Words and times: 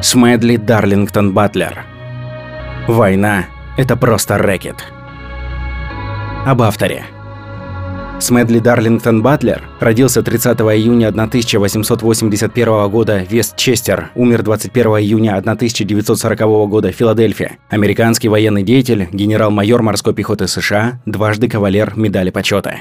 Смедли 0.00 0.56
Дарлингтон 0.56 1.34
Батлер. 1.34 1.84
Война– 2.86 3.46
это 3.76 3.96
просто 3.96 4.38
рэкет. 4.38 4.76
Об 6.46 6.62
авторе. 6.62 7.04
Смедли 8.20 8.60
Дарлингтон 8.60 9.22
Батлер 9.22 9.64
родился 9.80 10.22
30 10.22 10.60
июня 10.60 11.08
1881 11.08 12.88
года 12.88 13.18
Вестчестер, 13.28 14.10
умер 14.14 14.44
21 14.44 14.86
июня 14.98 15.36
1940 15.36 16.38
года 16.68 16.92
в 16.92 16.94
Филадельфии. 16.94 17.58
Американский 17.68 18.28
военный 18.28 18.62
деятель, 18.62 19.08
генерал-майор 19.12 19.82
морской 19.82 20.14
пехоты 20.14 20.46
США, 20.46 21.02
дважды 21.06 21.48
кавалер 21.48 21.94
медали 21.96 22.30
почета. 22.30 22.76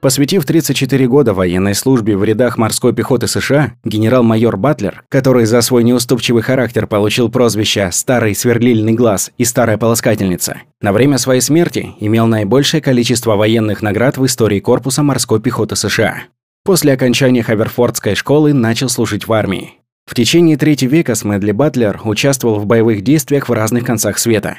Посвятив 0.00 0.46
34 0.46 1.06
года 1.08 1.34
военной 1.34 1.74
службе 1.74 2.16
в 2.16 2.24
рядах 2.24 2.56
морской 2.56 2.94
пехоты 2.94 3.26
США, 3.26 3.74
генерал-майор 3.84 4.56
Батлер, 4.56 5.04
который 5.10 5.44
за 5.44 5.60
свой 5.60 5.84
неуступчивый 5.84 6.42
характер 6.42 6.86
получил 6.86 7.28
прозвище 7.28 7.90
«Старый 7.92 8.34
сверлильный 8.34 8.94
глаз» 8.94 9.30
и 9.36 9.44
«Старая 9.44 9.76
полоскательница», 9.76 10.62
на 10.80 10.94
время 10.94 11.18
своей 11.18 11.42
смерти 11.42 11.90
имел 12.00 12.26
наибольшее 12.26 12.80
количество 12.80 13.36
военных 13.36 13.82
наград 13.82 14.16
в 14.16 14.24
истории 14.24 14.60
корпуса 14.60 15.02
морской 15.02 15.38
пехоты 15.38 15.76
США. 15.76 16.22
После 16.64 16.94
окончания 16.94 17.42
Хаверфордской 17.42 18.14
школы 18.14 18.54
начал 18.54 18.88
служить 18.88 19.28
в 19.28 19.32
армии. 19.34 19.74
В 20.06 20.14
течение 20.14 20.56
третьего 20.56 20.92
века 20.92 21.14
Смедли 21.14 21.52
Батлер 21.52 22.00
участвовал 22.04 22.58
в 22.58 22.64
боевых 22.64 23.02
действиях 23.02 23.50
в 23.50 23.52
разных 23.52 23.84
концах 23.84 24.18
света. 24.18 24.56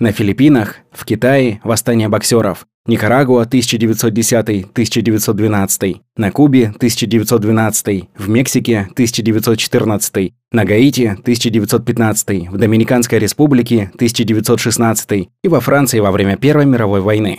На 0.00 0.12
Филиппинах, 0.12 0.76
в 0.92 1.04
Китае– 1.04 1.60
восстание 1.64 2.08
боксеров, 2.08 2.66
Никарагуа 2.86 3.44
1910-1912, 3.44 6.00
на 6.16 6.32
Кубе 6.32 6.72
1912, 6.74 8.08
в 8.16 8.28
Мексике 8.30 8.88
1914, 8.92 10.32
на 10.52 10.64
Гаити 10.64 11.08
1915, 11.08 12.48
в 12.48 12.56
Доминиканской 12.56 13.18
республике 13.18 13.90
1916 13.94 15.28
и 15.44 15.48
во 15.48 15.60
Франции 15.60 16.00
во 16.00 16.10
время 16.10 16.38
Первой 16.38 16.64
мировой 16.64 17.02
войны. 17.02 17.38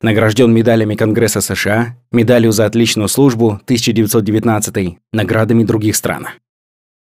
Награжден 0.00 0.54
медалями 0.54 0.94
Конгресса 0.94 1.42
США, 1.42 1.98
медалью 2.10 2.52
за 2.52 2.64
отличную 2.64 3.08
службу 3.08 3.60
1919, 3.66 4.96
наградами 5.12 5.62
других 5.62 5.94
стран. 5.94 6.28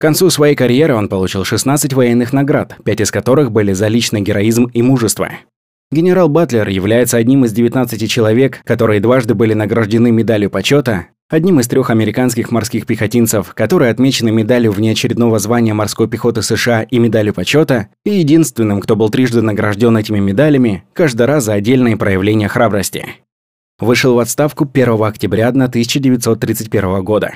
К 0.04 0.06
концу 0.06 0.30
своей 0.30 0.54
карьеры 0.54 0.96
он 0.96 1.08
получил 1.08 1.46
16 1.46 1.94
военных 1.94 2.34
наград, 2.34 2.76
5 2.84 3.00
из 3.00 3.10
которых 3.10 3.54
были 3.54 3.72
за 3.72 3.88
личный 3.88 4.20
героизм 4.20 4.66
и 4.66 4.82
мужество. 4.82 5.30
Генерал 5.94 6.28
Батлер 6.28 6.68
является 6.68 7.16
одним 7.16 7.46
из 7.46 7.54
19 7.54 8.12
человек, 8.12 8.60
которые 8.66 9.00
дважды 9.00 9.34
были 9.34 9.54
награждены 9.54 10.12
медалью 10.12 10.50
почета, 10.50 11.08
одним 11.30 11.62
из 11.62 11.70
трех 11.70 11.90
американских 11.90 12.52
морских 12.52 12.86
пехотинцев, 12.86 13.54
которые 13.54 13.92
отмечены 13.92 14.30
медалью 14.30 14.74
внеочередного 14.74 15.40
звания 15.40 15.74
морской 15.74 16.10
пехоты 16.10 16.42
США 16.42 16.82
и 16.82 17.00
медалью 17.00 17.34
почета, 17.34 17.88
и 18.04 18.10
единственным, 18.10 18.82
кто 18.82 18.98
был 18.98 19.10
трижды 19.10 19.42
награжден 19.42 19.96
этими 19.96 20.20
медалями, 20.20 20.84
каждый 20.92 21.28
раз 21.28 21.46
за 21.46 21.54
отдельные 21.54 21.96
проявления 21.96 22.50
храбрости. 22.50 23.08
Вышел 23.80 24.16
в 24.16 24.20
отставку 24.20 24.70
1 24.70 25.02
октября 25.02 25.48
1931 25.48 27.06
года. 27.06 27.36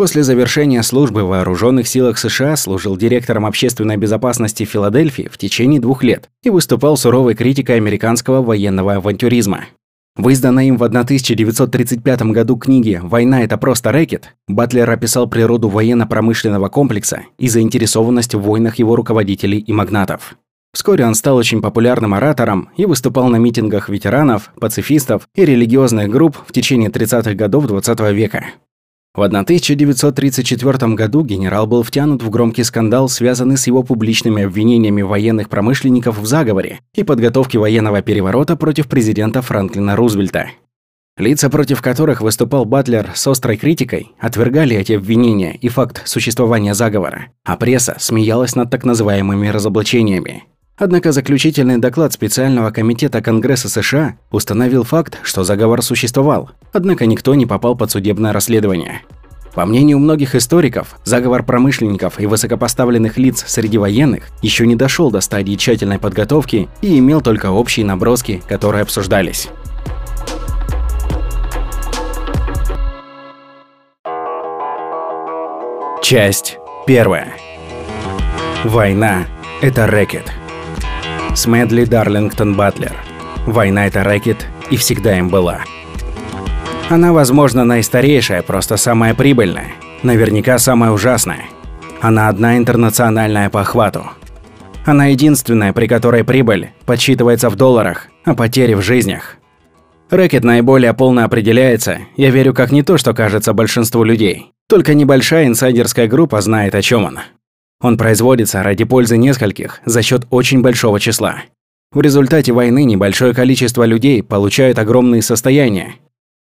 После 0.00 0.22
завершения 0.22 0.82
службы 0.82 1.24
в 1.24 1.28
Вооруженных 1.28 1.86
силах 1.86 2.16
США 2.16 2.56
служил 2.56 2.96
директором 2.96 3.44
общественной 3.44 3.98
безопасности 3.98 4.64
Филадельфии 4.64 5.28
в 5.30 5.36
течение 5.36 5.78
двух 5.78 6.02
лет 6.02 6.30
и 6.42 6.48
выступал 6.48 6.96
суровой 6.96 7.34
критикой 7.34 7.76
американского 7.76 8.40
военного 8.40 8.94
авантюризма. 8.94 9.66
В 10.16 10.26
изданной 10.30 10.68
им 10.68 10.78
в 10.78 10.84
1935 10.84 12.22
году 12.32 12.56
книге 12.56 13.00
«Война– 13.02 13.42
это 13.44 13.58
просто 13.58 13.92
рэкет» 13.92 14.34
Батлер 14.48 14.88
описал 14.88 15.28
природу 15.28 15.68
военно-промышленного 15.68 16.70
комплекса 16.70 17.24
и 17.36 17.50
заинтересованность 17.50 18.34
в 18.34 18.40
войнах 18.40 18.76
его 18.76 18.96
руководителей 18.96 19.58
и 19.58 19.70
магнатов. 19.70 20.36
Вскоре 20.72 21.04
он 21.04 21.14
стал 21.14 21.36
очень 21.36 21.60
популярным 21.60 22.14
оратором 22.14 22.70
и 22.78 22.86
выступал 22.86 23.28
на 23.28 23.36
митингах 23.36 23.90
ветеранов, 23.90 24.50
пацифистов 24.58 25.28
и 25.34 25.44
религиозных 25.44 26.08
групп 26.08 26.38
в 26.46 26.52
течение 26.52 26.88
30-х 26.88 27.34
годов 27.34 27.66
XX 27.66 27.96
-го 27.96 28.14
века. 28.14 28.46
В 29.12 29.22
1934 29.22 30.94
году 30.94 31.24
генерал 31.24 31.66
был 31.66 31.82
втянут 31.82 32.22
в 32.22 32.30
громкий 32.30 32.62
скандал, 32.62 33.08
связанный 33.08 33.56
с 33.56 33.66
его 33.66 33.82
публичными 33.82 34.44
обвинениями 34.44 35.02
военных 35.02 35.48
промышленников 35.48 36.16
в 36.16 36.26
заговоре 36.26 36.78
и 36.94 37.02
подготовке 37.02 37.58
военного 37.58 38.02
переворота 38.02 38.54
против 38.54 38.86
президента 38.86 39.42
Франклина 39.42 39.96
Рузвельта. 39.96 40.50
Лица, 41.16 41.50
против 41.50 41.82
которых 41.82 42.20
выступал 42.20 42.64
Батлер 42.64 43.10
с 43.14 43.26
острой 43.26 43.56
критикой, 43.56 44.12
отвергали 44.20 44.76
эти 44.76 44.92
обвинения 44.92 45.56
и 45.56 45.68
факт 45.68 46.06
существования 46.06 46.72
заговора, 46.72 47.32
а 47.44 47.56
пресса 47.56 47.96
смеялась 47.98 48.54
над 48.54 48.70
так 48.70 48.84
называемыми 48.84 49.48
разоблачениями. 49.48 50.44
Однако 50.80 51.12
заключительный 51.12 51.76
доклад 51.76 52.14
специального 52.14 52.70
комитета 52.70 53.20
Конгресса 53.20 53.68
США 53.68 54.16
установил 54.30 54.82
факт, 54.82 55.18
что 55.22 55.44
заговор 55.44 55.82
существовал, 55.82 56.52
однако 56.72 57.04
никто 57.04 57.34
не 57.34 57.44
попал 57.44 57.76
под 57.76 57.90
судебное 57.90 58.32
расследование. 58.32 59.02
По 59.54 59.66
мнению 59.66 59.98
многих 59.98 60.34
историков, 60.34 60.98
заговор 61.04 61.42
промышленников 61.42 62.18
и 62.18 62.24
высокопоставленных 62.24 63.18
лиц 63.18 63.44
среди 63.46 63.76
военных 63.76 64.28
еще 64.40 64.66
не 64.66 64.74
дошел 64.74 65.10
до 65.10 65.20
стадии 65.20 65.54
тщательной 65.54 65.98
подготовки 65.98 66.70
и 66.80 66.98
имел 66.98 67.20
только 67.20 67.50
общие 67.50 67.84
наброски, 67.84 68.42
которые 68.48 68.80
обсуждались. 68.80 69.50
Часть 76.02 76.56
первая. 76.86 77.34
Война– 78.64 79.26
это 79.60 79.86
рэкет. 79.86 80.39
Смедли 81.34 81.84
Дарлингтон 81.84 82.54
Батлер. 82.54 82.92
Война– 83.46 83.86
это 83.88 84.02
рэкет, 84.04 84.46
и 84.70 84.76
всегда 84.76 85.16
им 85.18 85.28
была. 85.28 85.60
Она, 86.88 87.12
возможно, 87.12 87.64
наистарейшая, 87.64 88.42
просто 88.42 88.76
самая 88.76 89.14
прибыльная. 89.14 89.68
Наверняка 90.02 90.58
самая 90.58 90.90
ужасная. 90.90 91.44
Она 92.00 92.28
одна 92.28 92.56
интернациональная 92.56 93.48
по 93.48 93.60
охвату. 93.60 94.10
Она 94.84 95.06
единственная, 95.06 95.72
при 95.72 95.86
которой 95.86 96.24
прибыль 96.24 96.70
подсчитывается 96.84 97.48
в 97.48 97.56
долларах, 97.56 98.08
а 98.24 98.34
потери 98.34 98.74
в 98.74 98.82
жизнях. 98.82 99.36
Рэкет 100.10 100.42
наиболее 100.42 100.92
полно 100.94 101.24
определяется, 101.24 102.00
я 102.16 102.30
верю, 102.30 102.52
как 102.52 102.72
не 102.72 102.82
то, 102.82 102.98
что 102.98 103.14
кажется 103.14 103.52
большинству 103.52 104.02
людей. 104.02 104.52
Только 104.68 104.94
небольшая 104.94 105.46
инсайдерская 105.46 106.08
группа 106.08 106.40
знает, 106.40 106.74
о 106.74 106.82
чем 106.82 107.04
он. 107.04 107.18
Он 107.80 107.96
производится 107.96 108.62
ради 108.62 108.84
пользы 108.84 109.16
нескольких 109.16 109.80
за 109.84 110.02
счет 110.02 110.26
очень 110.30 110.60
большого 110.60 111.00
числа. 111.00 111.36
В 111.92 112.00
результате 112.00 112.52
войны 112.52 112.84
небольшое 112.84 113.34
количество 113.34 113.84
людей 113.84 114.22
получают 114.22 114.78
огромные 114.78 115.22
состояния. 115.22 115.94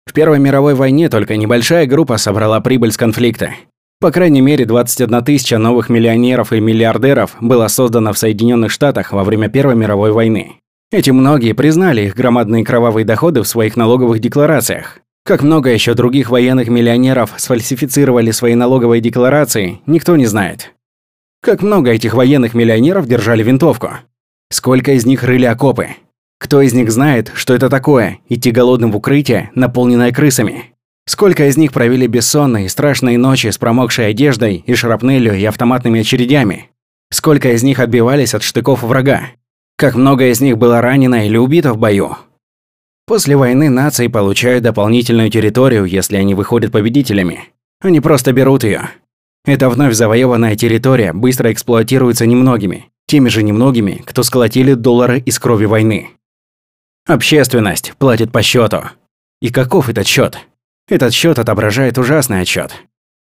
В 0.06 0.12
Первой 0.12 0.38
мировой 0.38 0.74
войне 0.74 1.08
только 1.08 1.36
небольшая 1.36 1.86
группа 1.86 2.16
собрала 2.16 2.60
прибыль 2.60 2.92
с 2.92 2.96
конфликта. 2.96 3.50
По 4.00 4.10
крайней 4.10 4.40
мере, 4.40 4.66
21 4.66 5.24
тысяча 5.24 5.58
новых 5.58 5.88
миллионеров 5.88 6.52
и 6.52 6.60
миллиардеров 6.60 7.36
было 7.40 7.68
создано 7.68 8.12
в 8.12 8.18
Соединенных 8.18 8.70
Штатах 8.70 9.12
во 9.12 9.24
время 9.24 9.48
Первой 9.48 9.76
мировой 9.76 10.12
войны. 10.12 10.56
Эти 10.90 11.10
многие 11.10 11.52
признали 11.54 12.02
их 12.02 12.14
громадные 12.14 12.64
кровавые 12.64 13.04
доходы 13.04 13.42
в 13.42 13.48
своих 13.48 13.76
налоговых 13.76 14.18
декларациях. 14.18 14.98
Как 15.24 15.42
много 15.42 15.70
еще 15.70 15.94
других 15.94 16.30
военных 16.30 16.68
миллионеров 16.68 17.32
сфальсифицировали 17.36 18.32
свои 18.32 18.56
налоговые 18.56 19.00
декларации, 19.00 19.80
никто 19.86 20.16
не 20.16 20.26
знает. 20.26 20.72
Как 21.44 21.60
много 21.60 21.90
этих 21.90 22.14
военных 22.14 22.54
миллионеров 22.54 23.08
держали 23.08 23.42
винтовку? 23.42 23.90
Сколько 24.52 24.92
из 24.92 25.04
них 25.04 25.24
рыли 25.24 25.44
окопы? 25.44 25.88
Кто 26.38 26.60
из 26.60 26.72
них 26.72 26.92
знает, 26.92 27.32
что 27.34 27.52
это 27.52 27.68
такое– 27.68 28.20
идти 28.28 28.52
голодным 28.52 28.92
в 28.92 28.96
укрытие, 28.96 29.50
наполненное 29.56 30.12
крысами? 30.12 30.66
Сколько 31.04 31.48
из 31.48 31.56
них 31.56 31.72
провели 31.72 32.06
бессонные, 32.06 32.68
страшные 32.68 33.18
ночи 33.18 33.48
с 33.48 33.58
промокшей 33.58 34.10
одеждой 34.10 34.62
и 34.64 34.74
шрапнелью 34.74 35.34
и 35.34 35.44
автоматными 35.44 36.02
очередями? 36.02 36.70
Сколько 37.10 37.52
из 37.52 37.64
них 37.64 37.80
отбивались 37.80 38.34
от 38.34 38.44
штыков 38.44 38.84
врага? 38.84 39.22
Как 39.76 39.96
много 39.96 40.30
из 40.30 40.40
них 40.40 40.58
было 40.58 40.80
ранено 40.80 41.26
или 41.26 41.36
убито 41.36 41.72
в 41.72 41.76
бою? 41.76 42.18
После 43.04 43.34
войны 43.34 43.68
нации 43.68 44.06
получают 44.06 44.62
дополнительную 44.62 45.28
территорию, 45.28 45.86
если 45.86 46.18
они 46.18 46.34
выходят 46.34 46.70
победителями. 46.70 47.48
Они 47.80 47.98
просто 47.98 48.32
берут 48.32 48.62
ее. 48.62 48.90
Эта 49.44 49.68
вновь 49.68 49.94
завоеванная 49.94 50.54
территория 50.54 51.12
быстро 51.12 51.52
эксплуатируется 51.52 52.26
немногими, 52.26 52.90
теми 53.06 53.28
же 53.28 53.42
немногими, 53.42 54.02
кто 54.04 54.22
сколотили 54.22 54.74
доллары 54.74 55.20
из 55.20 55.38
крови 55.38 55.64
войны. 55.64 56.10
Общественность 57.06 57.94
платит 57.98 58.30
по 58.30 58.42
счету. 58.42 58.82
И 59.40 59.50
каков 59.50 59.88
этот 59.88 60.06
счет? 60.06 60.38
Этот 60.88 61.12
счет 61.12 61.40
отображает 61.40 61.98
ужасный 61.98 62.40
отчет. 62.40 62.72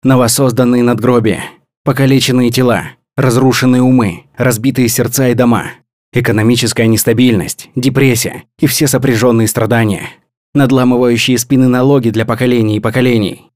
Новосозданные 0.02 0.82
надгробия, 0.82 1.44
покалеченные 1.84 2.50
тела, 2.50 2.92
разрушенные 3.16 3.82
умы, 3.82 4.24
разбитые 4.36 4.88
сердца 4.88 5.28
и 5.28 5.34
дома, 5.34 5.70
экономическая 6.12 6.88
нестабильность, 6.88 7.70
депрессия 7.76 8.44
и 8.58 8.66
все 8.66 8.88
сопряженные 8.88 9.46
страдания, 9.46 10.08
надламывающие 10.54 11.38
спины 11.38 11.68
налоги 11.68 12.10
для 12.10 12.24
поколений 12.26 12.78
и 12.78 12.80
поколений, 12.80 13.50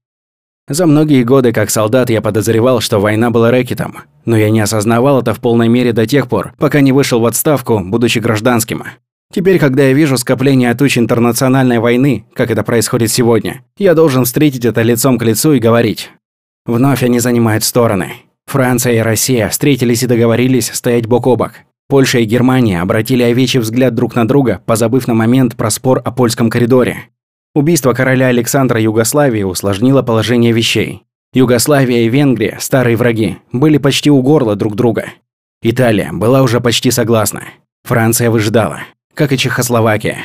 За 0.67 0.87
многие 0.87 1.23
годы 1.23 1.51
как 1.51 1.69
солдат 1.69 2.09
я 2.09 2.21
подозревал, 2.21 2.79
что 2.79 2.99
война 2.99 3.29
была 3.29 3.51
рэкетом, 3.51 3.99
но 4.25 4.35
я 4.35 4.49
не 4.49 4.61
осознавал 4.61 5.21
это 5.21 5.35
в 5.35 5.39
полной 5.39 5.67
мере 5.67 5.93
до 5.93 6.07
тех 6.07 6.27
пор, 6.27 6.53
пока 6.57 6.81
не 6.81 6.91
вышел 6.91 7.19
в 7.19 7.25
отставку, 7.27 7.81
будучи 7.85 8.17
гражданским. 8.17 8.83
Теперь, 9.31 9.59
когда 9.59 9.83
я 9.83 9.93
вижу 9.93 10.17
скопление 10.17 10.73
туч 10.73 10.97
интернациональной 10.97 11.77
войны, 11.77 12.25
как 12.33 12.49
это 12.49 12.63
происходит 12.63 13.11
сегодня, 13.11 13.61
я 13.77 13.93
должен 13.93 14.25
встретить 14.25 14.65
это 14.65 14.81
лицом 14.81 15.19
к 15.19 15.23
лицу 15.23 15.53
и 15.53 15.59
говорить. 15.59 16.09
Вновь 16.65 17.03
они 17.03 17.19
занимают 17.19 17.63
стороны. 17.63 18.13
Франция 18.47 18.93
и 18.93 18.99
Россия 18.99 19.49
встретились 19.49 20.01
и 20.01 20.07
договорились 20.07 20.71
стоять 20.73 21.05
бок 21.05 21.27
о 21.27 21.35
бок. 21.35 21.51
Польша 21.87 22.19
и 22.19 22.25
Германия 22.25 22.81
обратили 22.81 23.21
овечий 23.21 23.59
взгляд 23.59 23.93
друг 23.93 24.15
на 24.15 24.27
друга, 24.27 24.61
позабыв 24.65 25.07
на 25.07 25.13
момент 25.13 25.55
про 25.55 25.69
спор 25.69 26.01
о 26.03 26.11
польском 26.11 26.49
коридоре. 26.49 27.09
Убийство 27.55 27.93
короля 27.93 28.27
Александра 28.27 28.81
Югославии 28.81 29.43
усложнило 29.43 30.01
положение 30.01 30.51
вещей. 30.51 31.03
Югославия 31.33 32.01
и 32.01 32.09
Венгрия, 32.09 32.57
старые 32.59 32.97
враги, 32.97 33.37
были 33.53 33.77
почти 33.77 34.11
у 34.11 34.21
горла 34.21 34.57
друг 34.57 34.75
друга. 34.75 35.05
Италия 35.61 36.11
была 36.11 36.41
уже 36.41 36.59
почти 36.59 36.91
согласна. 36.91 37.43
Франция 37.85 38.29
выждала, 38.29 38.81
как 39.13 39.31
и 39.31 39.37
Чехословакия. 39.37 40.17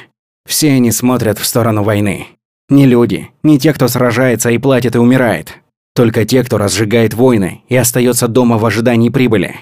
Все 0.45 0.73
они 0.73 0.91
смотрят 0.91 1.39
в 1.39 1.47
сторону 1.47 1.85
войны. 1.85 2.27
Не 2.69 2.87
люди, 2.87 3.31
не 3.45 3.61
те, 3.61 3.73
кто 3.75 3.87
сражается 3.87 4.51
и 4.51 4.59
платит 4.59 4.97
и 4.97 4.99
умирает. 4.99 5.57
Только 5.95 6.25
те, 6.25 6.43
кто 6.43 6.59
разжигает 6.59 7.15
войны 7.15 7.63
и 7.69 7.77
остается 7.77 8.27
дома 8.27 8.59
в 8.59 8.67
ожидании 8.67 9.09
прибыли. 9.09 9.55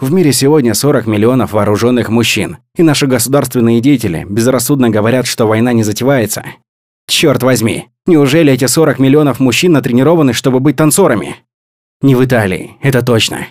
В 0.00 0.10
мире 0.10 0.32
сегодня 0.32 0.72
40 0.72 1.06
миллионов 1.06 1.52
вооруженных 1.52 2.08
мужчин, 2.08 2.56
и 2.74 2.82
наши 2.82 3.06
государственные 3.06 3.82
деятели 3.82 4.26
безрассудно 4.26 4.88
говорят, 4.88 5.26
что 5.26 5.46
война 5.46 5.74
не 5.74 5.82
затевается. 5.82 6.42
Черт 7.06 7.42
возьми, 7.42 7.88
неужели 8.06 8.50
эти 8.50 8.64
40 8.64 8.98
миллионов 8.98 9.40
мужчин 9.40 9.72
натренированы, 9.72 10.32
чтобы 10.32 10.58
быть 10.58 10.76
танцорами? 10.76 11.36
Не 12.00 12.14
в 12.14 12.24
Италии, 12.24 12.78
это 12.80 13.02
точно. 13.02 13.48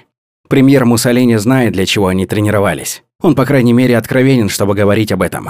Премьер 0.48 0.86
Муссолини 0.86 1.36
знает, 1.36 1.74
для 1.74 1.86
чего 1.86 2.08
они 2.08 2.26
тренировались. 2.26 3.04
Он, 3.22 3.36
по 3.36 3.46
крайней 3.46 3.74
мере, 3.74 3.96
откровенен, 3.96 4.50
чтобы 4.50 4.74
говорить 4.74 5.12
об 5.12 5.22
этом. 5.22 5.50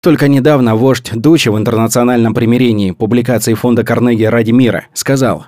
Только 0.00 0.28
недавно 0.28 0.76
вождь 0.76 1.10
Дучи 1.12 1.48
в 1.48 1.58
интернациональном 1.58 2.34
примирении 2.34 2.92
публикации 2.92 3.54
фонда 3.54 3.82
Карнеги 3.82 4.22
«Ради 4.22 4.52
мира» 4.52 4.86
сказал, 4.94 5.46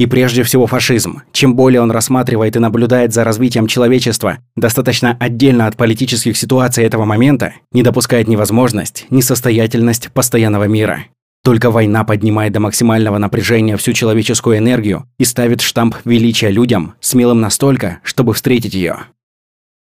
и 0.00 0.06
прежде 0.06 0.44
всего 0.44 0.66
фашизм. 0.66 1.20
Чем 1.30 1.54
более 1.54 1.82
он 1.82 1.90
рассматривает 1.90 2.56
и 2.56 2.58
наблюдает 2.58 3.12
за 3.12 3.22
развитием 3.22 3.66
человечества, 3.66 4.38
достаточно 4.56 5.14
отдельно 5.20 5.66
от 5.66 5.76
политических 5.76 6.38
ситуаций 6.38 6.84
этого 6.84 7.04
момента, 7.04 7.52
не 7.70 7.82
допускает 7.82 8.26
ни 8.26 8.34
возможность, 8.34 9.04
ни 9.10 9.20
состоятельность 9.20 10.10
постоянного 10.14 10.64
мира. 10.64 11.04
Только 11.44 11.70
война 11.70 12.04
поднимает 12.04 12.54
до 12.54 12.60
максимального 12.60 13.18
напряжения 13.18 13.76
всю 13.76 13.92
человеческую 13.92 14.56
энергию 14.56 15.04
и 15.18 15.26
ставит 15.26 15.60
штамп 15.60 15.96
величия 16.06 16.48
людям, 16.48 16.94
смелым 17.00 17.42
настолько, 17.42 18.00
чтобы 18.02 18.32
встретить 18.32 18.72
ее. 18.72 18.96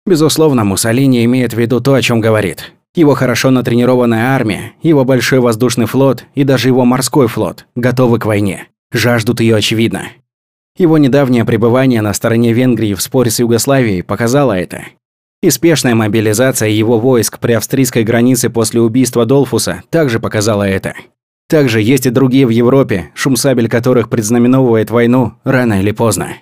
Безусловно, 0.06 0.62
Муссолини 0.62 1.24
имеет 1.24 1.54
в 1.54 1.58
виду 1.58 1.80
то, 1.80 1.92
о 1.94 2.02
чем 2.02 2.20
говорит. 2.20 2.72
Его 2.94 3.14
хорошо 3.14 3.50
натренированная 3.50 4.28
армия, 4.28 4.74
его 4.80 5.04
большой 5.04 5.40
воздушный 5.40 5.86
флот 5.86 6.24
и 6.36 6.44
даже 6.44 6.68
его 6.68 6.84
морской 6.84 7.26
флот 7.26 7.66
готовы 7.74 8.20
к 8.20 8.26
войне 8.26 8.68
жаждут 8.94 9.40
ее 9.40 9.56
очевидно. 9.56 10.08
Его 10.76 10.98
недавнее 10.98 11.44
пребывание 11.44 12.02
на 12.02 12.12
стороне 12.14 12.52
Венгрии 12.52 12.94
в 12.94 13.02
споре 13.02 13.30
с 13.30 13.38
Югославией 13.38 14.02
показало 14.02 14.52
это. 14.52 14.84
И 15.42 15.50
спешная 15.50 15.94
мобилизация 15.94 16.70
его 16.70 16.98
войск 16.98 17.38
при 17.38 17.52
австрийской 17.52 18.02
границе 18.02 18.50
после 18.50 18.80
убийства 18.80 19.26
Долфуса 19.26 19.82
также 19.90 20.18
показала 20.18 20.62
это. 20.64 20.94
Также 21.48 21.82
есть 21.82 22.06
и 22.06 22.10
другие 22.10 22.46
в 22.46 22.50
Европе, 22.50 23.10
шум 23.14 23.36
сабель 23.36 23.68
которых 23.68 24.08
предзнаменовывает 24.08 24.90
войну 24.90 25.34
рано 25.44 25.80
или 25.80 25.92
поздно. 25.92 26.38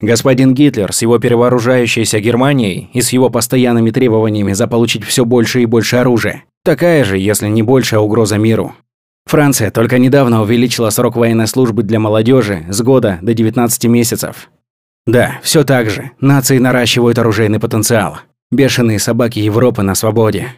Господин 0.00 0.54
Гитлер 0.54 0.92
с 0.92 1.02
его 1.02 1.20
перевооружающейся 1.20 2.18
Германией 2.18 2.90
и 2.92 3.02
с 3.02 3.12
его 3.12 3.30
постоянными 3.30 3.90
требованиями 3.90 4.52
заполучить 4.52 5.04
все 5.04 5.24
больше 5.24 5.62
и 5.62 5.66
больше 5.66 5.96
оружия, 5.96 6.44
такая 6.64 7.04
же, 7.04 7.18
если 7.18 7.46
не 7.46 7.62
большая 7.62 8.00
угроза 8.00 8.38
миру. 8.38 8.74
Франция 9.32 9.70
только 9.70 9.96
недавно 9.96 10.42
увеличила 10.42 10.90
срок 10.90 11.16
военной 11.16 11.46
службы 11.46 11.82
для 11.82 11.98
молодежи 11.98 12.66
с 12.68 12.82
года 12.82 13.18
до 13.22 13.32
19 13.32 13.86
месяцев. 13.86 14.50
Да, 15.06 15.38
все 15.42 15.64
так 15.64 15.88
же. 15.88 16.10
Нации 16.20 16.58
наращивают 16.58 17.18
оружейный 17.18 17.58
потенциал. 17.58 18.18
Бешеные 18.50 18.98
собаки 18.98 19.38
Европы 19.38 19.80
на 19.80 19.94
свободе. 19.94 20.48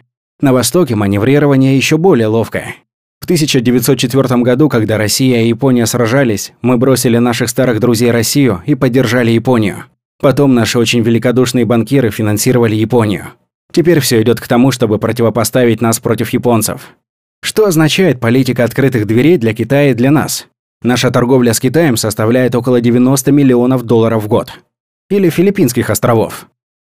На 0.41 0.51
Востоке 0.51 0.93
маневрирование 0.93 1.77
еще 1.77 1.97
более 1.97 2.27
ловкое. 2.27 2.75
В 3.21 3.23
1904 3.23 4.41
году, 4.41 4.67
когда 4.67 4.97
Россия 4.97 5.43
и 5.43 5.47
Япония 5.47 5.85
сражались, 5.85 6.51
мы 6.61 6.77
бросили 6.77 7.17
наших 7.17 7.47
старых 7.47 7.79
друзей 7.79 8.11
Россию 8.11 8.61
и 8.65 8.75
поддержали 8.75 9.31
Японию. 9.31 9.85
Потом 10.19 10.53
наши 10.53 10.77
очень 10.77 11.01
великодушные 11.01 11.63
банкиры 11.63 12.11
финансировали 12.11 12.75
Японию. 12.75 13.27
Теперь 13.71 14.01
все 14.01 14.21
идет 14.21 14.41
к 14.41 14.49
тому, 14.49 14.71
чтобы 14.71 14.99
противопоставить 14.99 15.79
нас 15.79 16.01
против 16.01 16.31
японцев. 16.31 16.93
Что 17.41 17.67
означает 17.67 18.19
политика 18.19 18.63
открытых 18.63 19.05
дверей 19.05 19.37
для 19.37 19.53
Китая 19.53 19.91
и 19.91 19.93
для 19.93 20.11
нас? 20.11 20.47
Наша 20.81 21.11
торговля 21.11 21.53
с 21.53 21.59
Китаем 21.59 21.97
составляет 21.97 22.55
около 22.55 22.81
90 22.81 23.31
миллионов 23.31 23.83
долларов 23.83 24.23
в 24.23 24.27
год. 24.27 24.51
Или 25.09 25.29
Филиппинских 25.29 25.89
островов. 25.89 26.47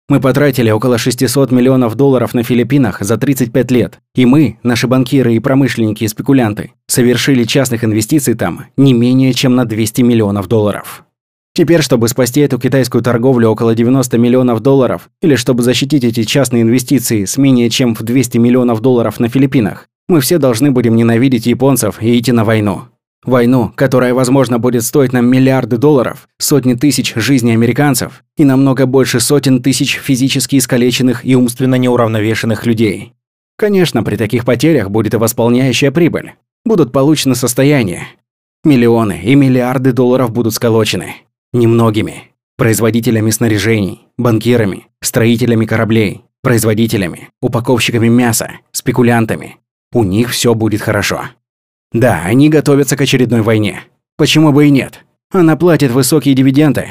Мы 0.08 0.20
потратили 0.20 0.70
около 0.70 0.98
600 0.98 1.52
миллионов 1.52 1.94
долларов 1.94 2.34
на 2.34 2.42
Филиппинах 2.42 3.00
за 3.00 3.16
35 3.16 3.70
лет. 3.70 4.00
И 4.16 4.26
мы, 4.26 4.58
наши 4.64 4.88
банкиры 4.88 5.34
и 5.34 5.38
промышленники 5.38 6.02
и 6.02 6.08
спекулянты, 6.08 6.72
совершили 6.88 7.44
частных 7.44 7.84
инвестиций 7.84 8.34
там 8.34 8.66
не 8.76 8.92
менее 8.92 9.32
чем 9.32 9.54
на 9.54 9.64
200 9.64 10.02
миллионов 10.02 10.48
долларов. 10.48 11.04
Теперь, 11.52 11.82
чтобы 11.82 12.08
спасти 12.08 12.40
эту 12.40 12.58
китайскую 12.58 13.02
торговлю 13.02 13.48
около 13.48 13.74
90 13.74 14.16
миллионов 14.18 14.60
долларов, 14.60 15.10
или 15.20 15.34
чтобы 15.34 15.62
защитить 15.62 16.04
эти 16.04 16.22
частные 16.22 16.62
инвестиции 16.62 17.24
с 17.24 17.36
менее 17.36 17.70
чем 17.70 17.94
в 17.94 18.02
200 18.02 18.38
миллионов 18.38 18.80
долларов 18.80 19.18
на 19.18 19.28
Филиппинах, 19.28 19.88
мы 20.08 20.20
все 20.20 20.38
должны 20.38 20.70
будем 20.70 20.96
ненавидеть 20.96 21.46
японцев 21.46 22.00
и 22.00 22.18
идти 22.18 22.32
на 22.32 22.44
войну. 22.44 22.82
Войну, 23.24 23.70
которая, 23.74 24.14
возможно, 24.14 24.58
будет 24.58 24.82
стоить 24.82 25.12
нам 25.12 25.26
миллиарды 25.26 25.76
долларов, 25.76 26.28
сотни 26.38 26.74
тысяч 26.74 27.14
жизней 27.16 27.52
американцев 27.52 28.22
и 28.36 28.44
намного 28.44 28.86
больше 28.86 29.20
сотен 29.20 29.62
тысяч 29.62 29.96
физически 29.96 30.56
искалеченных 30.56 31.24
и 31.26 31.34
умственно 31.34 31.74
неуравновешенных 31.74 32.64
людей. 32.64 33.12
Конечно, 33.58 34.02
при 34.02 34.16
таких 34.16 34.46
потерях 34.46 34.88
будет 34.88 35.12
и 35.12 35.18
восполняющая 35.18 35.90
прибыль. 35.90 36.32
Будут 36.64 36.92
получены 36.92 37.34
состояния. 37.34 38.06
Миллионы 38.64 39.20
и 39.22 39.34
миллиарды 39.34 39.92
долларов 39.92 40.32
будут 40.32 40.54
сколочены. 40.54 41.16
Немногими. 41.52 42.30
Производителями 42.56 43.30
снаряжений, 43.30 44.06
банкирами, 44.16 44.86
строителями 45.02 45.66
кораблей, 45.66 46.22
производителями, 46.42 47.30
упаковщиками 47.42 48.06
мяса, 48.06 48.52
спекулянтами, 48.70 49.56
у 49.92 50.04
них 50.04 50.30
все 50.30 50.54
будет 50.54 50.80
хорошо. 50.80 51.24
Да, 51.92 52.22
они 52.24 52.48
готовятся 52.50 52.96
к 52.96 53.00
очередной 53.00 53.42
войне. 53.42 53.82
Почему 54.16 54.52
бы 54.52 54.68
и 54.68 54.70
нет? 54.70 55.04
Она 55.32 55.56
платит 55.56 55.90
высокие 55.90 56.36
дивиденды. 56.36 56.86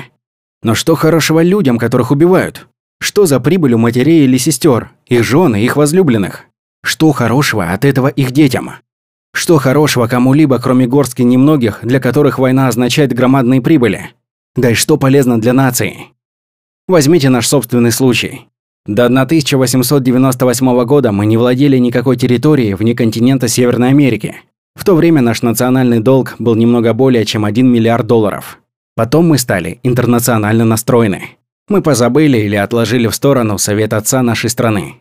Но 0.61 0.75
что 0.75 0.95
хорошего 0.95 1.41
людям, 1.41 1.77
которых 1.77 2.11
убивают? 2.11 2.67
Что 2.99 3.25
за 3.25 3.39
прибыль 3.39 3.75
у 3.75 3.77
матерей 3.77 4.25
или 4.25 4.35
сестер, 4.35 4.91
их 5.05 5.23
жены, 5.23 5.63
их 5.63 5.77
возлюбленных? 5.77 6.43
Что 6.83 7.13
хорошего 7.13 7.71
от 7.71 7.85
этого 7.85 8.09
их 8.09 8.31
детям? 8.31 8.71
Что 9.33 9.57
хорошего 9.57 10.07
кому-либо, 10.07 10.59
кроме 10.59 10.85
горстки 10.85 11.21
немногих, 11.21 11.79
для 11.81 12.01
которых 12.01 12.39
война 12.39 12.67
означает 12.67 13.13
громадные 13.13 13.61
прибыли? 13.61 14.09
Да 14.55 14.71
и 14.71 14.73
что 14.73 14.97
полезно 14.97 15.39
для 15.39 15.53
нации? 15.53 16.07
Возьмите 16.87 17.29
наш 17.29 17.47
собственный 17.47 17.91
случай. 17.91 18.47
До 18.85 19.05
1898 19.05 20.85
года 20.85 21.11
мы 21.11 21.25
не 21.25 21.37
владели 21.37 21.77
никакой 21.77 22.17
территорией 22.17 22.73
вне 22.73 22.95
континента 22.95 23.47
Северной 23.47 23.89
Америки. 23.89 24.37
В 24.75 24.83
то 24.85 24.95
время 24.95 25.21
наш 25.21 25.41
национальный 25.41 25.99
долг 25.99 26.35
был 26.39 26.55
немного 26.55 26.93
более 26.93 27.25
чем 27.25 27.45
1 27.45 27.67
миллиард 27.71 28.07
долларов. 28.07 28.59
Потом 28.95 29.27
мы 29.27 29.37
стали 29.37 29.79
интернационально 29.83 30.65
настроены. 30.65 31.37
Мы 31.67 31.83
позабыли 31.83 32.39
или 32.39 32.55
отложили 32.55 33.07
в 33.07 33.13
сторону 33.13 33.59
совет 33.59 33.93
отца 33.93 34.23
нашей 34.23 34.49
страны. 34.49 34.95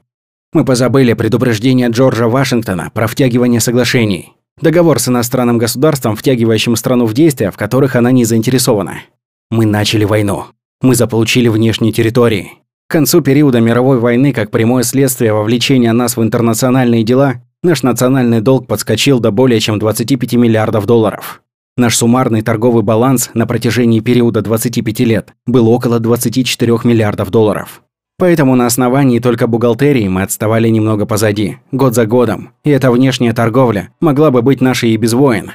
Мы 0.53 0.65
позабыли 0.65 1.15
предупреждение 1.15 1.89
Джорджа 1.89 2.29
Вашингтона 2.29 2.91
про 2.93 3.07
втягивание 3.07 3.61
соглашений. 3.61 4.35
Договор 4.61 4.99
с 4.99 5.09
иностранным 5.09 5.57
государством, 5.57 6.17
втягивающим 6.17 6.77
страну 6.77 7.07
в 7.07 7.15
действия, 7.15 7.51
в 7.51 7.57
которых 7.57 7.97
она 7.97 8.11
не 8.11 8.25
заинтересована. 8.25 9.03
Мы 9.51 9.65
начали 9.65 10.05
войну. 10.05 10.45
Мы 10.83 10.95
заполучили 10.95 11.49
внешние 11.49 11.91
территории. 11.91 12.53
К 12.87 12.93
концу 12.93 13.23
периода 13.23 13.61
мировой 13.61 13.99
войны, 13.99 14.35
как 14.35 14.51
прямое 14.51 14.83
следствие 14.83 15.33
вовлечения 15.33 15.93
нас 15.95 16.19
в 16.19 16.23
интернациональные 16.23 17.03
дела, 17.03 17.37
наш 17.63 17.83
национальный 17.83 18.43
долг 18.43 18.67
подскочил 18.67 19.21
до 19.21 19.31
более 19.31 19.59
чем 19.59 19.79
25 19.79 20.35
миллиардов 20.35 20.85
долларов. 20.85 21.41
Наш 21.79 21.97
суммарный 21.97 22.43
торговый 22.43 22.83
баланс 22.83 23.31
на 23.33 23.47
протяжении 23.47 24.01
периода 24.01 24.43
25 24.43 25.01
лет 25.01 25.33
был 25.47 25.69
около 25.69 25.99
24 25.99 26.81
миллиардов 26.85 27.31
долларов. 27.31 27.83
Поэтому 28.19 28.55
на 28.55 28.67
основании 28.67 29.19
только 29.19 29.47
бухгалтерии 29.47 30.09
мы 30.09 30.23
отставали 30.23 30.69
немного 30.69 31.07
позади, 31.07 31.59
год 31.73 31.95
за 31.95 32.05
годом, 32.05 32.51
и 32.65 32.71
эта 32.71 32.91
внешняя 32.91 33.33
торговля 33.33 33.91
могла 34.01 34.31
бы 34.31 34.43
быть 34.43 34.61
нашей 34.61 34.91
и 34.91 34.97
без 34.97 35.15
войн. 35.15 35.53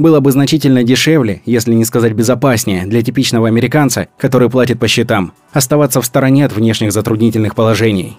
Было 0.00 0.20
бы 0.20 0.32
значительно 0.32 0.82
дешевле, 0.82 1.42
если 1.44 1.74
не 1.74 1.84
сказать 1.84 2.14
безопаснее, 2.14 2.86
для 2.86 3.02
типичного 3.02 3.48
американца, 3.48 4.08
который 4.16 4.48
платит 4.48 4.78
по 4.78 4.88
счетам, 4.88 5.34
оставаться 5.52 6.00
в 6.00 6.06
стороне 6.06 6.46
от 6.46 6.54
внешних 6.54 6.90
затруднительных 6.90 7.54
положений. 7.54 8.16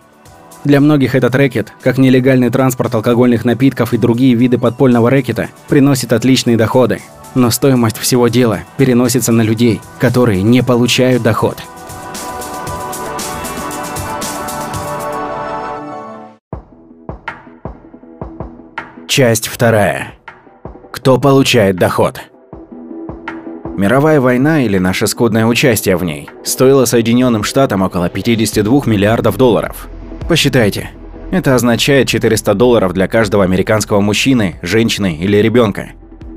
Для 0.63 0.79
многих 0.79 1.15
этот 1.15 1.33
рэкет, 1.33 1.73
как 1.81 1.97
нелегальный 1.97 2.51
транспорт 2.51 2.93
алкогольных 2.93 3.45
напитков 3.45 3.95
и 3.95 3.97
другие 3.97 4.35
виды 4.35 4.59
подпольного 4.59 5.09
рэкета, 5.09 5.49
приносит 5.69 6.13
отличные 6.13 6.55
доходы. 6.55 6.99
Но 7.33 7.49
стоимость 7.49 7.97
всего 7.97 8.27
дела 8.27 8.59
переносится 8.77 9.31
на 9.31 9.41
людей, 9.41 9.81
которые 9.97 10.43
не 10.43 10.61
получают 10.61 11.23
доход. 11.23 11.57
Часть 19.07 19.47
вторая. 19.47 20.20
Кто 21.01 21.17
получает 21.17 21.77
доход? 21.77 22.21
Мировая 23.75 24.21
война 24.21 24.63
или 24.63 24.77
наше 24.77 25.07
скудное 25.07 25.47
участие 25.47 25.97
в 25.97 26.03
ней 26.03 26.29
стоило 26.43 26.85
Соединенным 26.85 27.43
Штатам 27.43 27.81
около 27.81 28.07
52 28.07 28.83
миллиардов 28.85 29.35
долларов. 29.35 29.89
Посчитайте. 30.29 30.91
Это 31.31 31.55
означает 31.55 32.07
400 32.07 32.53
долларов 32.53 32.93
для 32.93 33.07
каждого 33.07 33.43
американского 33.43 33.99
мужчины, 33.99 34.59
женщины 34.61 35.17
или 35.19 35.37
ребенка. 35.37 35.93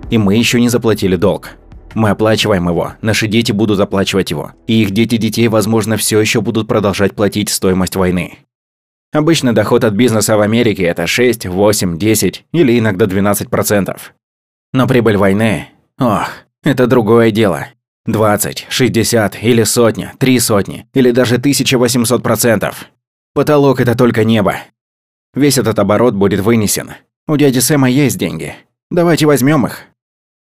И 0.09 0.17
мы 0.17 0.37
еще 0.37 0.59
не 0.59 0.71
заплатили 0.71 1.17
долг. 1.17 1.51
Мы 1.93 2.09
оплачиваем 2.09 2.67
его, 2.67 2.95
наши 3.03 3.27
дети 3.27 3.53
будут 3.53 3.81
оплачивать 3.81 4.31
его, 4.31 4.53
и 4.67 4.81
их 4.81 4.93
дети 4.93 5.19
детей, 5.19 5.49
возможно, 5.49 5.99
все 5.99 6.19
еще 6.19 6.41
будут 6.41 6.69
продолжать 6.69 7.15
платить 7.15 7.51
стоимость 7.51 7.97
войны. 7.97 8.39
Обычно 9.13 9.55
доход 9.55 9.85
от 9.85 9.93
бизнеса 9.93 10.39
в 10.39 10.41
Америке– 10.41 10.83
это 10.85 11.07
6, 11.07 11.49
8, 11.49 11.99
10 11.99 12.47
или 12.53 12.79
иногда 12.79 13.05
12%. 13.05 13.95
Но 14.75 14.89
прибыль 14.89 15.17
войны– 15.17 15.69
ох, 16.01 16.29
это 16.65 16.89
другое 16.89 17.31
дело. 17.31 17.69
20, 18.07 18.67
60 18.69 19.41
или 19.41 19.63
сотня, 19.63 20.15
три 20.19 20.41
сотни 20.41 20.89
или 20.93 21.13
даже 21.13 21.37
1800%. 21.37 22.75
Потолок– 23.35 23.81
это 23.81 23.95
только 23.97 24.25
небо. 24.25 24.57
Весь 25.33 25.59
этот 25.59 25.79
оборот 25.79 26.15
будет 26.15 26.41
вынесен. 26.41 26.91
У 27.29 27.37
дяди 27.37 27.61
Сэма 27.61 27.89
есть 27.89 28.19
деньги. 28.19 28.57
Давайте 28.91 29.27
возьмем 29.27 29.65
их. 29.65 29.83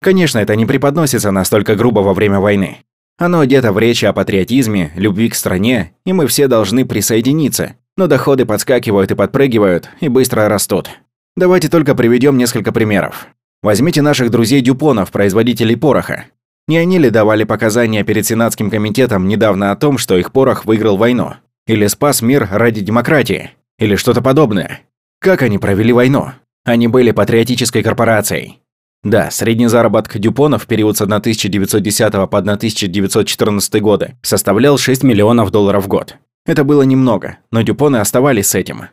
Конечно, 0.01 0.39
это 0.39 0.57
не 0.57 0.65
преподносится 0.65 1.31
настолько 1.31 1.77
грубо 1.77 2.01
во 2.01 2.15
время 2.15 2.41
войны. 2.41 2.79
Оно 3.19 3.41
одето 3.41 3.71
в 3.73 3.79
речи 3.79 4.07
о 4.07 4.15
патриотизме, 4.15 4.93
любви 4.97 5.29
к 5.29 5.35
стране, 5.35 5.93
и 6.07 6.15
мы 6.15 6.27
все 6.27 6.49
должны 6.49 6.87
присоединиться, 6.87 7.77
но 7.99 8.07
доходы 8.07 8.47
подскакивают 8.47 9.11
и 9.11 9.15
подпрыгивают, 9.15 9.91
и 10.01 10.09
быстро 10.09 10.49
растут. 10.49 10.89
Давайте 11.37 11.69
только 11.69 11.95
приведем 11.95 12.39
несколько 12.39 12.73
примеров. 12.73 13.29
Возьмите 13.62 14.02
наших 14.02 14.31
друзей 14.31 14.61
Дюпонов, 14.61 15.12
производителей 15.12 15.76
пороха. 15.76 16.26
Не 16.66 16.78
они 16.78 16.99
ли 16.99 17.11
давали 17.11 17.45
показания 17.45 18.02
перед 18.02 18.26
Сенатским 18.26 18.71
комитетом 18.71 19.28
недавно 19.28 19.71
о 19.71 19.76
том, 19.76 19.99
что 19.99 20.16
их 20.16 20.33
порох 20.33 20.64
выиграл 20.64 20.97
войну? 20.97 21.35
Или 21.66 21.87
спас 21.87 22.23
мир 22.23 22.49
ради 22.50 22.81
демократии? 22.81 23.50
Или 23.78 23.97
что-то 23.97 24.21
подобное? 24.21 24.81
Как 25.21 25.42
они 25.42 25.59
провели 25.59 25.92
войну? 25.92 26.33
Они 26.64 26.88
были 26.88 27.12
патриотической 27.12 27.83
корпорацией. 27.83 28.59
Да, 29.04 29.31
средний 29.31 29.66
заработок 29.66 30.19
Дюпонов 30.19 30.64
в 30.64 30.66
период 30.66 30.97
с 30.97 31.00
1910 31.00 32.12
по 32.12 32.38
1914 32.38 33.81
годы 33.81 34.16
составлял 34.23 34.78
6 34.78 35.02
миллионов 35.02 35.50
долларов 35.50 35.85
в 35.85 35.88
год. 35.88 36.16
Это 36.47 36.64
было 36.64 36.83
немного, 36.83 37.38
но 37.50 37.62
Дюпоны 37.62 37.97
оставались 37.97 38.49
с 38.49 38.54
этим. 38.54 38.88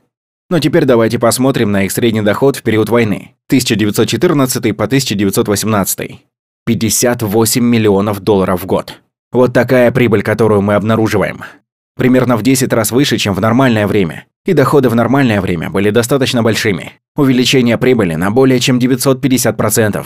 Но 0.49 0.59
теперь 0.59 0.85
давайте 0.85 1.19
посмотрим 1.19 1.71
на 1.71 1.85
их 1.85 1.91
средний 1.91 2.21
доход 2.21 2.55
в 2.55 2.63
период 2.63 2.89
войны 2.89 3.35
1914 3.47 4.75
по 4.75 4.85
1918. 4.85 6.25
58 6.65 7.63
миллионов 7.63 8.19
долларов 8.19 8.63
в 8.63 8.65
год. 8.65 8.99
Вот 9.31 9.53
такая 9.53 9.91
прибыль, 9.91 10.23
которую 10.23 10.61
мы 10.61 10.73
обнаруживаем. 10.73 11.43
Примерно 11.95 12.35
в 12.35 12.41
10 12.41 12.71
раз 12.73 12.91
выше, 12.91 13.17
чем 13.17 13.33
в 13.35 13.41
нормальное 13.41 13.85
время. 13.85 14.25
И 14.45 14.53
доходы 14.53 14.89
в 14.89 14.95
нормальное 14.95 15.41
время 15.41 15.69
были 15.69 15.91
достаточно 15.91 16.41
большими. 16.41 16.93
Увеличение 17.15 17.77
прибыли 17.77 18.15
на 18.15 18.31
более 18.31 18.59
чем 18.59 18.79
950%. 18.79 20.05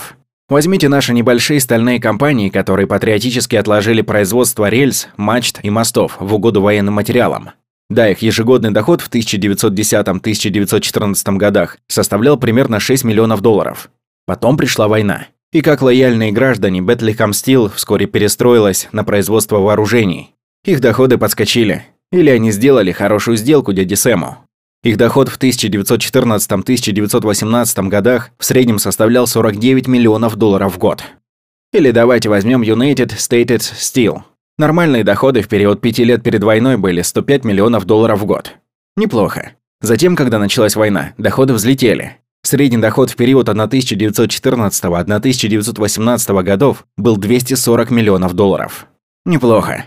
Возьмите 0.50 0.90
наши 0.90 1.14
небольшие 1.14 1.62
стальные 1.62 2.02
компании, 2.02 2.50
которые 2.50 2.86
патриотически 2.86 3.56
отложили 3.56 4.02
производство 4.02 4.68
рельс, 4.68 5.08
мачт 5.16 5.60
и 5.64 5.70
мостов 5.70 6.18
в 6.20 6.34
угоду 6.34 6.62
военным 6.62 6.96
материалам. 6.96 7.52
Да, 7.94 8.10
их 8.10 8.24
ежегодный 8.24 8.72
доход 8.72 9.02
в 9.02 9.10
1910-1914 9.12 11.38
годах 11.38 11.78
составлял 11.88 12.38
примерно 12.38 12.80
6 12.80 13.04
миллионов 13.04 13.42
долларов. 13.42 13.92
Потом 14.26 14.58
пришла 14.58 14.88
война. 14.88 15.28
И 15.52 15.62
как 15.62 15.84
лояльные 15.84 16.32
граждане, 16.32 16.80
Bethlehem 16.80 17.30
Steel 17.30 17.72
вскоре 17.72 18.08
перестроилась 18.08 18.90
на 18.94 19.04
производство 19.04 19.60
вооружений. 19.60 20.34
Их 20.66 20.82
доходы 20.82 21.20
подскочили. 21.20 21.84
Или 22.12 22.32
они 22.32 22.52
сделали 22.52 22.92
хорошую 22.92 23.38
сделку 23.38 23.74
дяде 23.74 23.96
Сэму. 23.96 24.40
Их 24.84 24.98
доход 24.98 25.30
в 25.30 25.38
1914-1918 25.38 27.90
годах 27.90 28.32
в 28.40 28.46
среднем 28.46 28.80
составлял 28.80 29.28
49 29.28 29.88
миллионов 29.88 30.36
долларов 30.36 30.74
в 30.74 30.80
год. 30.80 31.04
Или 31.72 31.92
давайте 31.92 32.30
возьмем 32.30 32.64
United 32.64 33.12
States 33.18 33.76
Steel. 33.76 34.24
Нормальные 34.58 35.04
доходы 35.04 35.42
в 35.42 35.48
период 35.48 35.82
пяти 35.82 36.04
лет 36.04 36.22
перед 36.22 36.44
войной 36.44 36.78
были 36.78 37.02
105 37.02 37.44
миллионов 37.44 37.86
долларов 37.86 38.20
в 38.20 38.26
год. 38.26 38.54
Неплохо. 38.96 39.54
Затем, 39.82 40.16
когда 40.16 40.38
началась 40.38 40.76
война, 40.76 41.14
доходы 41.18 41.54
взлетели. 41.54 42.18
Средний 42.44 42.78
доход 42.78 43.10
в 43.10 43.16
период 43.16 43.50
1914-1918 43.50 46.44
годов 46.44 46.86
был 46.98 47.18
240 47.18 47.90
миллионов 47.90 48.34
долларов. 48.34 48.86
Неплохо. 49.26 49.86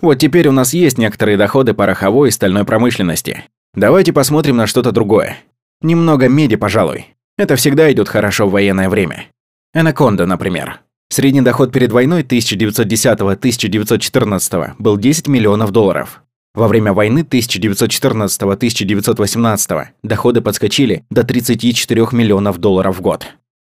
Вот 0.00 0.16
теперь 0.16 0.48
у 0.48 0.52
нас 0.52 0.74
есть 0.74 0.98
некоторые 0.98 1.36
доходы 1.36 1.74
пороховой 1.74 2.30
и 2.30 2.32
стальной 2.32 2.64
промышленности. 2.64 3.44
Давайте 3.74 4.12
посмотрим 4.12 4.56
на 4.56 4.66
что-то 4.66 4.90
другое. 4.90 5.36
Немного 5.80 6.28
меди, 6.28 6.56
пожалуй. 6.56 7.14
Это 7.38 7.54
всегда 7.56 7.92
идет 7.92 8.08
хорошо 8.08 8.48
в 8.48 8.52
военное 8.52 8.88
время. 8.88 9.26
Анаконда, 9.72 10.26
например. 10.26 10.80
Средний 11.12 11.42
доход 11.42 11.70
перед 11.72 11.92
войной 11.92 12.22
1910-1914 12.22 14.70
был 14.78 14.96
10 14.96 15.28
миллионов 15.28 15.70
долларов. 15.70 16.22
Во 16.54 16.68
время 16.68 16.94
войны 16.94 17.18
1914-1918 17.18 19.84
доходы 20.02 20.40
подскочили 20.40 21.04
до 21.10 21.22
34 21.22 22.06
миллионов 22.12 22.56
долларов 22.56 22.96
в 22.96 23.02
год. 23.02 23.26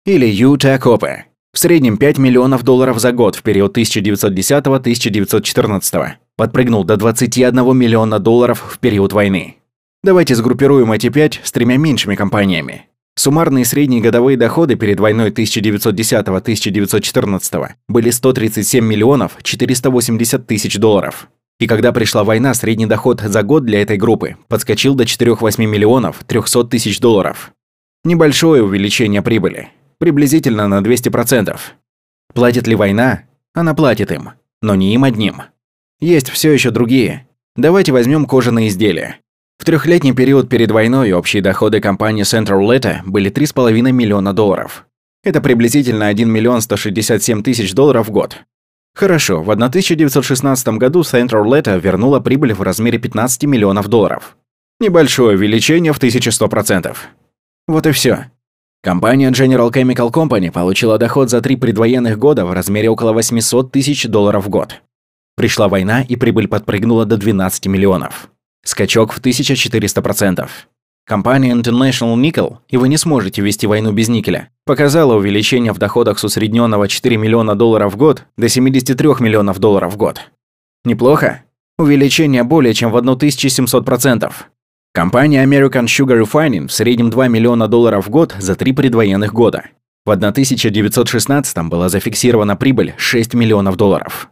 Или 0.06 0.26
Юта 0.26 0.78
Копе. 0.78 1.26
В 1.52 1.58
среднем 1.58 1.96
5 1.96 2.18
миллионов 2.18 2.62
долларов 2.62 3.00
за 3.00 3.10
год 3.10 3.34
в 3.34 3.42
период 3.42 3.76
1910-1914. 3.76 6.10
Подпрыгнул 6.36 6.84
до 6.84 6.96
21 6.96 7.76
миллиона 7.76 8.20
долларов 8.20 8.62
в 8.64 8.78
период 8.78 9.12
войны. 9.12 9.56
Давайте 10.04 10.36
сгруппируем 10.36 10.92
эти 10.92 11.08
пять 11.08 11.40
с 11.42 11.50
тремя 11.50 11.78
меньшими 11.78 12.14
компаниями. 12.14 12.86
Суммарные 13.16 13.64
средние 13.64 14.02
годовые 14.02 14.36
доходы 14.36 14.74
перед 14.74 14.98
войной 14.98 15.30
1910-1914 15.30 17.68
были 17.88 18.10
137 18.10 18.84
миллионов 18.84 19.36
480 19.42 20.46
тысяч 20.46 20.78
долларов. 20.78 21.28
И 21.60 21.68
когда 21.68 21.92
пришла 21.92 22.24
война, 22.24 22.54
средний 22.54 22.86
доход 22.86 23.20
за 23.20 23.44
год 23.44 23.64
для 23.64 23.82
этой 23.82 23.96
группы 23.96 24.36
подскочил 24.48 24.96
до 24.96 25.04
4-8 25.04 25.64
миллионов 25.64 26.24
300 26.26 26.64
тысяч 26.64 26.98
долларов. 26.98 27.52
Небольшое 28.02 28.64
увеличение 28.64 29.22
прибыли, 29.22 29.68
приблизительно 29.98 30.66
на 30.66 30.80
200%. 30.80 31.56
Платит 32.34 32.66
ли 32.66 32.74
война? 32.74 33.22
Она 33.54 33.74
платит 33.74 34.10
им, 34.10 34.30
но 34.60 34.74
не 34.74 34.92
им 34.94 35.04
одним. 35.04 35.42
Есть 36.00 36.28
все 36.28 36.52
еще 36.52 36.70
другие. 36.70 37.28
Давайте 37.54 37.92
возьмем 37.92 38.26
кожаные 38.26 38.68
изделия. 38.68 39.20
В 39.58 39.64
трехлетний 39.64 40.12
период 40.12 40.48
перед 40.48 40.70
войной 40.70 41.12
общие 41.12 41.42
доходы 41.42 41.80
компании 41.80 42.24
Central 42.24 42.60
Leta 42.68 42.98
были 43.06 43.30
3,5 43.30 43.92
миллиона 43.92 44.32
долларов. 44.32 44.86
Это 45.22 45.40
приблизительно 45.40 46.08
1 46.08 46.30
миллион 46.30 46.60
167 46.60 47.42
тысяч 47.42 47.72
долларов 47.72 48.08
в 48.08 48.10
год. 48.10 48.38
Хорошо, 48.94 49.42
в 49.42 49.50
1916 49.50 50.68
году 50.68 51.00
Central 51.00 51.44
Leta 51.44 51.80
вернула 51.80 52.20
прибыль 52.20 52.52
в 52.52 52.62
размере 52.62 52.98
15 52.98 53.44
миллионов 53.44 53.88
долларов. 53.88 54.36
Небольшое 54.80 55.36
увеличение 55.36 55.92
в 55.92 55.98
1100%. 55.98 56.96
Вот 57.66 57.86
и 57.86 57.92
все. 57.92 58.30
Компания 58.82 59.30
General 59.30 59.72
Chemical 59.72 60.12
Company 60.12 60.52
получила 60.52 60.98
доход 60.98 61.30
за 61.30 61.40
три 61.40 61.56
предвоенных 61.56 62.18
года 62.18 62.44
в 62.44 62.52
размере 62.52 62.90
около 62.90 63.12
800 63.12 63.72
тысяч 63.72 64.06
долларов 64.06 64.44
в 64.44 64.50
год. 64.50 64.82
Пришла 65.36 65.68
война, 65.68 66.02
и 66.02 66.16
прибыль 66.16 66.48
подпрыгнула 66.48 67.06
до 67.06 67.16
12 67.16 67.66
миллионов. 67.66 68.28
Скачок 68.64 69.12
в 69.12 69.20
1400%. 69.20 70.48
Компания 71.06 71.52
International 71.52 72.16
Nickel, 72.16 72.56
и 72.68 72.78
вы 72.78 72.88
не 72.88 72.96
сможете 72.96 73.42
вести 73.42 73.66
войну 73.66 73.92
без 73.92 74.08
никеля, 74.08 74.48
показала 74.64 75.14
увеличение 75.14 75.72
в 75.72 75.78
доходах 75.78 76.18
с 76.18 76.24
усредненного 76.24 76.88
4 76.88 77.18
миллиона 77.18 77.54
долларов 77.54 77.92
в 77.92 77.96
год 77.98 78.24
до 78.38 78.48
73 78.48 79.08
миллионов 79.20 79.58
долларов 79.58 79.92
в 79.92 79.96
год. 79.98 80.20
Неплохо? 80.86 81.42
Увеличение 81.78 82.42
более 82.42 82.72
чем 82.72 82.90
в 82.90 82.96
1700%. 82.96 84.32
Компания 84.94 85.44
American 85.44 85.84
Sugar 85.84 86.22
Refining 86.22 86.68
в 86.68 86.72
среднем 86.72 87.10
2 87.10 87.28
миллиона 87.28 87.68
долларов 87.68 88.06
в 88.06 88.10
год 88.10 88.34
за 88.38 88.54
три 88.54 88.72
предвоенных 88.72 89.34
года. 89.34 89.64
В 90.06 90.10
1916 90.10 91.58
была 91.64 91.90
зафиксирована 91.90 92.56
прибыль 92.56 92.94
6 92.96 93.34
миллионов 93.34 93.76
долларов. 93.76 94.30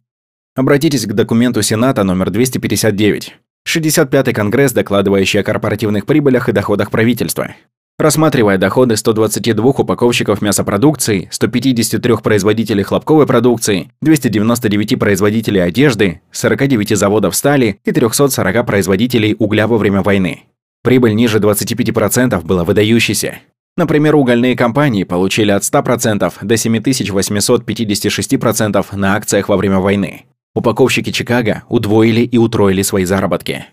Обратитесь 0.55 1.05
к 1.05 1.13
документу 1.13 1.61
Сената 1.63 2.03
номер 2.05 2.31
259. 2.31 3.35
65-й 3.69 4.33
Конгресс, 4.33 4.73
докладывающий 4.73 5.41
о 5.41 5.45
корпоративных 5.45 6.07
прибылях 6.07 6.49
и 6.49 6.53
доходах 6.53 6.91
правительства. 6.91 7.55
Рассматривая 7.99 8.57
доходы 8.59 8.97
122 8.97 9.65
упаковщиков 9.65 10.43
мясопродукции, 10.43 11.29
153 11.31 12.17
производителей 12.17 12.83
хлопковой 12.83 13.27
продукции, 13.27 13.93
299 14.01 14.99
производителей 14.99 15.63
одежды, 15.63 16.21
49 16.33 16.97
заводов 16.97 17.37
стали 17.37 17.79
и 17.85 17.93
340 17.93 18.67
производителей 18.67 19.37
угля 19.39 19.69
во 19.69 19.79
время 19.79 20.03
войны. 20.03 20.43
Прибыль 20.83 21.15
ниже 21.15 21.39
25% 21.39 22.45
была 22.45 22.65
выдающейся. 22.65 23.39
Например, 23.77 24.17
угольные 24.17 24.57
компании 24.57 25.05
получили 25.05 25.53
от 25.53 25.63
100% 25.63 26.33
до 26.43 26.55
7856% 26.55 28.97
на 28.97 29.15
акциях 29.15 29.49
во 29.49 29.57
время 29.57 29.79
войны. 29.79 30.25
Упаковщики 30.55 31.11
Чикаго 31.11 31.63
удвоили 31.69 32.21
и 32.21 32.37
утроили 32.39 32.83
свои 32.83 33.05
заработки. 33.05 33.67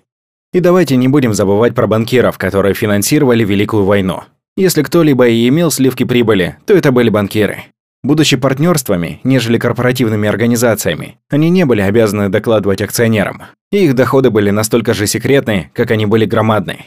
И 0.54 0.62
давайте 0.62 0.96
не 0.96 1.08
будем 1.08 1.34
забывать 1.34 1.76
про 1.76 1.88
банкиров, 1.88 2.38
которые 2.38 2.74
финансировали 2.74 3.44
Великую 3.44 3.86
войну. 3.86 4.22
Если 4.58 4.82
кто-либо 4.82 5.28
и 5.28 5.48
имел 5.48 5.72
сливки 5.72 6.04
прибыли, 6.04 6.58
то 6.66 6.74
это 6.74 6.92
были 6.92 7.10
банкиры. 7.10 7.66
Будучи 8.02 8.38
партнерствами, 8.38 9.20
нежели 9.24 9.58
корпоративными 9.58 10.28
организациями, 10.28 11.18
они 11.30 11.50
не 11.50 11.66
были 11.66 11.82
обязаны 11.82 12.30
докладывать 12.30 12.82
акционерам. 12.82 13.44
И 13.72 13.84
их 13.84 13.94
доходы 13.94 14.30
были 14.30 14.52
настолько 14.52 14.94
же 14.94 15.06
секретны, 15.06 15.70
как 15.74 15.92
они 15.92 16.06
были 16.06 16.26
громадны. 16.26 16.86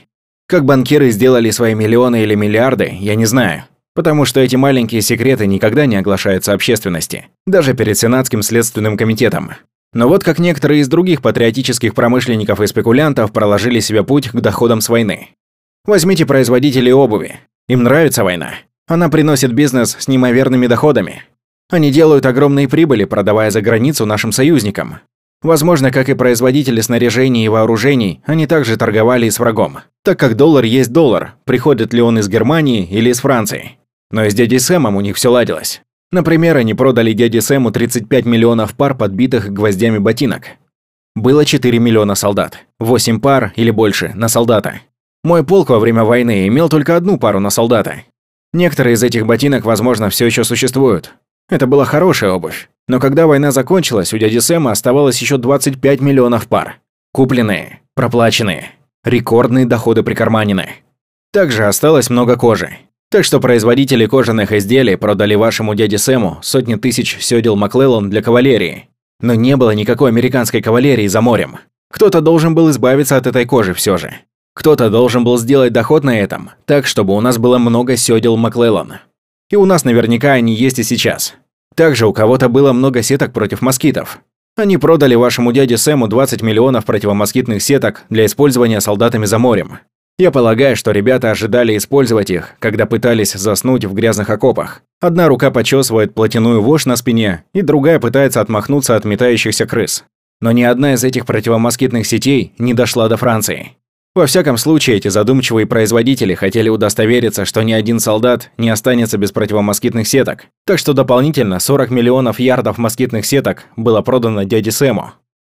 Как 0.48 0.64
банкиры 0.64 1.10
сделали 1.10 1.50
свои 1.50 1.74
миллионы 1.74 2.22
или 2.22 2.34
миллиарды, 2.34 2.96
я 2.98 3.14
не 3.14 3.26
знаю. 3.26 3.64
Потому 3.94 4.24
что 4.24 4.40
эти 4.40 4.56
маленькие 4.56 5.02
секреты 5.02 5.46
никогда 5.46 5.84
не 5.84 5.96
оглашаются 5.96 6.54
общественности, 6.54 7.26
даже 7.46 7.74
перед 7.74 7.98
Сенатским 7.98 8.42
следственным 8.42 8.96
комитетом. 8.96 9.52
Но 9.94 10.08
вот 10.08 10.24
как 10.24 10.38
некоторые 10.38 10.80
из 10.80 10.88
других 10.88 11.20
патриотических 11.20 11.94
промышленников 11.94 12.60
и 12.60 12.66
спекулянтов 12.66 13.32
проложили 13.32 13.80
себе 13.80 14.02
путь 14.04 14.30
к 14.30 14.40
доходам 14.40 14.80
с 14.80 14.88
войны. 14.88 15.28
Возьмите 15.84 16.24
производителей 16.24 16.92
обуви. 16.92 17.40
Им 17.68 17.82
нравится 17.82 18.24
война. 18.24 18.54
Она 18.86 19.08
приносит 19.08 19.52
бизнес 19.52 19.96
с 19.98 20.08
неимоверными 20.08 20.66
доходами. 20.66 21.24
Они 21.70 21.90
делают 21.90 22.26
огромные 22.26 22.68
прибыли, 22.68 23.04
продавая 23.04 23.50
за 23.50 23.60
границу 23.60 24.06
нашим 24.06 24.32
союзникам. 24.32 25.00
Возможно, 25.42 25.90
как 25.90 26.08
и 26.08 26.14
производители 26.14 26.80
снаряжений 26.80 27.44
и 27.44 27.48
вооружений, 27.48 28.20
они 28.24 28.46
также 28.46 28.76
торговали 28.76 29.26
и 29.26 29.30
с 29.30 29.40
врагом. 29.40 29.78
Так 30.04 30.18
как 30.18 30.36
доллар 30.36 30.64
есть 30.64 30.92
доллар, 30.92 31.34
приходит 31.44 31.92
ли 31.92 32.00
он 32.00 32.18
из 32.18 32.28
Германии 32.28 32.86
или 32.86 33.10
из 33.10 33.20
Франции. 33.20 33.78
Но 34.10 34.24
и 34.24 34.30
с 34.30 34.34
дядей 34.34 34.60
Сэмом 34.60 34.96
у 34.96 35.00
них 35.00 35.16
все 35.16 35.30
ладилось. 35.30 35.82
Например, 36.12 36.58
они 36.58 36.74
продали 36.74 37.14
дяде 37.14 37.40
Сэму 37.40 37.72
35 37.72 38.26
миллионов 38.26 38.74
пар 38.74 38.94
подбитых 38.94 39.50
гвоздями 39.50 39.96
ботинок. 39.96 40.42
Было 41.16 41.46
4 41.46 41.78
миллиона 41.78 42.14
солдат, 42.14 42.66
8 42.78 43.18
пар 43.18 43.52
или 43.56 43.70
больше 43.70 44.12
на 44.14 44.28
солдата. 44.28 44.82
Мой 45.24 45.44
полк 45.44 45.70
во 45.70 45.78
время 45.78 46.04
войны 46.04 46.46
имел 46.48 46.68
только 46.68 46.96
одну 46.96 47.18
пару 47.18 47.40
на 47.40 47.48
солдата. 47.48 48.02
Некоторые 48.52 48.94
из 48.94 49.02
этих 49.02 49.26
ботинок, 49.26 49.64
возможно, 49.64 50.10
все 50.10 50.26
еще 50.26 50.44
существуют. 50.44 51.14
Это 51.48 51.66
была 51.66 51.86
хорошая 51.86 52.32
обувь. 52.32 52.68
Но 52.88 53.00
когда 53.00 53.26
война 53.26 53.50
закончилась, 53.50 54.12
у 54.12 54.18
дяди 54.18 54.38
Сэма 54.38 54.70
оставалось 54.70 55.20
еще 55.20 55.38
25 55.38 56.00
миллионов 56.00 56.46
пар. 56.46 56.80
Купленные, 57.12 57.80
проплаченные, 57.94 58.70
рекордные 59.04 59.64
доходы 59.64 60.02
прикарманены. 60.02 60.68
Также 61.32 61.64
осталось 61.64 62.10
много 62.10 62.36
кожи. 62.36 62.78
Так 63.12 63.26
что 63.26 63.40
производители 63.40 64.06
кожаных 64.06 64.52
изделий 64.52 64.96
продали 64.96 65.34
вашему 65.34 65.74
дяде 65.74 65.98
Сэму 65.98 66.38
сотни 66.40 66.76
тысяч 66.76 67.18
сёдел 67.20 67.56
Маклеллан 67.56 68.08
для 68.08 68.22
кавалерии. 68.22 68.88
Но 69.20 69.34
не 69.34 69.54
было 69.58 69.72
никакой 69.72 70.08
американской 70.08 70.62
кавалерии 70.62 71.06
за 71.08 71.20
морем. 71.20 71.58
Кто-то 71.90 72.22
должен 72.22 72.54
был 72.54 72.70
избавиться 72.70 73.18
от 73.18 73.26
этой 73.26 73.44
кожи 73.44 73.74
все 73.74 73.98
же. 73.98 74.14
Кто-то 74.54 74.88
должен 74.88 75.24
был 75.24 75.36
сделать 75.36 75.74
доход 75.74 76.04
на 76.04 76.18
этом, 76.18 76.52
так, 76.64 76.86
чтобы 76.86 77.14
у 77.14 77.20
нас 77.20 77.36
было 77.36 77.58
много 77.58 77.98
сёдел 77.98 78.38
Маклеллан. 78.38 78.94
И 79.50 79.56
у 79.56 79.66
нас 79.66 79.84
наверняка 79.84 80.32
они 80.32 80.54
есть 80.54 80.78
и 80.78 80.82
сейчас. 80.82 81.34
Также 81.76 82.06
у 82.06 82.14
кого-то 82.14 82.48
было 82.48 82.72
много 82.72 83.02
сеток 83.02 83.34
против 83.34 83.60
москитов. 83.60 84.20
Они 84.56 84.78
продали 84.78 85.16
вашему 85.16 85.52
дяде 85.52 85.76
Сэму 85.76 86.08
20 86.08 86.40
миллионов 86.40 86.86
противомоскитных 86.86 87.62
сеток 87.62 88.04
для 88.08 88.24
использования 88.24 88.80
солдатами 88.80 89.26
за 89.26 89.38
морем. 89.38 89.80
Я 90.18 90.30
полагаю, 90.30 90.76
что 90.76 90.92
ребята 90.92 91.30
ожидали 91.30 91.76
использовать 91.76 92.30
их, 92.30 92.54
когда 92.58 92.86
пытались 92.86 93.32
заснуть 93.32 93.84
в 93.84 93.94
грязных 93.94 94.30
окопах. 94.30 94.82
Одна 95.00 95.26
рука 95.26 95.50
почесывает 95.50 96.14
плотяную 96.14 96.62
вошь 96.62 96.86
на 96.86 96.96
спине, 96.96 97.44
и 97.54 97.62
другая 97.62 97.98
пытается 97.98 98.40
отмахнуться 98.40 98.94
от 98.94 99.04
метающихся 99.04 99.66
крыс. 99.66 100.04
Но 100.40 100.52
ни 100.52 100.62
одна 100.62 100.94
из 100.94 101.04
этих 101.04 101.26
противомоскитных 101.26 102.06
сетей 102.06 102.52
не 102.58 102.74
дошла 102.74 103.08
до 103.08 103.16
Франции. 103.16 103.76
Во 104.14 104.26
всяком 104.26 104.58
случае, 104.58 104.96
эти 104.96 105.08
задумчивые 105.08 105.66
производители 105.66 106.34
хотели 106.34 106.68
удостовериться, 106.68 107.46
что 107.46 107.62
ни 107.62 107.72
один 107.72 107.98
солдат 107.98 108.50
не 108.58 108.68
останется 108.68 109.16
без 109.16 109.32
противомоскитных 109.32 110.06
сеток. 110.06 110.44
Так 110.66 110.78
что 110.78 110.92
дополнительно 110.92 111.58
40 111.58 111.90
миллионов 111.90 112.38
ярдов 112.38 112.76
москитных 112.76 113.24
сеток 113.24 113.64
было 113.74 114.02
продано 114.02 114.42
дяде 114.42 114.70
Сэму. 114.70 115.14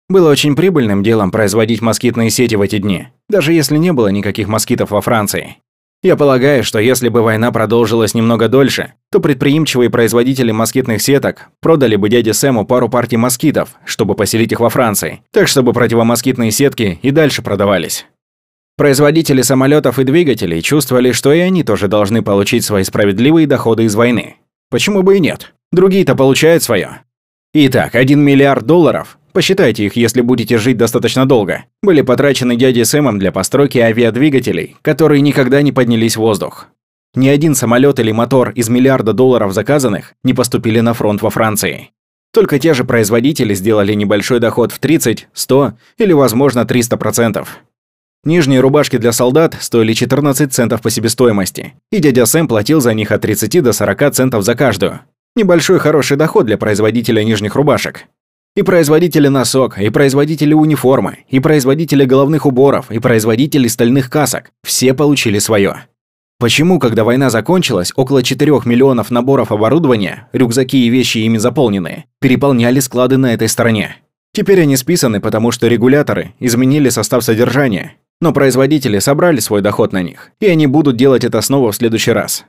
Было 0.09 0.29
очень 0.29 0.55
прибыльным 0.55 1.01
делом 1.01 1.31
производить 1.31 1.81
москитные 1.81 2.29
сети 2.29 2.55
в 2.55 2.61
эти 2.61 2.77
дни, 2.77 3.07
даже 3.29 3.53
если 3.53 3.77
не 3.77 3.93
было 3.93 4.09
никаких 4.09 4.47
москитов 4.47 4.91
во 4.91 5.01
Франции. 5.01 5.57
Я 6.03 6.17
полагаю, 6.17 6.65
что 6.65 6.79
если 6.79 7.07
бы 7.07 7.21
война 7.21 7.49
продолжилась 7.53 8.13
немного 8.13 8.49
дольше, 8.49 8.91
то 9.09 9.21
предприимчивые 9.21 9.89
производители 9.89 10.51
москитных 10.51 11.01
сеток 11.01 11.47
продали 11.61 11.95
бы 11.95 12.09
дяде 12.09 12.33
Сэму 12.33 12.65
пару 12.65 12.89
партий 12.89 13.15
москитов, 13.15 13.75
чтобы 13.85 14.13
поселить 14.13 14.51
их 14.51 14.59
во 14.59 14.69
Франции, 14.69 15.21
так 15.31 15.47
чтобы 15.47 15.71
противомоскитные 15.71 16.51
сетки 16.51 16.99
и 17.01 17.11
дальше 17.11 17.41
продавались. 17.41 18.05
Производители 18.75 19.43
самолетов 19.43 19.97
и 19.97 20.03
двигателей 20.03 20.61
чувствовали, 20.61 21.13
что 21.13 21.31
и 21.31 21.39
они 21.39 21.63
тоже 21.63 21.87
должны 21.87 22.21
получить 22.21 22.65
свои 22.65 22.83
справедливые 22.83 23.47
доходы 23.47 23.83
из 23.83 23.95
войны. 23.95 24.35
Почему 24.69 25.03
бы 25.03 25.15
и 25.17 25.19
нет? 25.21 25.53
Другие-то 25.71 26.15
получают 26.15 26.63
свое. 26.63 27.03
Итак, 27.55 27.93
1 27.93 28.19
миллиард 28.19 28.65
долларов 28.65 29.19
посчитайте 29.31 29.85
их, 29.85 29.95
если 29.95 30.21
будете 30.21 30.57
жить 30.57 30.75
достаточно 30.75 31.27
долго, 31.27 31.65
были 31.83 32.01
потрачены 32.01 32.55
дядей 32.55 32.83
Сэмом 32.83 33.19
для 33.19 33.31
постройки 33.31 33.77
авиадвигателей, 33.77 34.75
которые 34.81 35.21
никогда 35.21 35.61
не 35.61 35.71
поднялись 35.71 36.15
в 36.15 36.21
воздух. 36.21 36.65
Ни 37.13 37.27
один 37.27 37.53
самолет 37.53 37.99
или 37.99 38.11
мотор 38.11 38.49
из 38.55 38.69
миллиарда 38.69 39.13
долларов 39.13 39.53
заказанных 39.53 40.15
не 40.23 40.33
поступили 40.33 40.79
на 40.79 40.95
фронт 40.95 41.21
во 41.21 41.29
Франции. 41.29 41.91
Только 42.33 42.57
те 42.57 42.73
же 42.73 42.85
производители 42.85 43.53
сделали 43.53 43.93
небольшой 43.93 44.39
доход 44.39 44.71
в 44.71 44.79
30, 44.79 45.27
100 45.31 45.73
или, 45.99 46.13
возможно, 46.13 46.61
300%. 46.61 47.47
Нижние 48.23 48.61
рубашки 48.61 48.97
для 48.97 49.11
солдат 49.11 49.55
стоили 49.59 49.93
14 49.93 50.51
центов 50.51 50.81
по 50.81 50.89
себестоимости, 50.89 51.75
и 51.91 51.99
дядя 51.99 52.25
Сэм 52.25 52.47
платил 52.47 52.81
за 52.81 52.95
них 52.95 53.11
от 53.11 53.21
30 53.21 53.61
до 53.61 53.73
40 53.73 54.11
центов 54.11 54.43
за 54.43 54.55
каждую. 54.55 55.01
Небольшой 55.35 55.79
хороший 55.79 56.15
доход 56.15 56.45
для 56.45 56.59
производителя 56.59 57.23
нижних 57.23 57.55
рубашек. 57.55 58.05
И 58.55 58.61
производители 58.61 59.29
носок, 59.29 59.79
и 59.79 59.89
производители 59.89 60.53
униформы, 60.53 61.25
и 61.27 61.39
производители 61.39 62.05
головных 62.05 62.45
уборов, 62.45 62.91
и 62.91 62.99
производители 62.99 63.67
стальных 63.67 64.11
касок. 64.11 64.51
Все 64.63 64.93
получили 64.93 65.39
свое. 65.39 65.85
Почему, 66.37 66.77
когда 66.77 67.03
война 67.03 67.31
закончилась, 67.31 67.91
около 67.95 68.21
4 68.21 68.51
миллионов 68.65 69.09
наборов 69.09 69.51
оборудования, 69.51 70.27
рюкзаки 70.33 70.85
и 70.85 70.89
вещи 70.89 71.19
ими 71.19 71.39
заполненные, 71.39 72.05
переполняли 72.19 72.79
склады 72.79 73.17
на 73.17 73.33
этой 73.33 73.49
стороне? 73.49 73.95
Теперь 74.33 74.61
они 74.61 74.77
списаны, 74.77 75.19
потому 75.19 75.49
что 75.49 75.67
регуляторы 75.67 76.35
изменили 76.39 76.89
состав 76.89 77.23
содержания. 77.23 77.95
Но 78.21 78.33
производители 78.33 78.99
собрали 78.99 79.39
свой 79.39 79.61
доход 79.61 79.93
на 79.93 80.03
них, 80.03 80.29
и 80.39 80.45
они 80.45 80.67
будут 80.67 80.95
делать 80.95 81.23
это 81.23 81.41
снова 81.41 81.71
в 81.71 81.75
следующий 81.75 82.11
раз. 82.11 82.45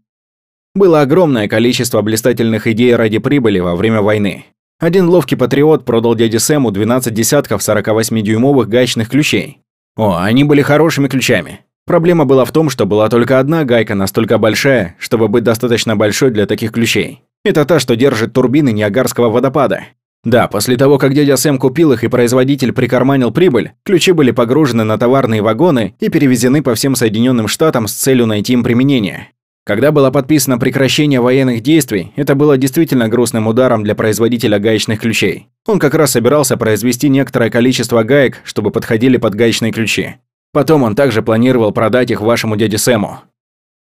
Было 0.75 1.03
огромное 1.03 1.47
количество 1.47 2.03
блистательных 2.03 2.67
идей 2.67 2.97
ради 2.97 3.19
прибыли 3.19 3.61
во 3.61 3.77
время 3.77 4.03
войны. 4.03 4.47
Один 4.81 5.09
ловкий 5.09 5.37
патриот 5.37 5.85
продал 5.85 6.17
дяде 6.17 6.41
Сэму 6.41 6.73
12 6.73 7.15
десятков 7.15 7.61
48-дюймовых 7.61 8.67
гаечных 8.67 9.09
ключей. 9.09 9.61
О, 9.97 10.17
они 10.17 10.43
были 10.43 10.63
хорошими 10.63 11.07
ключами. 11.07 11.61
Проблема 11.87 12.25
была 12.25 12.45
в 12.45 12.51
том, 12.51 12.71
что 12.71 12.87
была 12.87 13.09
только 13.09 13.39
одна 13.39 13.65
гайка 13.65 13.95
настолько 13.95 14.37
большая, 14.39 14.97
чтобы 14.99 15.29
быть 15.29 15.45
достаточно 15.45 15.95
большой 15.95 16.33
для 16.33 16.47
таких 16.47 16.73
ключей. 16.73 17.23
Это 17.45 17.65
та, 17.65 17.79
что 17.79 17.95
держит 17.95 18.33
турбины 18.33 18.73
Ниагарского 18.73 19.31
водопада. 19.31 19.85
Да, 20.25 20.49
после 20.49 20.77
того, 20.77 20.99
как 20.99 21.15
дядя 21.15 21.37
Сэм 21.37 21.59
купил 21.59 21.93
их 21.93 22.03
и 22.03 22.09
производитель 22.09 22.73
прикарманил 22.73 23.31
прибыль, 23.31 23.73
ключи 23.85 24.11
были 24.11 24.33
погружены 24.33 24.83
на 24.83 24.99
товарные 24.99 25.43
вагоны 25.43 25.95
и 26.01 26.09
перевезены 26.09 26.63
по 26.63 26.75
всем 26.75 26.97
Соединенным 26.97 27.47
Штатам 27.47 27.87
с 27.87 27.93
целью 27.93 28.27
найти 28.27 28.55
им 28.55 28.65
применение. 28.65 29.29
Когда 29.67 29.93
было 29.93 30.11
подписано 30.11 30.59
прекращение 30.59 31.23
военных 31.23 31.63
действий, 31.63 32.13
это 32.17 32.35
было 32.35 32.59
действительно 32.59 33.09
грустным 33.09 33.47
ударом 33.47 33.83
для 33.83 33.95
производителя 33.95 34.59
гаечных 34.59 35.01
ключей. 35.01 35.49
Он 35.67 35.79
как 35.79 35.95
раз 35.95 36.11
собирался 36.11 36.59
произвести 36.59 37.09
некоторое 37.09 37.49
количество 37.49 38.03
гаек, 38.03 38.41
чтобы 38.45 38.71
подходили 38.71 39.17
под 39.17 39.35
гаечные 39.35 39.73
ключи. 39.73 40.17
Потом 40.53 40.83
он 40.83 40.95
также 40.95 41.23
планировал 41.23 41.73
продать 41.73 42.11
их 42.11 42.21
вашему 42.21 42.57
дяде 42.57 42.77
Сэму. 42.77 43.21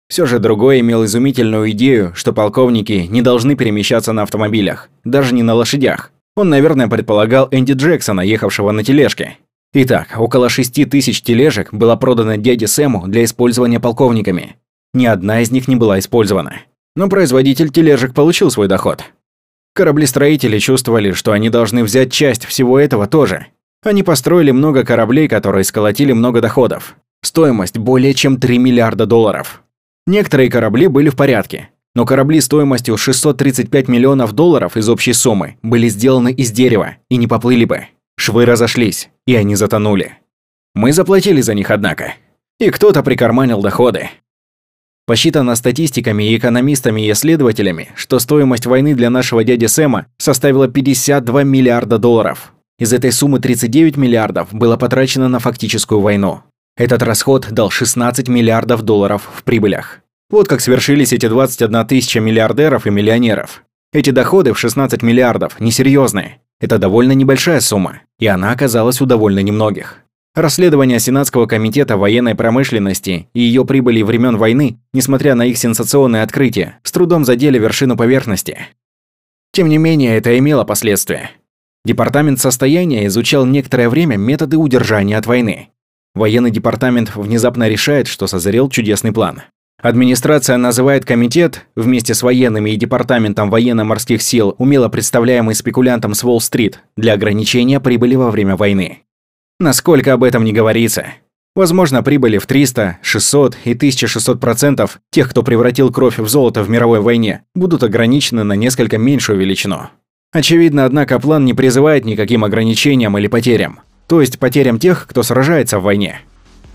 Все 0.07 0.25
же 0.25 0.39
другой 0.39 0.79
имел 0.79 1.03
изумительную 1.03 1.69
идею, 1.71 2.13
что 2.15 2.31
полковники 2.31 3.05
не 3.09 3.21
должны 3.21 3.55
перемещаться 3.55 4.13
на 4.13 4.21
автомобилях, 4.21 4.89
даже 5.03 5.35
не 5.35 5.43
на 5.43 5.53
лошадях. 5.53 6.11
Он, 6.37 6.49
наверное, 6.49 6.87
предполагал 6.87 7.49
Энди 7.51 7.73
Джексона, 7.73 8.21
ехавшего 8.21 8.71
на 8.71 8.85
тележке. 8.85 9.37
Итак, 9.73 10.15
около 10.17 10.47
шести 10.47 10.85
тысяч 10.85 11.21
тележек 11.21 11.73
было 11.73 11.97
продано 11.97 12.37
дяде 12.37 12.67
Сэму 12.67 13.09
для 13.09 13.25
использования 13.25 13.81
полковниками. 13.81 14.55
Ни 14.97 15.05
одна 15.05 15.41
из 15.41 15.51
них 15.51 15.67
не 15.67 15.75
была 15.75 15.99
использована. 15.99 16.61
Но 16.95 17.07
производитель 17.07 17.69
тележек 17.69 18.15
получил 18.15 18.49
свой 18.49 18.67
доход. 18.67 19.03
Кораблестроители 19.75 20.57
чувствовали, 20.57 21.11
что 21.11 21.33
они 21.33 21.51
должны 21.51 21.83
взять 21.83 22.11
часть 22.11 22.45
всего 22.45 22.79
этого 22.79 23.05
тоже. 23.05 23.45
Они 23.83 24.01
построили 24.01 24.49
много 24.49 24.83
кораблей, 24.83 25.27
которые 25.27 25.65
сколотили 25.65 26.13
много 26.13 26.41
доходов. 26.41 26.95
Стоимость 27.21 27.77
более 27.77 28.15
чем 28.15 28.39
3 28.39 28.57
миллиарда 28.57 29.05
долларов. 29.05 29.61
Некоторые 30.07 30.49
корабли 30.49 30.87
были 30.87 31.09
в 31.09 31.15
порядке, 31.15 31.69
но 31.93 32.03
корабли 32.03 32.41
стоимостью 32.41 32.97
635 32.97 33.87
миллионов 33.87 34.31
долларов 34.31 34.77
из 34.77 34.89
общей 34.89 35.13
суммы 35.13 35.57
были 35.61 35.89
сделаны 35.89 36.31
из 36.31 36.49
дерева 36.49 36.95
и 37.07 37.17
не 37.17 37.27
поплыли 37.27 37.65
бы. 37.65 37.85
Швы 38.17 38.45
разошлись, 38.45 39.11
и 39.27 39.35
они 39.35 39.53
затонули. 39.53 40.17
Мы 40.73 40.91
заплатили 40.91 41.41
за 41.41 41.53
них, 41.53 41.69
однако. 41.69 42.15
И 42.59 42.71
кто-то 42.71 43.03
прикарманил 43.03 43.61
доходы. 43.61 44.09
Посчитано 45.07 45.55
статистиками 45.55 46.35
экономистами 46.35 47.07
и 47.07 47.11
исследователями, 47.13 47.91
что 47.95 48.19
стоимость 48.19 48.65
войны 48.65 48.93
для 48.93 49.09
нашего 49.09 49.45
дяди 49.45 49.65
Сэма 49.65 50.07
составила 50.17 50.67
52 50.67 51.43
миллиарда 51.43 51.97
долларов. 51.97 52.51
Из 52.77 52.91
этой 52.91 53.13
суммы 53.13 53.39
39 53.39 53.95
миллиардов 53.95 54.49
было 54.51 54.75
потрачено 54.75 55.29
на 55.29 55.39
фактическую 55.39 56.01
войну. 56.01 56.41
Этот 56.75 57.03
расход 57.03 57.47
дал 57.49 57.69
16 57.69 58.27
миллиардов 58.27 58.81
долларов 58.81 59.29
в 59.33 59.43
прибылях. 59.43 60.01
Вот 60.29 60.49
как 60.49 60.59
свершились 60.59 61.13
эти 61.13 61.29
21 61.29 61.87
тысяча 61.87 62.19
миллиардеров 62.19 62.85
и 62.85 62.89
миллионеров. 62.89 63.63
Эти 63.93 64.09
доходы 64.09 64.51
в 64.51 64.59
16 64.59 65.03
миллиардов 65.03 65.57
несерьезные. 65.61 66.41
Это 66.59 66.79
довольно 66.79 67.13
небольшая 67.13 67.61
сумма, 67.61 68.01
и 68.19 68.27
она 68.27 68.51
оказалась 68.51 68.99
у 68.99 69.05
довольно 69.05 69.39
немногих. 69.39 69.99
Расследование 70.37 70.99
Сенатского 70.99 71.47
комитета 71.47 71.97
военной 71.97 72.35
промышленности 72.35 73.27
и 73.33 73.39
ее 73.39 73.65
прибыли 73.65 74.03
времен 74.03 74.37
войны, 74.37 74.77
несмотря 74.93 75.33
на 75.33 75.47
их 75.47 75.57
сенсационные 75.57 76.21
открытия, 76.21 76.77
с 76.83 76.91
трудом 76.91 77.25
задели 77.25 77.57
вершину 77.57 77.97
поверхности. 77.97 78.59
Тем 79.51 79.67
не 79.67 79.79
менее, 79.79 80.15
это 80.15 80.37
имело 80.37 80.63
последствия. 80.63 81.31
Департамент 81.85 82.39
состояния 82.39 83.07
изучал 83.07 83.47
некоторое 83.47 83.89
время 83.89 84.15
методы 84.15 84.57
удержания 84.57 85.17
от 85.17 85.25
войны. 85.25 85.69
Военный 86.13 86.51
департамент 86.51 87.15
внезапно 87.15 87.67
решает, 87.67 88.05
что 88.05 88.27
созрел 88.27 88.69
чудесный 88.69 89.11
план. 89.11 89.41
Администрация 89.81 90.57
называет 90.57 91.03
комитет, 91.03 91.65
вместе 91.75 92.13
с 92.13 92.21
военными 92.21 92.69
и 92.69 92.75
департаментом 92.75 93.49
военно-морских 93.49 94.21
сил, 94.21 94.53
умело 94.59 94.87
представляемый 94.87 95.55
спекулянтом 95.55 96.13
с 96.13 96.23
Уолл-стрит, 96.23 96.83
для 96.95 97.13
ограничения 97.13 97.79
прибыли 97.79 98.13
во 98.13 98.29
время 98.29 98.55
войны. 98.55 99.01
Насколько 99.59 100.13
об 100.13 100.23
этом 100.23 100.43
не 100.43 100.53
говорится. 100.53 101.07
Возможно, 101.55 102.03
прибыли 102.03 102.37
в 102.37 102.45
300, 102.45 102.99
600 103.01 103.57
и 103.65 103.73
1600% 103.73 104.87
тех, 105.11 105.29
кто 105.29 105.41
превратил 105.41 105.91
кровь 105.91 106.19
в 106.19 106.27
золото 106.27 106.61
в 106.61 106.69
мировой 106.69 107.01
войне, 107.01 107.41
будут 107.55 107.81
ограничены 107.81 108.43
на 108.43 108.53
несколько 108.53 108.99
меньшую 108.99 109.39
величину. 109.39 109.89
Очевидно, 110.31 110.85
однако, 110.85 111.17
план 111.19 111.45
не 111.45 111.55
призывает 111.55 112.05
никаким 112.05 112.43
ограничениям 112.43 113.17
или 113.17 113.25
потерям. 113.25 113.79
То 114.05 114.21
есть 114.21 114.37
потерям 114.37 114.77
тех, 114.77 115.07
кто 115.09 115.23
сражается 115.23 115.79
в 115.79 115.83
войне. 115.83 116.21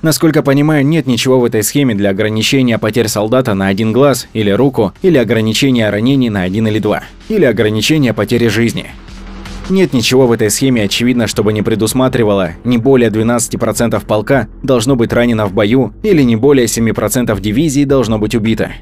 Насколько 0.03 0.43
понимаю, 0.43 0.85
нет 0.85 1.07
ничего 1.07 1.39
в 1.39 1.45
этой 1.45 1.63
схеме 1.63 1.95
для 1.95 2.11
ограничения 2.11 2.79
потерь 2.79 3.07
солдата 3.07 3.55
на 3.55 3.69
один 3.69 3.93
глаз 3.93 4.27
или 4.33 4.51
руку, 4.51 4.93
или 5.03 5.17
ограничения 5.17 5.89
ранений 5.89 6.31
на 6.31 6.43
один 6.43 6.67
или 6.67 6.81
два, 6.81 7.05
или 7.29 7.45
ограничения 7.45 8.13
потери 8.13 8.49
жизни. 8.49 8.87
Нет 9.71 9.93
ничего 9.93 10.27
в 10.27 10.33
этой 10.33 10.51
схеме, 10.51 10.83
очевидно, 10.83 11.27
чтобы 11.27 11.53
не 11.53 11.63
предусматривало 11.63 12.53
не 12.65 12.79
более 12.79 13.11
12% 13.11 14.05
полка 14.05 14.49
должно 14.63 14.97
быть 14.97 15.13
ранено 15.13 15.47
в 15.47 15.53
бою 15.53 15.95
или 16.03 16.23
не 16.23 16.37
более 16.37 16.67
7% 16.67 17.41
дивизии 17.41 17.85
должно 17.85 18.19
быть 18.19 18.35
убито. 18.35 18.73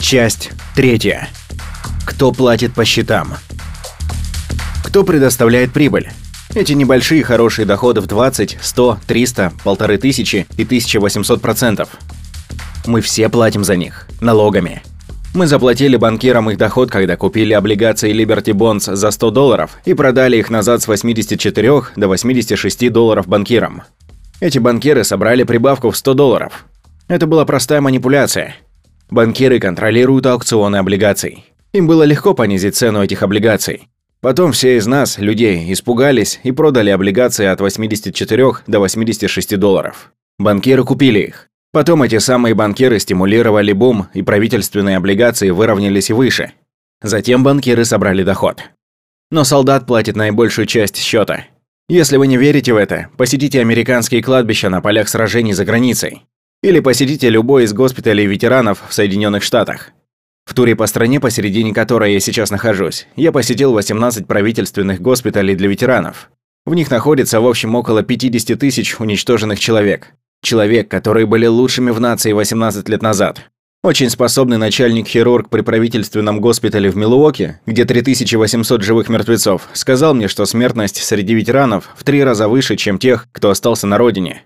Часть 0.00 0.50
третья. 0.74 1.28
Кто 2.04 2.30
платит 2.30 2.74
по 2.74 2.84
счетам? 2.84 3.34
Кто 4.84 5.02
предоставляет 5.02 5.72
прибыль? 5.72 6.10
Эти 6.54 6.72
небольшие 6.72 7.24
хорошие 7.24 7.66
доходы 7.66 8.00
в 8.00 8.06
20, 8.06 8.58
100, 8.60 8.98
300, 9.06 9.52
полторы 9.64 9.98
тысячи 9.98 10.46
и 10.56 10.64
1800 10.64 11.40
процентов. 11.40 11.88
Мы 12.86 13.00
все 13.00 13.28
платим 13.28 13.64
за 13.64 13.76
них. 13.76 14.06
Налогами. 14.24 14.82
Мы 15.34 15.46
заплатили 15.46 15.96
банкирам 15.96 16.50
их 16.50 16.56
доход, 16.56 16.90
когда 16.90 17.16
купили 17.16 17.52
облигации 17.52 18.12
Liberty 18.12 18.52
Bonds 18.52 18.94
за 18.94 19.10
100 19.10 19.30
долларов 19.30 19.78
и 19.84 19.94
продали 19.94 20.38
их 20.38 20.48
назад 20.48 20.80
с 20.80 20.88
84 20.88 21.82
до 21.96 22.08
86 22.08 22.90
долларов 22.90 23.28
банкирам. 23.28 23.82
Эти 24.40 24.58
банкиры 24.58 25.04
собрали 25.04 25.42
прибавку 25.42 25.90
в 25.90 25.96
100 25.96 26.14
долларов. 26.14 26.66
Это 27.08 27.26
была 27.26 27.44
простая 27.44 27.80
манипуляция. 27.80 28.56
Банкиры 29.10 29.60
контролируют 29.60 30.24
аукционы 30.26 30.76
облигаций. 30.76 31.44
Им 31.72 31.86
было 31.86 32.04
легко 32.04 32.32
понизить 32.32 32.76
цену 32.76 33.02
этих 33.02 33.22
облигаций. 33.22 33.88
Потом 34.20 34.52
все 34.52 34.78
из 34.78 34.86
нас, 34.86 35.18
людей, 35.18 35.70
испугались 35.72 36.40
и 36.44 36.52
продали 36.52 36.88
облигации 36.90 37.44
от 37.44 37.60
84 37.60 38.52
до 38.66 38.78
86 38.78 39.58
долларов. 39.58 40.12
Банкиры 40.38 40.84
купили 40.84 41.18
их. 41.18 41.50
Потом 41.74 42.04
эти 42.04 42.18
самые 42.18 42.54
банкиры 42.54 43.00
стимулировали 43.00 43.72
бум, 43.72 44.06
и 44.14 44.22
правительственные 44.22 44.96
облигации 44.96 45.50
выровнялись 45.50 46.08
выше. 46.08 46.52
Затем 47.02 47.42
банкиры 47.42 47.84
собрали 47.84 48.22
доход. 48.22 48.62
Но 49.32 49.42
солдат 49.42 49.84
платит 49.84 50.14
наибольшую 50.14 50.66
часть 50.66 50.96
счета. 50.96 51.46
Если 51.88 52.16
вы 52.16 52.28
не 52.28 52.36
верите 52.36 52.72
в 52.72 52.76
это, 52.76 53.08
посетите 53.16 53.60
американские 53.60 54.22
кладбища 54.22 54.68
на 54.68 54.80
полях 54.80 55.08
сражений 55.08 55.52
за 55.52 55.64
границей. 55.64 56.22
Или 56.62 56.78
посетите 56.78 57.28
любой 57.28 57.64
из 57.64 57.72
госпиталей 57.72 58.26
ветеранов 58.26 58.84
в 58.88 58.94
Соединенных 58.94 59.42
Штатах. 59.42 59.90
В 60.44 60.54
туре 60.54 60.76
по 60.76 60.86
стране, 60.86 61.18
посередине 61.18 61.74
которой 61.74 62.12
я 62.12 62.20
сейчас 62.20 62.52
нахожусь, 62.52 63.08
я 63.16 63.32
посетил 63.32 63.72
18 63.72 64.28
правительственных 64.28 65.00
госпиталей 65.00 65.56
для 65.56 65.66
ветеранов. 65.66 66.30
В 66.66 66.74
них 66.76 66.88
находится 66.92 67.40
в 67.40 67.48
общем 67.48 67.74
около 67.74 68.04
50 68.04 68.56
тысяч 68.60 69.00
уничтоженных 69.00 69.58
человек. 69.58 70.14
Человек, 70.44 70.90
которые 70.90 71.24
были 71.24 71.46
лучшими 71.46 71.90
в 71.90 72.00
нации 72.00 72.32
18 72.32 72.86
лет 72.90 73.00
назад. 73.00 73.40
Очень 73.82 74.10
способный 74.10 74.58
начальник-хирург 74.58 75.48
при 75.48 75.62
правительственном 75.62 76.42
госпитале 76.42 76.90
в 76.90 76.96
Милуоке, 76.96 77.60
где 77.64 77.86
3800 77.86 78.82
живых 78.82 79.08
мертвецов, 79.08 79.68
сказал 79.72 80.14
мне, 80.14 80.28
что 80.28 80.44
смертность 80.44 81.02
среди 81.02 81.34
ветеранов 81.34 81.88
в 81.96 82.04
три 82.04 82.22
раза 82.22 82.46
выше, 82.46 82.76
чем 82.76 82.98
тех, 82.98 83.26
кто 83.32 83.48
остался 83.48 83.86
на 83.86 83.96
родине. 83.96 84.42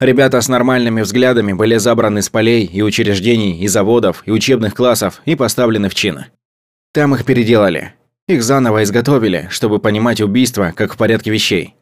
Ребята 0.00 0.40
с 0.40 0.48
нормальными 0.48 1.02
взглядами 1.02 1.52
были 1.52 1.76
забраны 1.76 2.22
с 2.22 2.30
полей 2.30 2.64
и 2.64 2.80
учреждений, 2.80 3.60
и 3.60 3.68
заводов, 3.68 4.22
и 4.24 4.30
учебных 4.30 4.74
классов 4.74 5.20
и 5.26 5.34
поставлены 5.34 5.90
в 5.90 5.94
чин. 5.94 6.24
Там 6.94 7.14
их 7.14 7.26
переделали. 7.26 7.92
Их 8.28 8.42
заново 8.42 8.82
изготовили, 8.82 9.48
чтобы 9.50 9.78
понимать 9.78 10.22
убийство 10.22 10.72
как 10.74 10.94
в 10.94 10.96
порядке 10.96 11.30
вещей. 11.30 11.74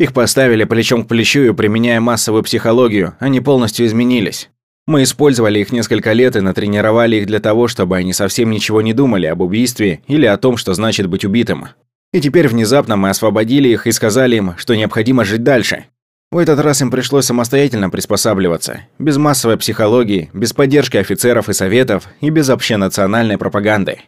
Их 0.00 0.14
поставили 0.14 0.64
плечом 0.64 1.04
к 1.04 1.08
плечу 1.08 1.42
и, 1.42 1.52
применяя 1.52 2.00
массовую 2.00 2.42
психологию, 2.42 3.16
они 3.18 3.42
полностью 3.42 3.84
изменились. 3.84 4.48
Мы 4.86 5.02
использовали 5.02 5.58
их 5.58 5.72
несколько 5.72 6.14
лет 6.14 6.36
и 6.36 6.40
натренировали 6.40 7.16
их 7.16 7.26
для 7.26 7.38
того, 7.38 7.68
чтобы 7.68 7.98
они 7.98 8.14
совсем 8.14 8.50
ничего 8.50 8.80
не 8.80 8.94
думали 8.94 9.26
об 9.26 9.42
убийстве 9.42 10.00
или 10.06 10.24
о 10.24 10.38
том, 10.38 10.56
что 10.56 10.72
значит 10.72 11.06
быть 11.06 11.26
убитым. 11.26 11.66
И 12.14 12.20
теперь 12.22 12.48
внезапно 12.48 12.96
мы 12.96 13.10
освободили 13.10 13.68
их 13.68 13.86
и 13.86 13.92
сказали 13.92 14.36
им, 14.36 14.54
что 14.56 14.74
необходимо 14.74 15.26
жить 15.26 15.42
дальше. 15.42 15.84
В 16.30 16.38
этот 16.38 16.60
раз 16.60 16.80
им 16.80 16.90
пришлось 16.90 17.26
самостоятельно 17.26 17.90
приспосабливаться, 17.90 18.84
без 18.98 19.18
массовой 19.18 19.58
психологии, 19.58 20.30
без 20.32 20.54
поддержки 20.54 20.96
офицеров 20.96 21.50
и 21.50 21.52
советов 21.52 22.08
и 22.22 22.30
без 22.30 22.48
общенациональной 22.48 23.36
пропаганды. 23.36 23.98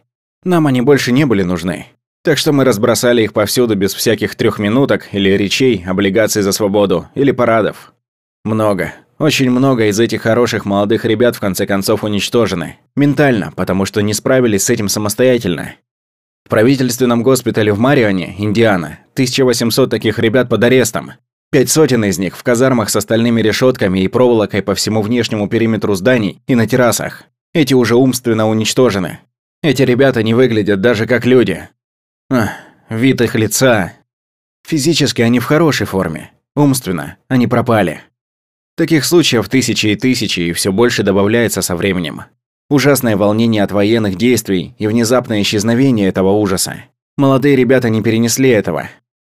Нам 0.43 0.65
они 0.65 0.81
больше 0.81 1.11
не 1.11 1.27
были 1.27 1.43
нужны. 1.43 1.85
Так 2.23 2.37
что 2.37 2.53
мы 2.53 2.63
разбросали 2.63 3.21
их 3.21 3.33
повсюду 3.33 3.75
без 3.75 3.93
всяких 3.93 4.35
трехминуток 4.35 5.09
или 5.11 5.29
речей, 5.31 5.83
облигаций 5.85 6.41
за 6.41 6.53
свободу 6.53 7.09
или 7.15 7.31
парадов. 7.31 7.93
Много, 8.45 8.93
очень 9.19 9.51
много 9.51 9.87
из 9.87 9.99
этих 9.99 10.21
хороших 10.21 10.63
молодых 10.63 11.03
ребят 11.03 11.35
в 11.35 11.41
конце 11.41 11.65
концов 11.65 12.05
уничтожены. 12.05 12.77
Ментально, 12.95 13.51
потому 13.55 13.85
что 13.85 14.01
не 14.01 14.13
справились 14.13 14.63
с 14.63 14.69
этим 14.69 14.87
самостоятельно. 14.87 15.75
В 16.45 16.49
правительственном 16.49 17.23
госпитале 17.23 17.73
в 17.73 17.79
Марионе, 17.79 18.35
Индиана, 18.37 18.99
1800 19.13 19.89
таких 19.89 20.17
ребят 20.17 20.47
под 20.47 20.63
арестом. 20.63 21.13
Пять 21.51 21.69
сотен 21.69 22.05
из 22.05 22.19
них 22.19 22.37
в 22.37 22.43
казармах 22.43 22.89
с 22.89 22.95
остальными 22.95 23.41
решетками 23.41 23.99
и 23.99 24.07
проволокой 24.07 24.61
по 24.61 24.75
всему 24.75 25.01
внешнему 25.01 25.49
периметру 25.49 25.93
зданий 25.93 26.41
и 26.47 26.55
на 26.55 26.67
террасах. 26.67 27.23
Эти 27.53 27.73
уже 27.73 27.95
умственно 27.95 28.49
уничтожены. 28.49 29.19
Эти 29.61 29.83
ребята 29.83 30.23
не 30.23 30.33
выглядят 30.33 30.81
даже 30.81 31.05
как 31.05 31.25
люди. 31.25 31.67
Ах, 32.29 32.49
вид 32.89 33.21
их 33.21 33.35
лица. 33.35 33.93
Физически 34.67 35.21
они 35.21 35.39
в 35.39 35.45
хорошей 35.45 35.85
форме. 35.85 36.31
Умственно. 36.55 37.17
Они 37.27 37.47
пропали. 37.47 38.01
Таких 38.75 39.05
случаев 39.05 39.49
тысячи 39.49 39.87
и 39.87 39.95
тысячи, 39.95 40.39
и 40.39 40.53
все 40.53 40.71
больше 40.71 41.03
добавляется 41.03 41.61
со 41.61 41.75
временем. 41.75 42.23
Ужасное 42.69 43.17
волнение 43.17 43.63
от 43.63 43.71
военных 43.71 44.15
действий 44.15 44.73
и 44.77 44.87
внезапное 44.87 45.41
исчезновение 45.41 46.07
этого 46.07 46.31
ужаса. 46.31 46.85
Молодые 47.17 47.55
ребята 47.55 47.89
не 47.89 48.01
перенесли 48.01 48.49
этого. 48.49 48.89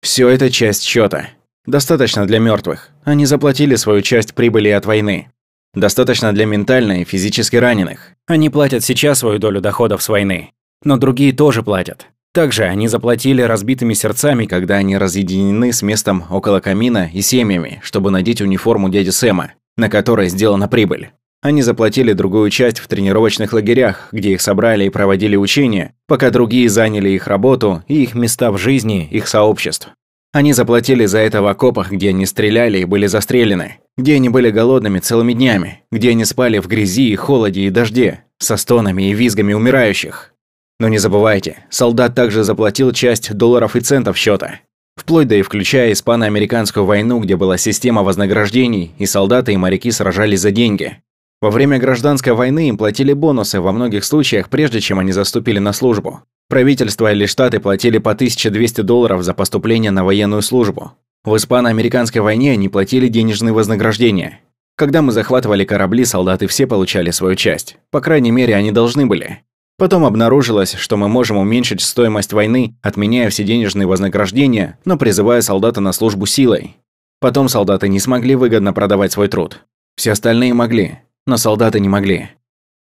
Все 0.02 0.28
это 0.28 0.50
часть 0.50 0.82
счета. 0.84 1.30
Достаточно 1.66 2.26
для 2.26 2.38
мертвых. 2.38 2.90
Они 3.04 3.26
заплатили 3.26 3.74
свою 3.74 4.02
часть 4.02 4.34
прибыли 4.34 4.68
от 4.68 4.86
войны. 4.86 5.32
Достаточно 5.72 6.32
для 6.32 6.46
ментально 6.46 7.00
и 7.00 7.04
физически 7.04 7.56
раненых. 7.56 8.12
Они 8.26 8.50
платят 8.50 8.84
сейчас 8.84 9.18
свою 9.18 9.38
долю 9.38 9.60
доходов 9.60 10.02
с 10.02 10.08
войны. 10.08 10.52
Но 10.84 10.98
другие 10.98 11.32
тоже 11.32 11.62
платят. 11.62 12.06
Также 12.34 12.64
они 12.64 12.88
заплатили 12.88 13.42
разбитыми 13.42 13.94
сердцами, 13.94 14.46
когда 14.46 14.74
они 14.74 14.98
разъединены 14.98 15.72
с 15.72 15.82
местом 15.82 16.24
около 16.30 16.58
камина 16.58 17.08
и 17.12 17.20
семьями, 17.22 17.80
чтобы 17.84 18.10
надеть 18.10 18.40
униформу 18.40 18.88
дяди 18.88 19.10
Сэма, 19.10 19.52
на 19.76 19.88
которой 19.88 20.28
сделана 20.28 20.66
прибыль. 20.66 21.10
Они 21.42 21.62
заплатили 21.62 22.12
другую 22.12 22.50
часть 22.50 22.80
в 22.80 22.88
тренировочных 22.88 23.52
лагерях, 23.52 24.08
где 24.10 24.32
их 24.32 24.40
собрали 24.40 24.84
и 24.84 24.88
проводили 24.88 25.36
учения, 25.36 25.94
пока 26.08 26.30
другие 26.30 26.68
заняли 26.68 27.10
их 27.10 27.28
работу 27.28 27.84
и 27.86 28.02
их 28.02 28.16
места 28.16 28.50
в 28.50 28.58
жизни 28.58 29.06
их 29.12 29.28
сообществ. 29.28 29.90
Они 30.32 30.52
заплатили 30.52 31.06
за 31.06 31.18
это 31.18 31.40
в 31.40 31.46
окопах, 31.46 31.92
где 31.92 32.08
они 32.08 32.26
стреляли 32.26 32.78
и 32.78 32.84
были 32.84 33.06
застрелены, 33.06 33.76
где 33.96 34.16
они 34.16 34.28
были 34.28 34.50
голодными 34.50 34.98
целыми 34.98 35.34
днями, 35.34 35.82
где 35.92 36.10
они 36.10 36.24
спали 36.24 36.58
в 36.58 36.66
грязи 36.66 37.10
и 37.10 37.14
холоде 37.14 37.60
и 37.60 37.70
дожде, 37.70 38.24
со 38.38 38.56
стонами 38.56 39.10
и 39.10 39.14
визгами 39.14 39.52
умирающих. 39.52 40.33
Но 40.80 40.88
не 40.88 40.98
забывайте, 40.98 41.64
солдат 41.70 42.14
также 42.14 42.42
заплатил 42.42 42.92
часть 42.92 43.32
долларов 43.32 43.76
и 43.76 43.80
центов 43.80 44.16
счета, 44.16 44.60
вплоть 44.96 45.28
до 45.28 45.36
и 45.36 45.42
включая 45.42 45.92
испано-американскую 45.92 46.84
войну, 46.84 47.20
где 47.20 47.36
была 47.36 47.58
система 47.58 48.02
вознаграждений, 48.02 48.92
и 48.98 49.06
солдаты 49.06 49.52
и 49.52 49.56
моряки 49.56 49.90
сражались 49.90 50.40
за 50.40 50.50
деньги. 50.50 50.98
Во 51.40 51.50
время 51.50 51.78
гражданской 51.78 52.32
войны 52.32 52.68
им 52.68 52.78
платили 52.78 53.12
бонусы 53.12 53.60
во 53.60 53.70
многих 53.72 54.04
случаях, 54.04 54.48
прежде 54.48 54.80
чем 54.80 54.98
они 54.98 55.12
заступили 55.12 55.58
на 55.58 55.72
службу. 55.72 56.22
Правительство 56.48 57.12
или 57.12 57.26
штаты 57.26 57.60
платили 57.60 57.98
по 57.98 58.12
1200 58.12 58.82
долларов 58.82 59.22
за 59.22 59.34
поступление 59.34 59.90
на 59.90 60.04
военную 60.04 60.42
службу. 60.42 60.92
В 61.24 61.36
испано-американской 61.36 62.20
войне 62.20 62.52
они 62.52 62.68
платили 62.68 63.08
денежные 63.08 63.52
вознаграждения. 63.52 64.40
Когда 64.76 65.02
мы 65.02 65.12
захватывали 65.12 65.64
корабли, 65.64 66.04
солдаты 66.04 66.46
все 66.46 66.66
получали 66.66 67.10
свою 67.10 67.36
часть. 67.36 67.78
По 67.90 68.00
крайней 68.00 68.30
мере, 68.30 68.56
они 68.56 68.72
должны 68.72 69.06
были. 69.06 69.40
Потом 69.76 70.04
обнаружилось, 70.04 70.74
что 70.74 70.96
мы 70.96 71.08
можем 71.08 71.36
уменьшить 71.36 71.80
стоимость 71.80 72.32
войны, 72.32 72.76
отменяя 72.82 73.28
все 73.30 73.42
денежные 73.42 73.86
вознаграждения, 73.86 74.78
но 74.84 74.96
призывая 74.96 75.40
солдата 75.40 75.80
на 75.80 75.92
службу 75.92 76.26
силой. 76.26 76.76
Потом 77.20 77.48
солдаты 77.48 77.88
не 77.88 77.98
смогли 77.98 78.36
выгодно 78.36 78.72
продавать 78.72 79.12
свой 79.12 79.28
труд. 79.28 79.60
Все 79.96 80.12
остальные 80.12 80.54
могли, 80.54 81.00
но 81.26 81.36
солдаты 81.36 81.80
не 81.80 81.88
могли. 81.88 82.30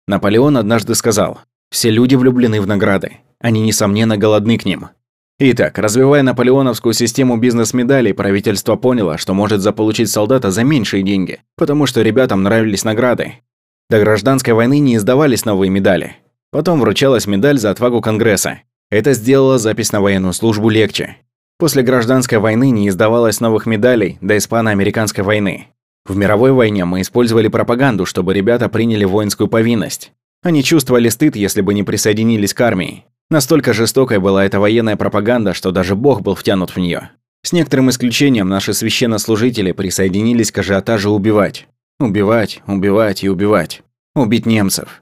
Наполеон 0.06 0.56
однажды 0.56 0.94
сказал, 0.94 1.40
«Все 1.70 1.90
люди 1.90 2.14
влюблены 2.14 2.60
в 2.60 2.66
награды. 2.66 3.18
Они, 3.40 3.60
несомненно, 3.60 4.16
голодны 4.16 4.58
к 4.58 4.64
ним. 4.64 4.88
Итак, 5.38 5.78
развивая 5.78 6.22
наполеоновскую 6.22 6.92
систему 6.92 7.36
бизнес-медалей, 7.36 8.14
правительство 8.14 8.76
поняло, 8.76 9.18
что 9.18 9.34
может 9.34 9.60
заполучить 9.60 10.08
солдата 10.08 10.52
за 10.52 10.62
меньшие 10.62 11.02
деньги, 11.02 11.40
потому 11.56 11.86
что 11.86 12.02
ребятам 12.02 12.44
нравились 12.44 12.84
награды. 12.84 13.34
До 13.90 13.98
гражданской 13.98 14.54
войны 14.54 14.78
не 14.78 14.96
издавались 14.96 15.44
новые 15.44 15.70
медали. 15.70 16.16
Потом 16.52 16.80
вручалась 16.80 17.26
медаль 17.26 17.58
за 17.58 17.70
отвагу 17.70 18.02
Конгресса. 18.02 18.60
Это 18.90 19.14
сделало 19.14 19.58
запись 19.58 19.90
на 19.90 20.02
военную 20.02 20.34
службу 20.34 20.68
легче. 20.68 21.16
После 21.58 21.82
гражданской 21.82 22.38
войны 22.38 22.70
не 22.70 22.88
издавалось 22.88 23.40
новых 23.40 23.64
медалей 23.64 24.18
до 24.20 24.36
испано-американской 24.36 25.24
войны. 25.24 25.68
В 26.04 26.14
мировой 26.14 26.52
войне 26.52 26.84
мы 26.84 27.00
использовали 27.00 27.48
пропаганду, 27.48 28.04
чтобы 28.04 28.34
ребята 28.34 28.68
приняли 28.68 29.04
воинскую 29.04 29.48
повинность. 29.48 30.12
Они 30.42 30.62
чувствовали 30.62 31.08
стыд, 31.08 31.36
если 31.36 31.62
бы 31.62 31.72
не 31.72 31.84
присоединились 31.84 32.52
к 32.52 32.60
армии. 32.60 33.04
Настолько 33.30 33.72
жестокой 33.72 34.18
была 34.18 34.44
эта 34.44 34.60
военная 34.60 34.96
пропаганда, 34.96 35.54
что 35.54 35.70
даже 35.70 35.96
Бог 35.96 36.20
был 36.20 36.34
втянут 36.34 36.70
в 36.70 36.76
нее. 36.76 37.10
С 37.44 37.52
некоторым 37.52 37.88
исключением 37.88 38.48
наши 38.48 38.74
священнослужители 38.74 39.72
присоединились 39.72 40.52
к 40.52 40.58
ажиотажу 40.58 41.12
убивать. 41.12 41.66
Убивать, 41.98 42.60
убивать 42.66 43.24
и 43.24 43.30
убивать. 43.30 43.82
Убить 44.14 44.44
немцев. 44.44 45.01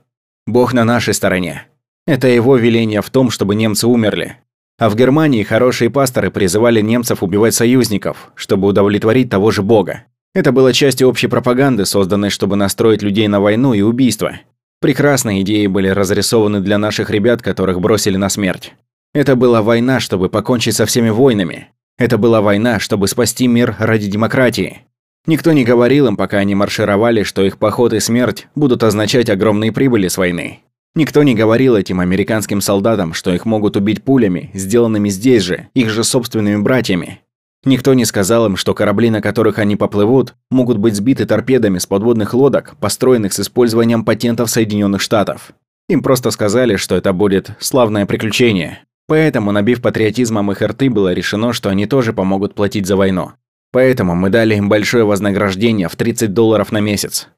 Бог 0.50 0.72
на 0.72 0.84
нашей 0.84 1.14
стороне. 1.14 1.66
Это 2.06 2.28
его 2.28 2.56
веление 2.56 3.02
в 3.02 3.10
том, 3.10 3.30
чтобы 3.30 3.54
немцы 3.54 3.86
умерли. 3.86 4.36
А 4.78 4.88
в 4.88 4.96
Германии 4.96 5.42
хорошие 5.42 5.90
пасторы 5.90 6.30
призывали 6.30 6.80
немцев 6.80 7.22
убивать 7.22 7.54
союзников, 7.54 8.32
чтобы 8.34 8.68
удовлетворить 8.68 9.30
того 9.30 9.50
же 9.50 9.62
Бога. 9.62 10.04
Это 10.34 10.52
было 10.52 10.72
частью 10.72 11.08
общей 11.08 11.26
пропаганды, 11.26 11.84
созданной, 11.84 12.30
чтобы 12.30 12.56
настроить 12.56 13.02
людей 13.02 13.28
на 13.28 13.40
войну 13.40 13.74
и 13.74 13.82
убийство. 13.82 14.40
Прекрасные 14.80 15.42
идеи 15.42 15.66
были 15.66 15.88
разрисованы 15.88 16.60
для 16.60 16.78
наших 16.78 17.10
ребят, 17.10 17.42
которых 17.42 17.80
бросили 17.80 18.16
на 18.16 18.28
смерть. 18.28 18.72
Это 19.12 19.36
была 19.36 19.60
война, 19.60 20.00
чтобы 20.00 20.28
покончить 20.28 20.76
со 20.76 20.86
всеми 20.86 21.10
войнами. 21.10 21.68
Это 21.98 22.16
была 22.16 22.40
война, 22.40 22.78
чтобы 22.78 23.08
спасти 23.08 23.46
мир 23.46 23.76
ради 23.78 24.08
демократии. 24.08 24.86
Никто 25.26 25.52
не 25.52 25.64
говорил 25.64 26.06
им, 26.06 26.16
пока 26.16 26.38
они 26.38 26.54
маршировали, 26.54 27.22
что 27.22 27.42
их 27.42 27.58
поход 27.58 27.92
и 27.92 28.00
смерть 28.00 28.48
будут 28.54 28.82
означать 28.82 29.28
огромные 29.28 29.72
прибыли 29.72 30.08
с 30.08 30.16
войны. 30.16 30.60
Никто 30.94 31.22
не 31.22 31.34
говорил 31.34 31.76
этим 31.76 32.00
американским 32.00 32.60
солдатам, 32.60 33.12
что 33.12 33.32
их 33.32 33.44
могут 33.44 33.76
убить 33.76 34.02
пулями, 34.02 34.50
сделанными 34.54 35.08
здесь 35.08 35.44
же, 35.44 35.68
их 35.74 35.88
же 35.88 36.02
собственными 36.02 36.62
братьями. 36.62 37.20
Никто 37.64 37.92
не 37.92 38.06
сказал 38.06 38.46
им, 38.46 38.56
что 38.56 38.74
корабли, 38.74 39.10
на 39.10 39.20
которых 39.20 39.58
они 39.58 39.76
поплывут, 39.76 40.34
могут 40.50 40.78
быть 40.78 40.96
сбиты 40.96 41.26
торпедами 41.26 41.78
с 41.78 41.86
подводных 41.86 42.32
лодок, 42.32 42.74
построенных 42.80 43.34
с 43.34 43.40
использованием 43.40 44.04
патентов 44.04 44.50
Соединенных 44.50 45.02
Штатов. 45.02 45.52
Им 45.88 46.02
просто 46.02 46.30
сказали, 46.30 46.76
что 46.76 46.96
это 46.96 47.12
будет 47.12 47.50
славное 47.60 48.06
приключение. 48.06 48.80
Поэтому, 49.06 49.52
набив 49.52 49.82
патриотизмом 49.82 50.50
их 50.52 50.62
рты, 50.62 50.88
было 50.88 51.12
решено, 51.12 51.52
что 51.52 51.68
они 51.68 51.86
тоже 51.86 52.12
помогут 52.12 52.54
платить 52.54 52.86
за 52.86 52.96
войну. 52.96 53.32
Поэтому 53.72 54.14
мы 54.14 54.30
дали 54.30 54.56
им 54.56 54.68
большое 54.68 55.04
вознаграждение 55.04 55.88
в 55.88 55.96
30 55.96 56.32
долларов 56.32 56.72
на 56.72 56.80
месяц. 56.80 57.28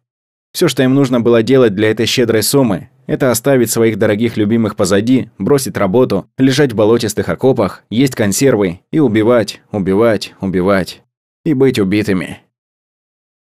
Все, 0.53 0.69
что 0.69 0.83
им 0.83 0.95
нужно 0.95 1.21
было 1.21 1.43
делать 1.43 1.75
для 1.75 1.91
этой 1.91 2.07
щедрой 2.07 2.43
суммы, 2.43 2.91
это 3.07 3.31
оставить 3.31 3.71
своих 3.71 3.99
дорогих 3.99 4.37
любимых 4.37 4.77
позади, 4.77 5.31
бросить 5.39 5.77
работу, 5.77 6.29
лежать 6.39 6.73
в 6.73 6.77
болотистых 6.77 7.29
окопах, 7.29 7.83
есть 7.91 8.15
консервы 8.15 8.81
и 8.91 9.01
убивать, 9.01 9.61
убивать, 9.71 10.35
убивать. 10.41 11.03
И 11.45 11.55
быть 11.55 11.79
убитыми. 11.81 12.39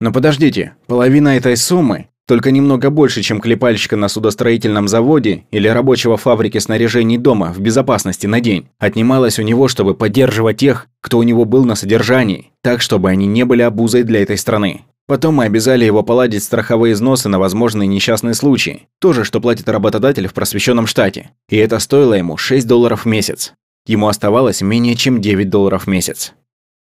Но 0.01 0.13
подождите, 0.13 0.75
половина 0.87 1.37
этой 1.37 1.57
суммы, 1.57 2.09
только 2.29 2.51
немного 2.51 2.91
больше, 2.91 3.23
чем 3.23 3.41
клепальщика 3.41 3.97
на 3.97 4.09
судостроительном 4.09 4.87
заводе 4.87 5.45
или 5.51 5.67
рабочего 5.67 6.19
фабрики 6.19 6.59
снаряжений 6.59 7.17
дома 7.17 7.55
в 7.55 7.59
безопасности 7.59 8.27
на 8.27 8.41
день, 8.41 8.69
отнималась 8.79 9.39
у 9.39 9.43
него, 9.43 9.67
чтобы 9.67 9.95
поддерживать 9.95 10.59
тех, 10.59 10.89
кто 11.01 11.17
у 11.17 11.23
него 11.23 11.47
был 11.47 11.65
на 11.65 11.75
содержании, 11.75 12.51
так, 12.63 12.83
чтобы 12.83 13.09
они 13.09 13.27
не 13.27 13.47
были 13.47 13.63
обузой 13.63 14.03
для 14.03 14.23
этой 14.23 14.37
страны. 14.37 14.83
Потом 15.07 15.37
мы 15.37 15.45
обязали 15.45 15.87
его 15.87 16.03
поладить 16.03 16.45
страховые 16.45 16.93
взносы 16.93 17.31
на 17.31 17.39
возможные 17.39 17.87
несчастные 17.87 18.35
случаи. 18.35 18.89
То 19.01 19.15
же, 19.15 19.25
что 19.25 19.41
платит 19.41 19.67
работодатель 19.71 20.29
в 20.29 20.35
просвещенном 20.35 20.87
штате. 20.87 21.31
И 21.49 21.57
это 21.57 21.79
стоило 21.79 22.13
ему 22.13 22.37
6 22.37 22.67
долларов 22.67 23.07
в 23.07 23.09
месяц. 23.09 23.55
Ему 23.87 24.07
оставалось 24.07 24.61
менее 24.61 24.97
чем 24.97 25.23
9 25.23 25.49
долларов 25.49 25.85
в 25.85 25.87
месяц. 25.87 26.35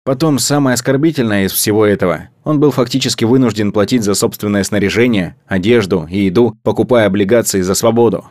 Потом, 0.08 0.40
самое 0.40 0.76
оскорбительное 0.76 1.48
из 1.48 1.52
всего 1.52 1.86
этого, 1.86 2.30
он 2.46 2.62
был 2.62 2.72
фактически 2.72 3.26
вынужден 3.26 3.74
платить 3.74 4.04
за 4.04 4.14
собственное 4.14 4.64
снаряжение, 4.64 5.36
одежду 5.48 6.08
и 6.10 6.20
еду, 6.20 6.58
покупая 6.64 7.08
облигации 7.08 7.60
за 7.60 7.76
свободу. 7.76 8.24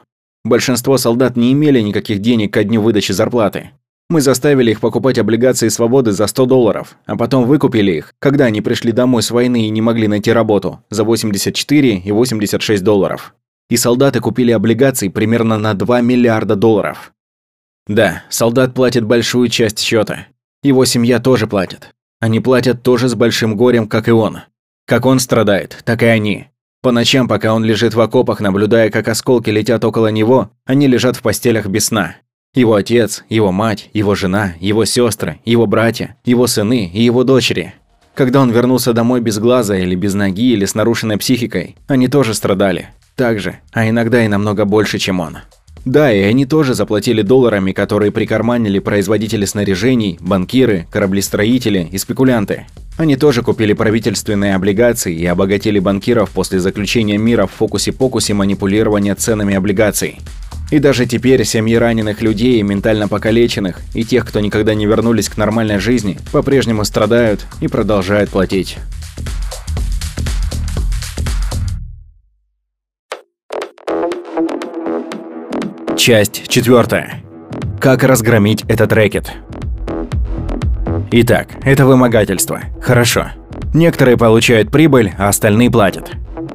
Большинство 0.42 0.96
солдат 0.96 1.36
не 1.36 1.52
имели 1.52 1.80
никаких 1.80 2.20
денег 2.20 2.54
ко 2.54 2.64
дню 2.64 2.80
выдачи 2.80 3.12
зарплаты. 3.12 3.72
Мы 4.08 4.22
заставили 4.22 4.70
их 4.70 4.80
покупать 4.80 5.18
облигации 5.18 5.68
свободы 5.68 6.12
за 6.12 6.26
100 6.28 6.46
долларов, 6.46 6.96
а 7.04 7.14
потом 7.14 7.44
выкупили 7.44 7.92
их, 7.92 8.14
когда 8.20 8.46
они 8.46 8.62
пришли 8.62 8.90
домой 8.90 9.22
с 9.22 9.30
войны 9.30 9.66
и 9.66 9.68
не 9.68 9.82
могли 9.82 10.08
найти 10.08 10.32
работу, 10.32 10.80
за 10.88 11.04
84 11.04 11.98
и 11.98 12.10
86 12.10 12.82
долларов. 12.82 13.34
И 13.68 13.76
солдаты 13.76 14.20
купили 14.20 14.50
облигации 14.50 15.08
примерно 15.08 15.58
на 15.58 15.74
2 15.74 16.00
миллиарда 16.00 16.56
долларов. 16.56 17.12
Да, 17.86 18.22
солдат 18.30 18.72
платит 18.72 19.04
большую 19.04 19.48
часть 19.48 19.78
счета. 19.80 20.28
Его 20.66 20.84
семья 20.84 21.20
тоже 21.20 21.46
платит. 21.46 21.94
Они 22.18 22.40
платят 22.40 22.82
тоже 22.82 23.08
с 23.08 23.14
большим 23.14 23.56
горем, 23.56 23.86
как 23.86 24.08
и 24.08 24.10
он. 24.10 24.38
Как 24.84 25.06
он 25.06 25.20
страдает, 25.20 25.80
так 25.84 26.02
и 26.02 26.06
они. 26.06 26.48
По 26.82 26.90
ночам, 26.90 27.28
пока 27.28 27.54
он 27.54 27.62
лежит 27.62 27.94
в 27.94 28.00
окопах, 28.00 28.40
наблюдая, 28.40 28.90
как 28.90 29.06
осколки 29.06 29.48
летят 29.48 29.84
около 29.84 30.08
него, 30.08 30.50
они 30.64 30.88
лежат 30.88 31.14
в 31.14 31.22
постелях 31.22 31.66
без 31.66 31.86
сна. 31.86 32.16
Его 32.52 32.74
отец, 32.74 33.22
его 33.28 33.52
мать, 33.52 33.90
его 33.92 34.16
жена, 34.16 34.54
его 34.58 34.84
сестры, 34.84 35.38
его 35.44 35.68
братья, 35.68 36.16
его 36.24 36.48
сыны 36.48 36.90
и 36.92 37.00
его 37.00 37.22
дочери. 37.22 37.74
Когда 38.16 38.40
он 38.40 38.50
вернулся 38.50 38.92
домой 38.92 39.20
без 39.20 39.38
глаза 39.38 39.76
или 39.76 39.94
без 39.94 40.14
ноги 40.14 40.52
или 40.52 40.64
с 40.64 40.74
нарушенной 40.74 41.16
психикой, 41.16 41.76
они 41.86 42.08
тоже 42.08 42.34
страдали. 42.34 42.88
Так 43.14 43.38
же, 43.38 43.60
а 43.72 43.88
иногда 43.88 44.24
и 44.24 44.26
намного 44.26 44.64
больше, 44.64 44.98
чем 44.98 45.20
он. 45.20 45.36
Да, 45.86 46.12
и 46.12 46.20
они 46.20 46.46
тоже 46.46 46.74
заплатили 46.74 47.22
долларами, 47.22 47.70
которые 47.70 48.10
прикарманили 48.10 48.80
производители 48.80 49.44
снаряжений, 49.44 50.18
банкиры, 50.20 50.88
кораблестроители 50.90 51.88
и 51.92 51.96
спекулянты. 51.96 52.66
Они 52.96 53.14
тоже 53.16 53.42
купили 53.42 53.72
правительственные 53.72 54.56
облигации 54.56 55.14
и 55.14 55.24
обогатили 55.26 55.78
банкиров 55.78 56.30
после 56.30 56.58
заключения 56.58 57.18
мира 57.18 57.46
в 57.46 57.52
фокусе-покусе 57.52 58.34
манипулирования 58.34 59.14
ценами 59.14 59.54
облигаций. 59.54 60.18
И 60.72 60.80
даже 60.80 61.06
теперь 61.06 61.44
семьи 61.44 61.76
раненых 61.76 62.20
людей, 62.20 62.60
ментально 62.62 63.06
покалеченных 63.06 63.80
и 63.94 64.02
тех, 64.02 64.26
кто 64.26 64.40
никогда 64.40 64.74
не 64.74 64.86
вернулись 64.86 65.28
к 65.28 65.36
нормальной 65.36 65.78
жизни, 65.78 66.18
по-прежнему 66.32 66.84
страдают 66.84 67.46
и 67.60 67.68
продолжают 67.68 68.30
платить. 68.30 68.76
Часть 76.06 76.46
четвертая. 76.46 77.20
Как 77.80 78.04
разгромить 78.04 78.62
этот 78.68 78.92
рэкет? 78.92 79.32
Итак, 81.10 81.48
это 81.64 81.84
вымогательство. 81.84 82.60
Хорошо. 82.80 83.32
Некоторые 83.74 84.16
получают 84.16 84.70
прибыль, 84.70 85.14
а 85.18 85.28
остальные 85.28 85.68
платят. 85.68 86.12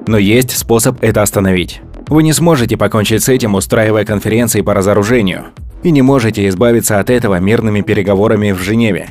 Но 0.07 0.17
есть 0.17 0.57
способ 0.57 1.03
это 1.03 1.21
остановить. 1.21 1.81
Вы 2.07 2.23
не 2.23 2.31
сможете 2.31 2.77
покончить 2.77 3.23
с 3.23 3.27
этим, 3.27 3.55
устраивая 3.55 4.05
конференции 4.05 4.61
по 4.61 4.73
разоружению. 4.73 5.47
И 5.83 5.91
не 5.91 6.01
можете 6.01 6.47
избавиться 6.47 7.01
от 7.01 7.09
этого 7.09 7.37
мирными 7.41 7.81
переговорами 7.81 8.53
в 8.53 8.61
Женеве. 8.61 9.09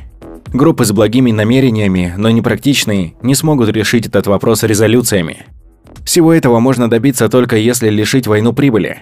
Группы 0.55 0.87
с 0.87 0.93
благими 0.93 1.33
намерениями, 1.33 2.15
но 2.17 2.31
непрактичные, 2.31 3.13
не 3.21 3.35
смогут 3.35 3.69
решить 3.69 4.07
этот 4.07 4.27
вопрос 4.27 4.63
резолюциями. 4.63 5.45
Всего 6.07 6.33
этого 6.33 6.61
можно 6.61 6.89
добиться 6.89 7.29
только 7.29 7.57
если 7.57 7.91
лишить 7.91 8.27
войну 8.27 8.55
прибыли. 8.55 9.01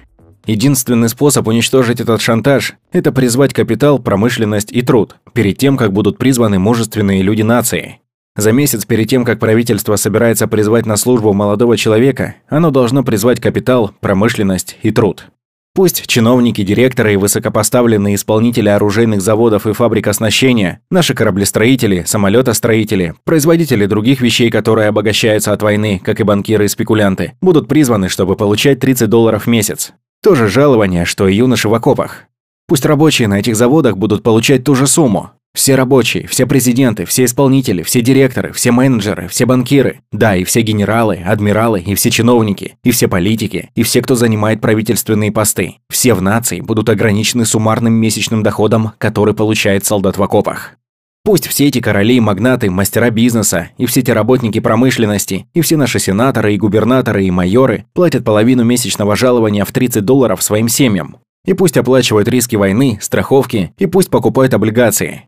Единственный 0.48 1.10
способ 1.10 1.46
уничтожить 1.46 2.00
этот 2.00 2.22
шантаж– 2.22 2.72
это 2.92 3.12
призвать 3.12 3.52
капитал, 3.52 3.98
промышленность 3.98 4.72
и 4.72 4.80
труд, 4.80 5.16
перед 5.34 5.58
тем, 5.58 5.76
как 5.76 5.92
будут 5.92 6.16
призваны 6.16 6.58
мужественные 6.58 7.20
люди 7.20 7.42
нации. 7.42 8.00
За 8.34 8.50
месяц 8.52 8.86
перед 8.86 9.10
тем, 9.10 9.26
как 9.26 9.40
правительство 9.40 9.96
собирается 9.96 10.48
призвать 10.48 10.86
на 10.86 10.96
службу 10.96 11.34
молодого 11.34 11.76
человека, 11.76 12.36
оно 12.48 12.70
должно 12.70 13.04
призвать 13.04 13.40
капитал, 13.40 13.90
промышленность 14.00 14.78
и 14.80 14.90
труд. 14.90 15.26
Пусть 15.74 16.06
чиновники, 16.06 16.62
директоры 16.62 17.12
и 17.12 17.16
высокопоставленные 17.16 18.14
исполнители 18.14 18.70
оружейных 18.70 19.20
заводов 19.20 19.66
и 19.66 19.74
фабрик 19.74 20.06
оснащения, 20.06 20.80
наши 20.90 21.12
кораблестроители, 21.12 22.04
самолетостроители, 22.06 23.12
производители 23.24 23.84
других 23.84 24.22
вещей, 24.22 24.50
которые 24.50 24.88
обогащаются 24.88 25.52
от 25.52 25.60
войны, 25.60 26.00
как 26.02 26.20
и 26.20 26.24
банкиры 26.24 26.64
и 26.64 26.68
спекулянты, 26.68 27.34
будут 27.42 27.68
призваны, 27.68 28.08
чтобы 28.08 28.34
получать 28.34 28.80
30 28.80 29.10
долларов 29.10 29.44
в 29.44 29.46
месяц. 29.46 29.92
То 30.22 30.34
же 30.34 30.48
жалование, 30.48 31.04
что 31.04 31.28
и 31.28 31.36
юноши 31.36 31.68
в 31.68 31.74
окопах. 31.74 32.24
Пусть 32.66 32.84
рабочие 32.84 33.28
на 33.28 33.38
этих 33.38 33.56
заводах 33.56 33.96
будут 33.96 34.22
получать 34.22 34.64
ту 34.64 34.74
же 34.74 34.86
сумму. 34.86 35.30
Все 35.54 35.74
рабочие, 35.74 36.26
все 36.26 36.46
президенты, 36.46 37.04
все 37.04 37.24
исполнители, 37.24 37.82
все 37.82 38.00
директоры, 38.00 38.52
все 38.52 38.70
менеджеры, 38.70 39.28
все 39.28 39.46
банкиры. 39.46 40.00
Да, 40.12 40.36
и 40.36 40.44
все 40.44 40.60
генералы, 40.60 41.16
адмиралы, 41.16 41.80
и 41.80 41.94
все 41.94 42.10
чиновники, 42.10 42.76
и 42.84 42.90
все 42.90 43.08
политики, 43.08 43.70
и 43.74 43.82
все, 43.82 44.02
кто 44.02 44.14
занимает 44.14 44.60
правительственные 44.60 45.32
посты. 45.32 45.76
Все 45.88 46.14
в 46.14 46.22
нации 46.22 46.60
будут 46.60 46.88
ограничены 46.88 47.44
суммарным 47.44 47.94
месячным 47.94 48.42
доходом, 48.42 48.92
который 48.98 49.34
получает 49.34 49.84
солдат 49.84 50.18
в 50.18 50.22
окопах. 50.22 50.77
Пусть 51.28 51.46
все 51.46 51.66
эти 51.66 51.78
короли 51.82 52.20
магнаты, 52.20 52.70
мастера 52.70 53.10
бизнеса, 53.10 53.68
и 53.76 53.84
все 53.84 54.00
эти 54.00 54.10
работники 54.10 54.60
промышленности, 54.60 55.46
и 55.52 55.60
все 55.60 55.76
наши 55.76 55.98
сенаторы, 55.98 56.54
и 56.54 56.56
губернаторы, 56.56 57.26
и 57.26 57.30
майоры 57.30 57.84
платят 57.92 58.24
половину 58.24 58.64
месячного 58.64 59.14
жалования 59.14 59.66
в 59.66 59.70
30 59.70 60.02
долларов 60.06 60.42
своим 60.42 60.68
семьям. 60.68 61.18
И 61.44 61.52
пусть 61.52 61.76
оплачивают 61.76 62.28
риски 62.28 62.56
войны, 62.56 62.98
страховки, 63.02 63.74
и 63.76 63.84
пусть 63.84 64.08
покупают 64.08 64.54
облигации. 64.54 65.24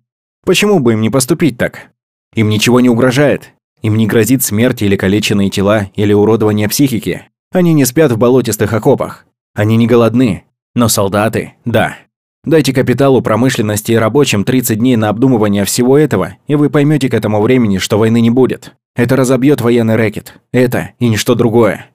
Почему 0.46 0.78
бы 0.78 0.94
им 0.94 1.02
не 1.02 1.10
поступить 1.10 1.58
так? 1.58 1.90
Им 2.34 2.48
ничего 2.48 2.80
не 2.80 2.88
угрожает. 2.88 3.50
Им 3.82 3.98
не 3.98 4.06
грозит 4.06 4.42
смерть 4.42 4.80
или 4.80 4.96
калеченные 4.96 5.50
тела, 5.50 5.90
или 5.96 6.14
уродование 6.14 6.70
психики. 6.70 7.26
Они 7.52 7.74
не 7.74 7.84
спят 7.84 8.10
в 8.10 8.16
болотистых 8.16 8.72
окопах. 8.72 9.26
Они 9.54 9.76
не 9.76 9.86
голодны. 9.86 10.44
Но 10.74 10.88
солдаты– 10.88 11.56
да. 11.66 11.98
Дайте 12.42 12.72
капиталу, 12.72 13.20
промышленности 13.20 13.92
и 13.92 13.96
рабочим 13.96 14.44
30 14.44 14.78
дней 14.78 14.96
на 14.96 15.10
обдумывание 15.10 15.66
всего 15.66 15.98
этого, 15.98 16.36
и 16.46 16.54
вы 16.54 16.70
поймете 16.70 17.10
к 17.10 17.14
этому 17.14 17.42
времени, 17.42 17.76
что 17.76 17.98
войны 17.98 18.22
не 18.22 18.30
будет. 18.30 18.72
Это 18.96 19.14
разобьет 19.14 19.60
военный 19.60 19.96
рэкет. 19.96 20.40
Это 20.50 20.92
и 20.98 21.08
ничто 21.08 21.34
другое. 21.34 21.90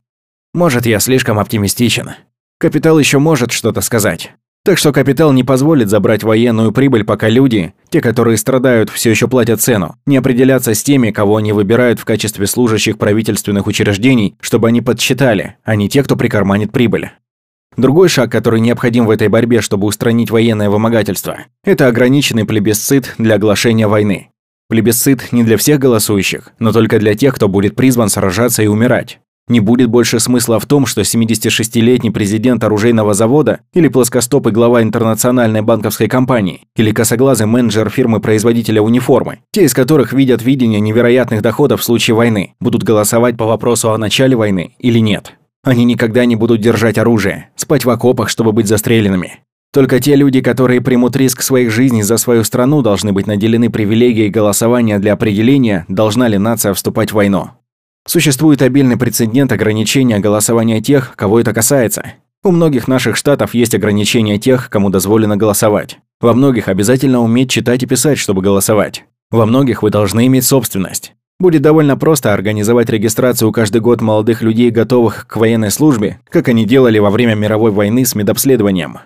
Может, 0.53 0.85
я 0.85 0.99
слишком 0.99 1.39
оптимистичен. 1.39 2.11
Капитал 2.59 2.99
еще 2.99 3.17
может 3.17 3.51
что-то 3.51 3.81
сказать. 3.81 4.33
Так 4.63 4.77
что 4.77 4.93
капитал 4.93 5.31
не 5.31 5.43
позволит 5.43 5.89
забрать 5.89 6.23
военную 6.23 6.71
прибыль, 6.71 7.03
пока 7.03 7.27
люди, 7.27 7.73
те, 7.89 7.99
которые 7.99 8.37
страдают, 8.37 8.89
все 8.89 9.09
еще 9.09 9.27
платят 9.27 9.61
цену, 9.61 9.95
не 10.05 10.17
определятся 10.17 10.73
с 10.75 10.83
теми, 10.83 11.11
кого 11.11 11.37
они 11.37 11.53
выбирают 11.53 11.99
в 11.99 12.05
качестве 12.05 12.45
служащих 12.45 12.97
правительственных 12.99 13.65
учреждений, 13.65 14.35
чтобы 14.39 14.67
они 14.67 14.81
подсчитали, 14.81 15.55
а 15.63 15.75
не 15.75 15.89
те, 15.89 16.03
кто 16.03 16.15
прикарманит 16.15 16.71
прибыль. 16.71 17.09
Другой 17.77 18.07
шаг, 18.07 18.31
который 18.31 18.59
необходим 18.61 19.05
в 19.05 19.09
этой 19.09 19.27
борьбе, 19.27 19.61
чтобы 19.61 19.87
устранить 19.87 20.31
военное 20.31 20.69
вымогательство, 20.69 21.39
это 21.63 21.87
ограниченный 21.87 22.45
плебисцит 22.45 23.13
для 23.17 23.35
оглашения 23.35 23.87
войны. 23.87 24.29
Плебисцит 24.69 25.31
не 25.31 25.43
для 25.43 25.57
всех 25.57 25.79
голосующих, 25.79 26.51
но 26.57 26.71
только 26.71 26.99
для 26.99 27.15
тех, 27.15 27.35
кто 27.35 27.47
будет 27.47 27.75
призван 27.75 28.09
сражаться 28.09 28.63
и 28.63 28.67
умирать. 28.67 29.19
Не 29.47 29.59
будет 29.59 29.89
больше 29.89 30.19
смысла 30.19 30.59
в 30.59 30.65
том, 30.65 30.87
что 30.87 31.01
76-летний 31.01 32.09
президент 32.09 32.63
оружейного 32.63 33.13
завода 33.13 33.59
или 33.75 33.89
плоскостопый 33.89 34.51
глава 34.51 34.81
интернациональной 34.81 35.61
банковской 35.61 36.07
компании 36.07 36.61
или 36.75 36.91
косоглазый 36.91 37.45
менеджер 37.45 37.91
фирмы-производителя 37.91 38.81
униформы, 38.81 39.39
те 39.51 39.65
из 39.65 39.75
которых 39.75 40.13
видят 40.13 40.41
видение 40.41 40.79
невероятных 40.79 41.43
доходов 41.43 41.81
в 41.81 41.83
случае 41.83 42.15
войны, 42.15 42.55
будут 42.59 42.81
голосовать 42.81 43.37
по 43.37 43.45
вопросу 43.45 43.91
о 43.91 43.97
начале 43.99 44.35
войны 44.35 44.73
или 44.79 44.97
нет. 44.97 45.35
Они 45.65 45.83
никогда 45.83 46.25
не 46.25 46.35
будут 46.35 46.61
держать 46.61 46.99
оружие, 46.99 47.49
спать 47.55 47.85
в 47.85 47.89
окопах, 47.89 48.29
чтобы 48.29 48.51
быть 48.51 48.67
застреленными. 48.67 49.39
Только 49.73 49.99
те 49.99 50.15
люди, 50.15 50.39
которые 50.41 50.79
примут 50.79 51.15
риск 51.15 51.41
своих 51.41 51.71
жизней 51.71 52.03
за 52.03 52.17
свою 52.17 52.43
страну, 52.43 52.83
должны 52.83 53.13
быть 53.13 53.25
наделены 53.25 53.71
привилегией 53.71 54.29
голосования 54.29 54.99
для 54.99 55.13
определения, 55.13 55.83
должна 55.87 56.27
ли 56.27 56.37
нация 56.37 56.75
вступать 56.75 57.09
в 57.09 57.15
войну. 57.15 57.49
Существует 58.07 58.61
обильный 58.61 58.95
прецедент 58.95 59.51
ограничения 59.51 60.19
голосования 60.19 60.81
тех, 60.81 61.15
кого 61.15 61.39
это 61.39 61.51
касается. 61.51 62.13
У 62.43 62.51
многих 62.51 62.87
наших 62.87 63.15
штатов 63.15 63.55
есть 63.55 63.73
ограничения 63.73 64.37
тех, 64.37 64.69
кому 64.69 64.91
дозволено 64.91 65.35
голосовать. 65.35 65.97
Во 66.21 66.33
многих 66.33 66.67
обязательно 66.67 67.21
уметь 67.21 67.49
читать 67.49 67.81
и 67.81 67.87
писать, 67.87 68.19
чтобы 68.19 68.43
голосовать. 68.43 69.05
Во 69.31 69.47
многих 69.47 69.81
вы 69.81 69.89
должны 69.89 70.27
иметь 70.27 70.45
собственность. 70.45 71.15
Будет 71.39 71.61
довольно 71.61 71.97
просто 71.97 72.33
организовать 72.33 72.89
регистрацию 72.89 73.51
каждый 73.51 73.81
год 73.81 74.01
молодых 74.01 74.41
людей, 74.41 74.71
готовых 74.71 75.27
к 75.27 75.35
военной 75.35 75.69
службе, 75.69 76.19
как 76.29 76.47
они 76.47 76.65
делали 76.65 76.97
во 76.97 77.09
время 77.09 77.35
мировой 77.35 77.71
войны 77.71 78.05
с 78.05 78.15
медобследованием. 78.15 78.99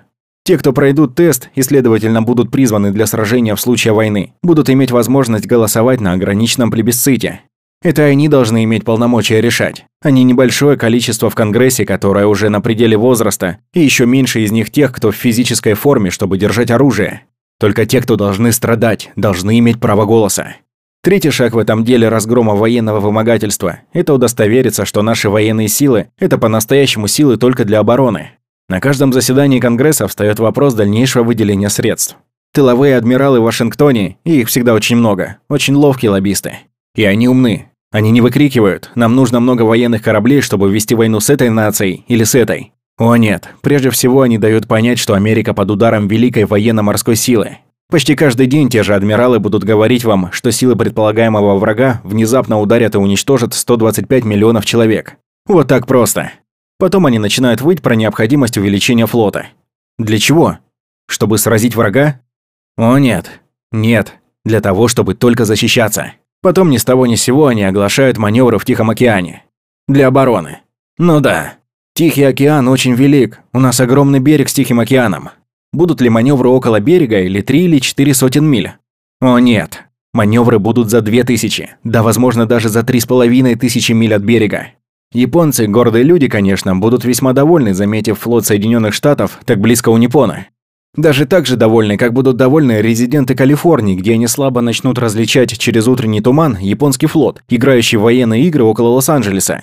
Те, 0.45 0.57
кто 0.57 0.71
пройдут 0.71 1.15
тест 1.15 1.49
и, 1.55 1.61
следовательно, 1.61 2.21
будут 2.21 2.51
призваны 2.51 2.91
для 2.91 3.07
сражения 3.07 3.55
в 3.55 3.61
случае 3.61 3.93
войны, 3.93 4.33
будут 4.43 4.69
иметь 4.69 4.91
возможность 4.91 5.47
голосовать 5.47 6.01
на 6.01 6.13
ограниченном 6.13 6.71
плебисците. 6.71 7.41
Это 7.81 8.03
они 8.03 8.27
должны 8.27 8.63
иметь 8.63 8.83
полномочия 8.83 9.41
решать, 9.41 9.85
а 10.01 10.11
не 10.11 10.23
небольшое 10.23 10.77
количество 10.77 11.29
в 11.29 11.35
Конгрессе, 11.35 11.85
которое 11.85 12.25
уже 12.25 12.49
на 12.49 12.61
пределе 12.61 12.97
возраста, 12.97 13.57
и 13.73 13.79
еще 13.79 14.05
меньше 14.05 14.41
из 14.41 14.51
них 14.51 14.69
тех, 14.69 14.91
кто 14.91 15.11
в 15.11 15.15
физической 15.15 15.73
форме, 15.73 16.09
чтобы 16.09 16.37
держать 16.37 16.71
оружие. 16.71 17.23
Только 17.59 17.85
те, 17.85 18.01
кто 18.01 18.15
должны 18.15 18.51
страдать, 18.51 19.11
должны 19.15 19.59
иметь 19.59 19.79
право 19.79 20.05
голоса. 20.05 20.55
Третий 21.01 21.29
шаг 21.29 21.53
в 21.53 21.57
этом 21.57 21.85
деле 21.85 22.09
разгрома 22.09 22.55
военного 22.55 22.99
вымогательства– 22.99 23.79
это 23.93 24.13
удостовериться, 24.13 24.83
что 24.83 25.01
наши 25.01 25.29
военные 25.29 25.69
силы– 25.69 26.09
это 26.19 26.37
по-настоящему 26.37 27.07
силы 27.07 27.37
только 27.37 27.63
для 27.63 27.79
обороны. 27.79 28.31
На 28.67 28.81
каждом 28.81 29.13
заседании 29.13 29.61
Конгресса 29.61 30.09
встает 30.09 30.39
вопрос 30.39 30.73
дальнейшего 30.73 31.23
выделения 31.23 31.69
средств. 31.69 32.17
Тыловые 32.53 32.97
адмиралы 32.97 33.39
в 33.39 33.43
Вашингтоне, 33.43 34.17
и 34.25 34.41
их 34.41 34.49
всегда 34.49 34.73
очень 34.73 34.97
много, 34.97 35.37
очень 35.47 35.73
ловкие 35.73 36.11
лоббисты. 36.11 36.57
И 36.95 37.05
они 37.05 37.29
умны. 37.29 37.69
Они 37.91 38.11
не 38.11 38.19
выкрикивают 38.19 38.91
«нам 38.95 39.15
нужно 39.15 39.39
много 39.39 39.61
военных 39.61 40.03
кораблей, 40.03 40.41
чтобы 40.41 40.69
вести 40.69 40.95
войну 40.95 41.21
с 41.21 41.29
этой 41.29 41.49
нацией 41.49 42.03
или 42.09 42.25
с 42.25 42.35
этой». 42.35 42.73
О 42.97 43.15
нет, 43.15 43.47
прежде 43.61 43.89
всего 43.89 44.23
они 44.23 44.37
дают 44.37 44.67
понять, 44.67 44.99
что 44.99 45.13
Америка 45.13 45.53
под 45.53 45.71
ударом 45.71 46.09
великой 46.09 46.43
военно-морской 46.43 47.15
силы, 47.15 47.59
Почти 47.91 48.15
каждый 48.15 48.45
день 48.45 48.69
те 48.69 48.83
же 48.83 48.93
адмиралы 48.93 49.39
будут 49.39 49.63
говорить 49.63 50.03
вам, 50.03 50.31
что 50.31 50.51
силы 50.51 50.75
предполагаемого 50.75 51.57
врага 51.57 52.01
внезапно 52.03 52.59
ударят 52.59 52.93
и 52.93 52.99
уничтожат 52.99 53.55
125 53.55 54.25
миллионов 54.25 54.63
человек. 54.63 55.15
Вот 55.47 55.67
так 55.67 55.87
просто. 55.87 56.31
Потом 56.77 57.07
они 57.07 57.17
начинают 57.17 57.61
выть 57.61 57.81
про 57.81 57.95
необходимость 57.95 58.57
увеличения 58.57 59.07
флота. 59.07 59.47
Для 59.97 60.19
чего? 60.19 60.59
Чтобы 61.07 61.39
сразить 61.39 61.75
врага? 61.75 62.21
О 62.77 62.99
нет. 62.99 63.41
Нет. 63.71 64.13
Для 64.45 64.61
того, 64.61 64.87
чтобы 64.87 65.15
только 65.15 65.45
защищаться. 65.45 66.13
Потом 66.43 66.69
ни 66.69 66.77
с 66.77 66.85
того 66.85 67.07
ни 67.07 67.15
с 67.15 67.23
сего 67.23 67.47
они 67.47 67.63
оглашают 67.63 68.19
маневры 68.19 68.59
в 68.59 68.65
Тихом 68.65 68.91
океане. 68.91 69.43
Для 69.87 70.07
обороны. 70.07 70.59
Ну 70.99 71.21
да. 71.21 71.55
Тихий 71.95 72.23
океан 72.23 72.67
очень 72.67 72.93
велик, 72.93 73.39
у 73.51 73.59
нас 73.59 73.79
огромный 73.79 74.19
берег 74.19 74.47
с 74.47 74.53
Тихим 74.53 74.79
океаном. 74.79 75.31
Будут 75.71 76.01
ли 76.01 76.09
маневры 76.09 76.49
около 76.49 76.79
берега 76.79 77.19
или 77.21 77.41
три 77.41 77.65
или 77.65 77.79
четыре 77.79 78.13
сотен 78.13 78.45
миль? 78.45 78.71
О 79.21 79.37
нет, 79.37 79.83
маневры 80.13 80.57
будут 80.57 80.89
за 80.89 81.01
две 81.01 81.23
тысячи, 81.23 81.75
да 81.83 82.01
возможно 82.01 82.45
даже 82.45 82.69
за 82.69 82.83
три 82.83 82.99
с 82.99 83.05
половиной 83.05 83.55
тысячи 83.55 83.91
миль 83.91 84.15
от 84.15 84.23
берега. 84.23 84.69
Японцы, 85.11 85.67
гордые 85.67 86.03
люди, 86.03 86.27
конечно, 86.27 86.75
будут 86.75 87.03
весьма 87.03 87.33
довольны, 87.33 87.73
заметив 87.73 88.19
флот 88.19 88.45
Соединенных 88.45 88.93
Штатов 88.93 89.39
так 89.45 89.59
близко 89.59 89.89
у 89.89 89.97
Непона. 89.97 90.47
Даже 90.95 91.25
так 91.25 91.45
же 91.45 91.55
довольны, 91.55 91.97
как 91.97 92.13
будут 92.13 92.37
довольны 92.37 92.81
резиденты 92.81 93.35
Калифорнии, 93.35 93.95
где 93.95 94.13
они 94.13 94.25
слабо 94.27 94.61
начнут 94.61 94.97
различать 94.97 95.57
через 95.57 95.87
утренний 95.87 96.21
туман 96.21 96.57
японский 96.59 97.07
флот, 97.07 97.43
играющий 97.47 97.97
в 97.97 98.01
военные 98.01 98.43
игры 98.45 98.63
около 98.63 98.89
Лос-Анджелеса. 98.89 99.61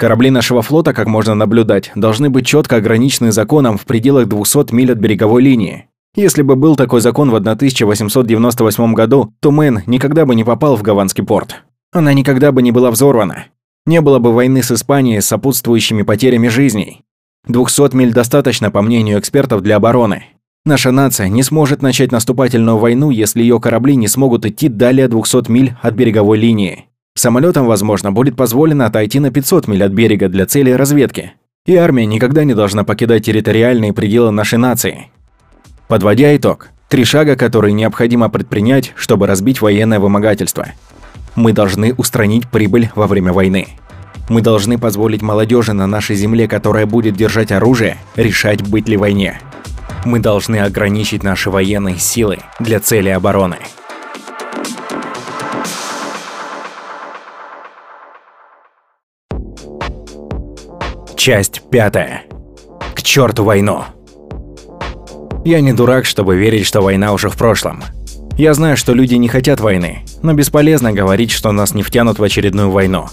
Корабли 0.00 0.30
нашего 0.30 0.62
флота, 0.62 0.94
как 0.94 1.08
можно 1.08 1.34
наблюдать, 1.34 1.92
должны 1.94 2.30
быть 2.30 2.46
четко 2.46 2.76
ограничены 2.76 3.32
законом 3.32 3.76
в 3.76 3.84
пределах 3.84 4.28
200 4.28 4.72
миль 4.72 4.92
от 4.92 4.96
береговой 4.96 5.42
линии. 5.42 5.88
Если 6.16 6.40
бы 6.40 6.56
был 6.56 6.74
такой 6.74 7.02
закон 7.02 7.30
в 7.30 7.34
1898 7.34 8.94
году, 8.94 9.34
то 9.40 9.50
Мэн 9.50 9.82
никогда 9.84 10.24
бы 10.24 10.34
не 10.34 10.42
попал 10.42 10.76
в 10.76 10.82
Гаванский 10.82 11.22
порт. 11.22 11.64
Она 11.92 12.14
никогда 12.14 12.50
бы 12.50 12.62
не 12.62 12.72
была 12.72 12.90
взорвана. 12.90 13.48
Не 13.84 14.00
было 14.00 14.18
бы 14.20 14.32
войны 14.32 14.62
с 14.62 14.70
Испанией 14.70 15.20
с 15.20 15.26
сопутствующими 15.26 16.00
потерями 16.00 16.48
жизней. 16.48 17.02
200 17.48 17.94
миль 17.94 18.14
достаточно, 18.14 18.70
по 18.70 18.80
мнению 18.80 19.18
экспертов, 19.18 19.60
для 19.60 19.76
обороны. 19.76 20.24
Наша 20.64 20.92
нация 20.92 21.28
не 21.28 21.42
сможет 21.42 21.82
начать 21.82 22.10
наступательную 22.10 22.78
войну, 22.78 23.10
если 23.10 23.42
ее 23.42 23.60
корабли 23.60 23.96
не 23.96 24.08
смогут 24.08 24.46
идти 24.46 24.68
далее 24.68 25.08
200 25.08 25.50
миль 25.50 25.74
от 25.82 25.92
береговой 25.92 26.38
линии. 26.38 26.86
Самолетам, 27.14 27.66
возможно, 27.66 28.12
будет 28.12 28.36
позволено 28.36 28.86
отойти 28.86 29.20
на 29.20 29.30
500 29.30 29.68
миль 29.68 29.84
от 29.84 29.92
берега 29.92 30.28
для 30.28 30.46
целей 30.46 30.74
разведки. 30.74 31.32
И 31.66 31.76
армия 31.76 32.06
никогда 32.06 32.44
не 32.44 32.54
должна 32.54 32.84
покидать 32.84 33.26
территориальные 33.26 33.92
пределы 33.92 34.30
нашей 34.30 34.58
нации. 34.58 35.08
Подводя 35.88 36.34
итог, 36.36 36.68
три 36.88 37.04
шага, 37.04 37.36
которые 37.36 37.72
необходимо 37.72 38.30
предпринять, 38.30 38.92
чтобы 38.96 39.26
разбить 39.26 39.60
военное 39.60 40.00
вымогательство. 40.00 40.68
Мы 41.34 41.52
должны 41.52 41.94
устранить 41.94 42.48
прибыль 42.48 42.90
во 42.94 43.06
время 43.06 43.32
войны. 43.32 43.68
Мы 44.28 44.40
должны 44.40 44.78
позволить 44.78 45.22
молодежи 45.22 45.72
на 45.72 45.86
нашей 45.86 46.16
земле, 46.16 46.46
которая 46.48 46.86
будет 46.86 47.16
держать 47.16 47.52
оружие, 47.52 47.96
решать, 48.16 48.62
быть 48.62 48.88
ли 48.88 48.96
войне. 48.96 49.40
Мы 50.04 50.20
должны 50.20 50.60
ограничить 50.60 51.22
наши 51.22 51.50
военные 51.50 51.98
силы 51.98 52.38
для 52.58 52.80
цели 52.80 53.08
обороны. 53.08 53.56
Часть 61.20 61.60
пятая. 61.70 62.22
К 62.94 63.02
черту 63.02 63.44
войну. 63.44 63.82
Я 65.44 65.60
не 65.60 65.74
дурак, 65.74 66.06
чтобы 66.06 66.38
верить, 66.38 66.64
что 66.64 66.80
война 66.80 67.12
уже 67.12 67.28
в 67.28 67.36
прошлом. 67.36 67.82
Я 68.38 68.54
знаю, 68.54 68.78
что 68.78 68.94
люди 68.94 69.16
не 69.16 69.28
хотят 69.28 69.60
войны, 69.60 69.98
но 70.22 70.32
бесполезно 70.32 70.94
говорить, 70.94 71.30
что 71.30 71.52
нас 71.52 71.74
не 71.74 71.82
втянут 71.82 72.18
в 72.18 72.22
очередную 72.22 72.70
войну. 72.70 73.04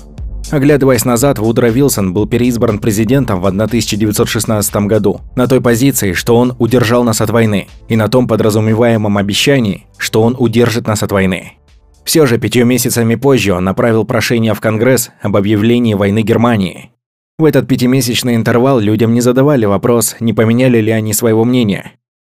Оглядываясь 0.50 1.04
назад, 1.04 1.38
Вудро 1.38 1.68
Вилсон 1.68 2.14
был 2.14 2.28
переизбран 2.28 2.80
президентом 2.80 3.42
в 3.42 3.46
1916 3.46 4.76
году 4.88 5.20
на 5.36 5.46
той 5.50 5.60
позиции, 5.60 6.14
что 6.14 6.38
он 6.38 6.56
удержал 6.60 7.04
нас 7.04 7.20
от 7.20 7.30
войны, 7.30 7.68
и 7.90 7.98
на 7.98 8.08
том 8.08 8.30
подразумеваемом 8.30 9.18
обещании, 9.18 9.86
что 9.98 10.22
он 10.22 10.34
удержит 10.40 10.88
нас 10.88 11.04
от 11.04 11.12
войны. 11.12 11.58
Все 12.06 12.26
же 12.26 12.38
пятью 12.38 12.66
месяцами 12.66 13.16
позже 13.16 13.52
он 13.52 13.66
направил 13.66 14.06
прошение 14.06 14.54
в 14.54 14.62
Конгресс 14.62 15.10
об 15.22 15.36
объявлении 15.36 15.94
войны 15.94 16.22
Германии. 16.22 16.92
В 17.40 17.46
этот 17.46 17.68
пятимесячный 17.68 18.36
интервал 18.36 18.80
людям 18.80 19.14
не 19.14 19.22
задавали 19.22 19.66
вопрос, 19.66 20.16
не 20.20 20.34
поменяли 20.34 20.80
ли 20.80 20.92
они 20.92 21.14
своего 21.14 21.46
мнения. 21.46 21.94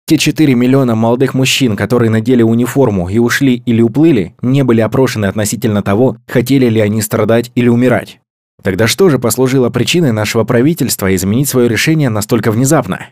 Те 0.07 0.19
4 0.19 0.55
миллиона 0.55 0.95
молодых 0.95 1.33
мужчин, 1.33 1.75
которые 1.75 2.11
надели 2.11 2.43
униформу 2.43 3.09
и 3.09 3.17
ушли 3.17 3.63
или 3.65 3.81
уплыли, 3.81 4.35
не 4.43 4.63
были 4.63 4.83
опрошены 4.83 5.27
относительно 5.27 5.83
того, 5.83 6.19
хотели 6.27 6.67
ли 6.67 6.81
они 6.81 7.01
страдать 7.01 7.51
или 7.55 7.69
умирать. 7.69 8.21
Тогда 8.63 8.87
что 8.87 9.09
же 9.09 9.19
послужило 9.19 9.71
причиной 9.71 10.13
нашего 10.13 10.45
правительства 10.45 11.15
изменить 11.15 11.49
свое 11.49 11.67
решение 11.67 12.11
настолько 12.11 12.51
внезапно? 12.51 13.07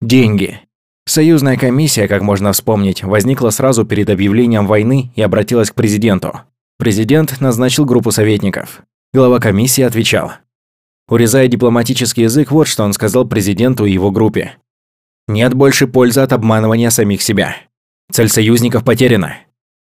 Деньги. 0.00 0.60
Союзная 1.06 1.58
комиссия, 1.58 2.08
как 2.08 2.22
можно 2.22 2.52
вспомнить, 2.52 3.02
возникла 3.02 3.50
сразу 3.50 3.84
перед 3.84 4.08
объявлением 4.08 4.66
войны 4.66 5.12
и 5.16 5.20
обратилась 5.20 5.70
к 5.70 5.74
президенту. 5.74 6.40
Президент 6.78 7.40
назначил 7.40 7.84
группу 7.84 8.10
советников. 8.10 8.82
Глава 9.12 9.38
комиссии 9.38 9.82
отвечал. 9.82 10.32
Урезая 11.10 11.48
дипломатический 11.48 12.22
язык, 12.22 12.52
вот 12.52 12.68
что 12.68 12.84
он 12.84 12.92
сказал 12.92 13.26
президенту 13.26 13.84
и 13.84 13.92
его 13.92 14.12
группе. 14.12 14.52
Нет 15.26 15.54
больше 15.54 15.88
пользы 15.88 16.20
от 16.20 16.32
обманывания 16.32 16.88
самих 16.90 17.20
себя. 17.20 17.56
Цель 18.12 18.28
союзников 18.28 18.84
потеряна. 18.84 19.38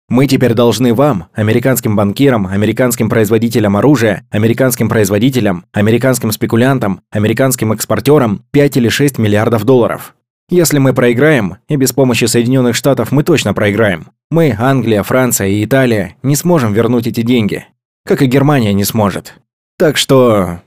Мы 0.07 0.27
теперь 0.27 0.53
должны 0.53 0.93
вам, 0.93 1.25
американским 1.33 1.95
банкирам, 1.95 2.45
американским 2.45 3.09
производителям 3.09 3.75
оружия, 3.75 4.27
американским 4.29 4.87
производителям, 4.87 5.65
американским 5.73 6.31
спекулянтам, 6.31 7.01
американским 7.09 7.73
экспортерам 7.73 8.43
5 8.51 8.77
или 8.77 8.89
6 8.89 9.17
миллиардов 9.17 9.63
долларов. 9.63 10.15
Если 10.49 10.77
мы 10.77 10.93
проиграем, 10.93 11.57
и 11.67 11.75
без 11.75 11.91
помощи 11.91 12.25
Соединенных 12.25 12.75
Штатов 12.75 13.11
мы 13.11 13.23
точно 13.23 13.55
проиграем, 13.55 14.09
мы, 14.29 14.55
Англия, 14.59 15.01
Франция 15.01 15.47
и 15.47 15.65
Италия, 15.65 16.17
не 16.21 16.35
сможем 16.35 16.71
вернуть 16.71 17.07
эти 17.07 17.21
деньги. 17.21 17.65
Как 18.05 18.21
и 18.21 18.27
Германия 18.27 18.73
не 18.73 18.83
сможет. 18.83 19.33
Так 19.79 19.97
что 19.97 20.59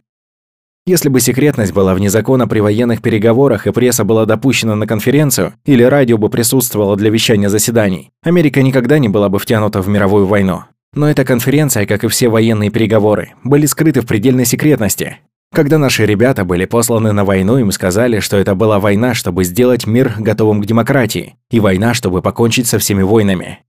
если 0.88 1.10
бы 1.10 1.20
секретность 1.20 1.72
была 1.72 1.94
вне 1.94 2.08
закона 2.08 2.48
при 2.48 2.60
военных 2.60 3.02
переговорах 3.02 3.66
и 3.66 3.72
пресса 3.72 4.04
была 4.04 4.24
допущена 4.24 4.74
на 4.74 4.86
конференцию, 4.86 5.52
или 5.66 5.82
радио 5.82 6.16
бы 6.16 6.30
присутствовало 6.30 6.96
для 6.96 7.10
вещания 7.10 7.50
заседаний, 7.50 8.10
Америка 8.22 8.62
никогда 8.62 8.98
не 8.98 9.08
была 9.08 9.28
бы 9.28 9.38
втянута 9.38 9.82
в 9.82 9.88
мировую 9.88 10.26
войну. 10.26 10.62
Но 10.94 11.08
эта 11.08 11.24
конференция, 11.24 11.86
как 11.86 12.04
и 12.04 12.08
все 12.08 12.28
военные 12.28 12.70
переговоры, 12.70 13.34
были 13.44 13.66
скрыты 13.66 14.00
в 14.00 14.06
предельной 14.06 14.46
секретности. 14.46 15.18
Когда 15.54 15.78
наши 15.78 16.06
ребята 16.06 16.44
были 16.44 16.64
посланы 16.64 17.12
на 17.12 17.24
войну, 17.24 17.58
им 17.58 17.70
сказали, 17.70 18.20
что 18.20 18.38
это 18.38 18.54
была 18.54 18.80
война, 18.80 19.14
чтобы 19.14 19.44
сделать 19.44 19.86
мир 19.86 20.14
готовым 20.18 20.62
к 20.62 20.66
демократии, 20.66 21.36
и 21.50 21.60
война, 21.60 21.94
чтобы 21.94 22.22
покончить 22.22 22.66
со 22.66 22.78
всеми 22.78 23.02
войнами. 23.02 23.60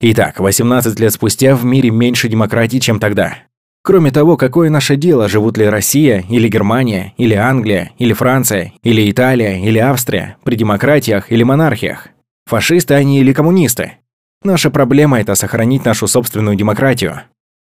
Итак, 0.00 0.40
18 0.40 0.98
лет 0.98 1.12
спустя 1.12 1.54
в 1.54 1.64
мире 1.64 1.90
меньше 1.90 2.28
демократии, 2.28 2.78
чем 2.78 2.98
тогда. 2.98 3.38
Кроме 3.86 4.10
того, 4.10 4.38
какое 4.38 4.70
наше 4.70 4.96
дело, 4.96 5.28
живут 5.28 5.58
ли 5.58 5.68
Россия, 5.68 6.24
или 6.30 6.48
Германия, 6.48 7.12
или 7.18 7.34
Англия, 7.34 7.92
или 7.98 8.14
Франция, 8.14 8.72
или 8.82 9.10
Италия, 9.10 9.62
или 9.62 9.78
Австрия, 9.78 10.38
при 10.42 10.56
демократиях 10.56 11.30
или 11.30 11.42
монархиях? 11.42 12.08
Фашисты 12.46 12.94
они 12.94 13.20
или 13.20 13.34
коммунисты? 13.34 13.98
Наша 14.42 14.70
проблема– 14.70 15.20
это 15.20 15.34
сохранить 15.34 15.84
нашу 15.84 16.06
собственную 16.06 16.56
демократию. 16.56 17.24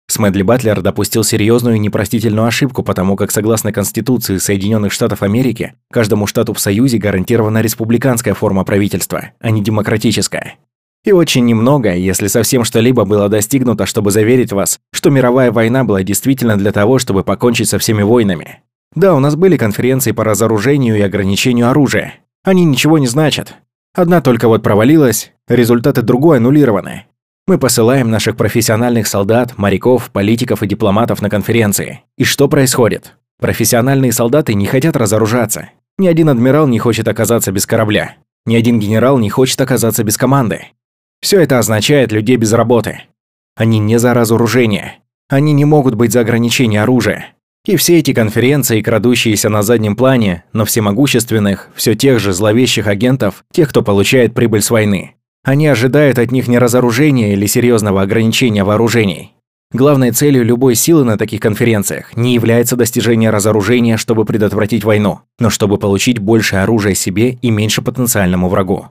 Смедли 0.09 0.41
Батлер 0.41 0.81
допустил 0.81 1.23
серьезную 1.23 1.77
и 1.77 1.79
непростительную 1.79 2.47
ошибку, 2.47 2.83
потому 2.83 3.15
как, 3.15 3.31
согласно 3.31 3.71
Конституции 3.71 4.39
Соединенных 4.39 4.91
Штатов 4.91 5.23
Америки, 5.23 5.75
каждому 5.89 6.27
штату 6.27 6.53
в 6.53 6.59
Союзе 6.59 6.97
гарантирована 6.97 7.61
республиканская 7.61 8.33
форма 8.33 8.65
правительства, 8.65 9.31
а 9.39 9.51
не 9.51 9.63
демократическая. 9.63 10.57
И 11.09 11.11
очень 11.11 11.43
немного, 11.43 11.95
если 11.95 12.27
совсем 12.27 12.63
что-либо 12.63 13.03
было 13.03 13.29
достигнуто, 13.29 13.87
чтобы 13.87 14.11
заверить 14.11 14.53
вас, 14.53 14.79
что 14.91 15.09
мировая 15.09 15.51
война 15.51 15.83
была 15.83 16.03
действительно 16.03 16.55
для 16.55 16.71
того, 16.71 16.99
чтобы 16.99 17.23
покончить 17.23 17.67
со 17.67 17.79
всеми 17.79 18.03
войнами. 18.03 18.61
Да, 18.93 19.15
у 19.15 19.19
нас 19.19 19.35
были 19.35 19.57
конференции 19.57 20.11
по 20.11 20.23
разоружению 20.23 20.99
и 20.99 21.01
ограничению 21.01 21.71
оружия. 21.71 22.13
Они 22.43 22.63
ничего 22.63 22.99
не 22.99 23.07
значат. 23.07 23.55
Одна 23.95 24.21
только 24.21 24.47
вот 24.47 24.61
провалилась, 24.61 25.31
результаты 25.47 26.03
другой 26.03 26.37
аннулированы. 26.37 27.05
Мы 27.47 27.57
посылаем 27.57 28.11
наших 28.11 28.37
профессиональных 28.37 29.07
солдат, 29.07 29.57
моряков, 29.57 30.11
политиков 30.11 30.61
и 30.61 30.67
дипломатов 30.67 31.23
на 31.23 31.31
конференции. 31.31 32.01
И 32.19 32.23
что 32.23 32.47
происходит? 32.47 33.15
Профессиональные 33.39 34.11
солдаты 34.11 34.53
не 34.53 34.67
хотят 34.67 34.95
разоружаться. 34.95 35.71
Ни 35.97 36.05
один 36.05 36.29
адмирал 36.29 36.67
не 36.67 36.77
хочет 36.77 37.07
оказаться 37.07 37.51
без 37.51 37.65
корабля. 37.65 38.17
Ни 38.45 38.55
один 38.55 38.79
генерал 38.79 39.17
не 39.17 39.31
хочет 39.31 39.59
оказаться 39.59 40.03
без 40.03 40.15
команды. 40.15 40.67
Все 41.21 41.41
это 41.41 41.59
означает 41.59 42.11
людей 42.11 42.37
без 42.37 42.53
работы. 42.53 43.01
Они 43.55 43.79
не 43.79 43.99
за 43.99 44.13
разоружение. 44.13 44.99
Они 45.27 45.53
не 45.53 45.65
могут 45.65 45.95
быть 45.95 46.13
за 46.13 46.21
ограничение 46.21 46.81
оружия. 46.81 47.33
И 47.65 47.75
все 47.75 47.99
эти 47.99 48.13
конференции, 48.13 48.81
крадущиеся 48.81 49.49
на 49.49 49.61
заднем 49.61 49.95
плане, 49.95 50.43
но 50.53 50.65
всемогущественных, 50.65 51.69
все 51.75 51.93
тех 51.93 52.19
же 52.19 52.31
зловещих 52.31 52.87
агентов, 52.87 53.43
тех, 53.51 53.69
кто 53.69 53.81
получает 53.81 54.33
прибыль 54.33 54.61
с 54.61 54.71
войны. 54.71 55.15
Они 55.43 55.67
ожидают 55.67 56.19
от 56.19 56.31
них 56.31 56.47
не 56.47 56.57
разоружения 56.57 57.33
или 57.33 57.45
серьезного 57.45 58.01
ограничения 58.01 58.63
вооружений. 58.63 59.33
Главной 59.71 60.11
целью 60.11 60.43
любой 60.43 60.73
силы 60.73 61.03
на 61.03 61.17
таких 61.17 61.41
конференциях 61.41 62.17
не 62.17 62.33
является 62.33 62.75
достижение 62.75 63.29
разоружения, 63.29 63.97
чтобы 63.97 64.25
предотвратить 64.25 64.83
войну, 64.83 65.19
но 65.37 65.51
чтобы 65.51 65.77
получить 65.77 66.17
больше 66.17 66.55
оружия 66.55 66.95
себе 66.95 67.37
и 67.41 67.51
меньше 67.51 67.83
потенциальному 67.83 68.49
врагу. 68.49 68.87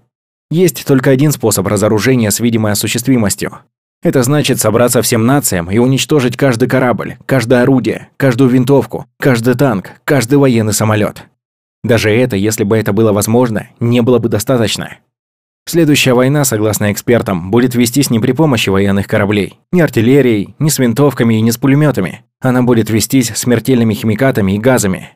Есть 0.51 0.87
только 0.87 1.11
один 1.11 1.31
способ 1.31 1.67
разоружения 1.67 2.31
с 2.31 2.41
видимой 2.41 2.73
осуществимостью. 2.73 3.59
Это 4.03 4.23
значит 4.23 4.61
собраться 4.61 5.03
всем 5.03 5.27
нациям 5.27 5.71
и 5.71 5.79
уничтожить 5.79 6.37
каждый 6.37 6.69
корабль, 6.69 7.17
каждое 7.27 7.63
орудие, 7.63 8.09
каждую 8.17 8.49
винтовку, 8.49 9.07
каждый 9.19 9.55
танк, 9.55 9.91
каждый 10.05 10.39
военный 10.39 10.73
самолет. 10.73 11.25
Даже 11.85 12.11
это, 12.11 12.37
если 12.37 12.65
бы 12.65 12.79
это 12.79 12.93
было 12.93 13.13
возможно, 13.13 13.69
не 13.81 14.01
было 14.01 14.19
бы 14.19 14.29
достаточно. 14.29 14.99
Следующая 15.67 16.15
война, 16.15 16.45
согласно 16.45 16.93
экспертам, 16.93 17.51
будет 17.51 17.75
вестись 17.75 18.09
не 18.09 18.21
при 18.21 18.33
помощи 18.33 18.71
военных 18.71 19.07
кораблей, 19.07 19.59
ни 19.71 19.81
артиллерией, 19.81 20.55
ни 20.59 20.71
с 20.71 20.79
винтовками 20.79 21.35
и 21.35 21.43
ни 21.43 21.51
с 21.51 21.59
пулеметами. 21.59 22.23
Она 22.41 22.63
будет 22.63 22.89
вестись 22.89 23.33
смертельными 23.35 23.93
химикатами 23.93 24.53
и 24.53 24.59
газами. 24.59 25.11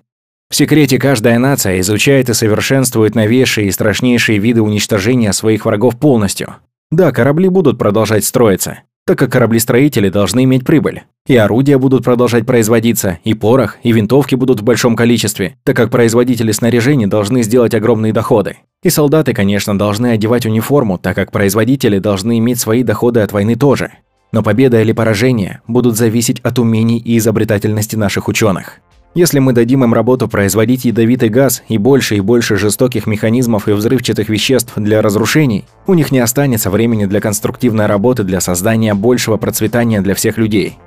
В 0.52 0.54
секрете 0.54 0.98
каждая 0.98 1.38
нация 1.38 1.80
изучает 1.80 2.28
и 2.28 2.34
совершенствует 2.34 3.14
новейшие 3.14 3.68
и 3.68 3.70
страшнейшие 3.70 4.38
виды 4.38 4.60
уничтожения 4.60 5.32
своих 5.32 5.64
врагов 5.64 5.98
полностью. 5.98 6.56
Да, 6.90 7.10
корабли 7.10 7.48
будут 7.48 7.78
продолжать 7.78 8.26
строиться, 8.26 8.80
так 9.06 9.18
как 9.18 9.32
кораблестроители 9.32 10.10
должны 10.10 10.44
иметь 10.44 10.66
прибыль. 10.66 11.04
И 11.26 11.34
орудия 11.36 11.78
будут 11.78 12.04
продолжать 12.04 12.44
производиться, 12.44 13.18
и 13.24 13.32
порох, 13.32 13.78
и 13.82 13.92
винтовки 13.92 14.34
будут 14.34 14.60
в 14.60 14.62
большом 14.62 14.94
количестве, 14.94 15.56
так 15.64 15.74
как 15.74 15.90
производители 15.90 16.52
снаряжения 16.52 17.06
должны 17.06 17.42
сделать 17.42 17.72
огромные 17.72 18.12
доходы. 18.12 18.58
И 18.82 18.90
солдаты, 18.90 19.32
конечно, 19.32 19.78
должны 19.78 20.08
одевать 20.08 20.44
униформу, 20.44 20.98
так 20.98 21.16
как 21.16 21.32
производители 21.32 21.98
должны 21.98 22.38
иметь 22.40 22.60
свои 22.60 22.82
доходы 22.82 23.20
от 23.20 23.32
войны 23.32 23.56
тоже. 23.56 23.92
Но 24.32 24.42
победа 24.42 24.82
или 24.82 24.92
поражение 24.92 25.62
будут 25.66 25.96
зависеть 25.96 26.40
от 26.40 26.58
умений 26.58 26.98
и 26.98 27.16
изобретательности 27.16 27.96
наших 27.96 28.28
ученых. 28.28 28.82
Если 29.14 29.40
мы 29.40 29.52
дадим 29.52 29.84
им 29.84 29.92
работу 29.92 30.26
производить 30.26 30.86
ядовитый 30.86 31.28
газ 31.28 31.62
и 31.68 31.76
больше 31.76 32.16
и 32.16 32.20
больше 32.20 32.56
жестоких 32.56 33.06
механизмов 33.06 33.68
и 33.68 33.72
взрывчатых 33.72 34.30
веществ 34.30 34.72
для 34.76 35.02
разрушений, 35.02 35.66
у 35.86 35.92
них 35.92 36.12
не 36.12 36.18
останется 36.18 36.70
времени 36.70 37.04
для 37.04 37.20
конструктивной 37.20 37.84
работы 37.84 38.24
для 38.24 38.40
создания 38.40 38.94
большего 38.94 39.36
процветания 39.36 40.00
для 40.00 40.14
всех 40.14 40.38
людей. 40.38 40.78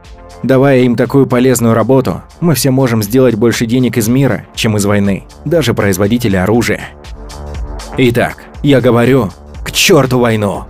Давая 0.41 0.79
им 0.79 0.95
такую 0.95 1.27
полезную 1.27 1.75
работу, 1.75 2.23
мы 2.41 2.55
все 2.55 2.71
можем 2.71 3.03
сделать 3.03 3.35
больше 3.35 3.67
денег 3.67 3.97
из 3.97 4.07
мира, 4.07 4.47
чем 4.55 4.75
из 4.75 4.85
войны, 4.85 5.25
даже 5.45 5.75
производители 5.75 6.35
оружия. 6.35 6.89
Итак, 7.97 8.43
я 8.63 8.81
говорю, 8.81 9.29
к 9.63 9.71
черту 9.71 10.17
войну! 10.17 10.65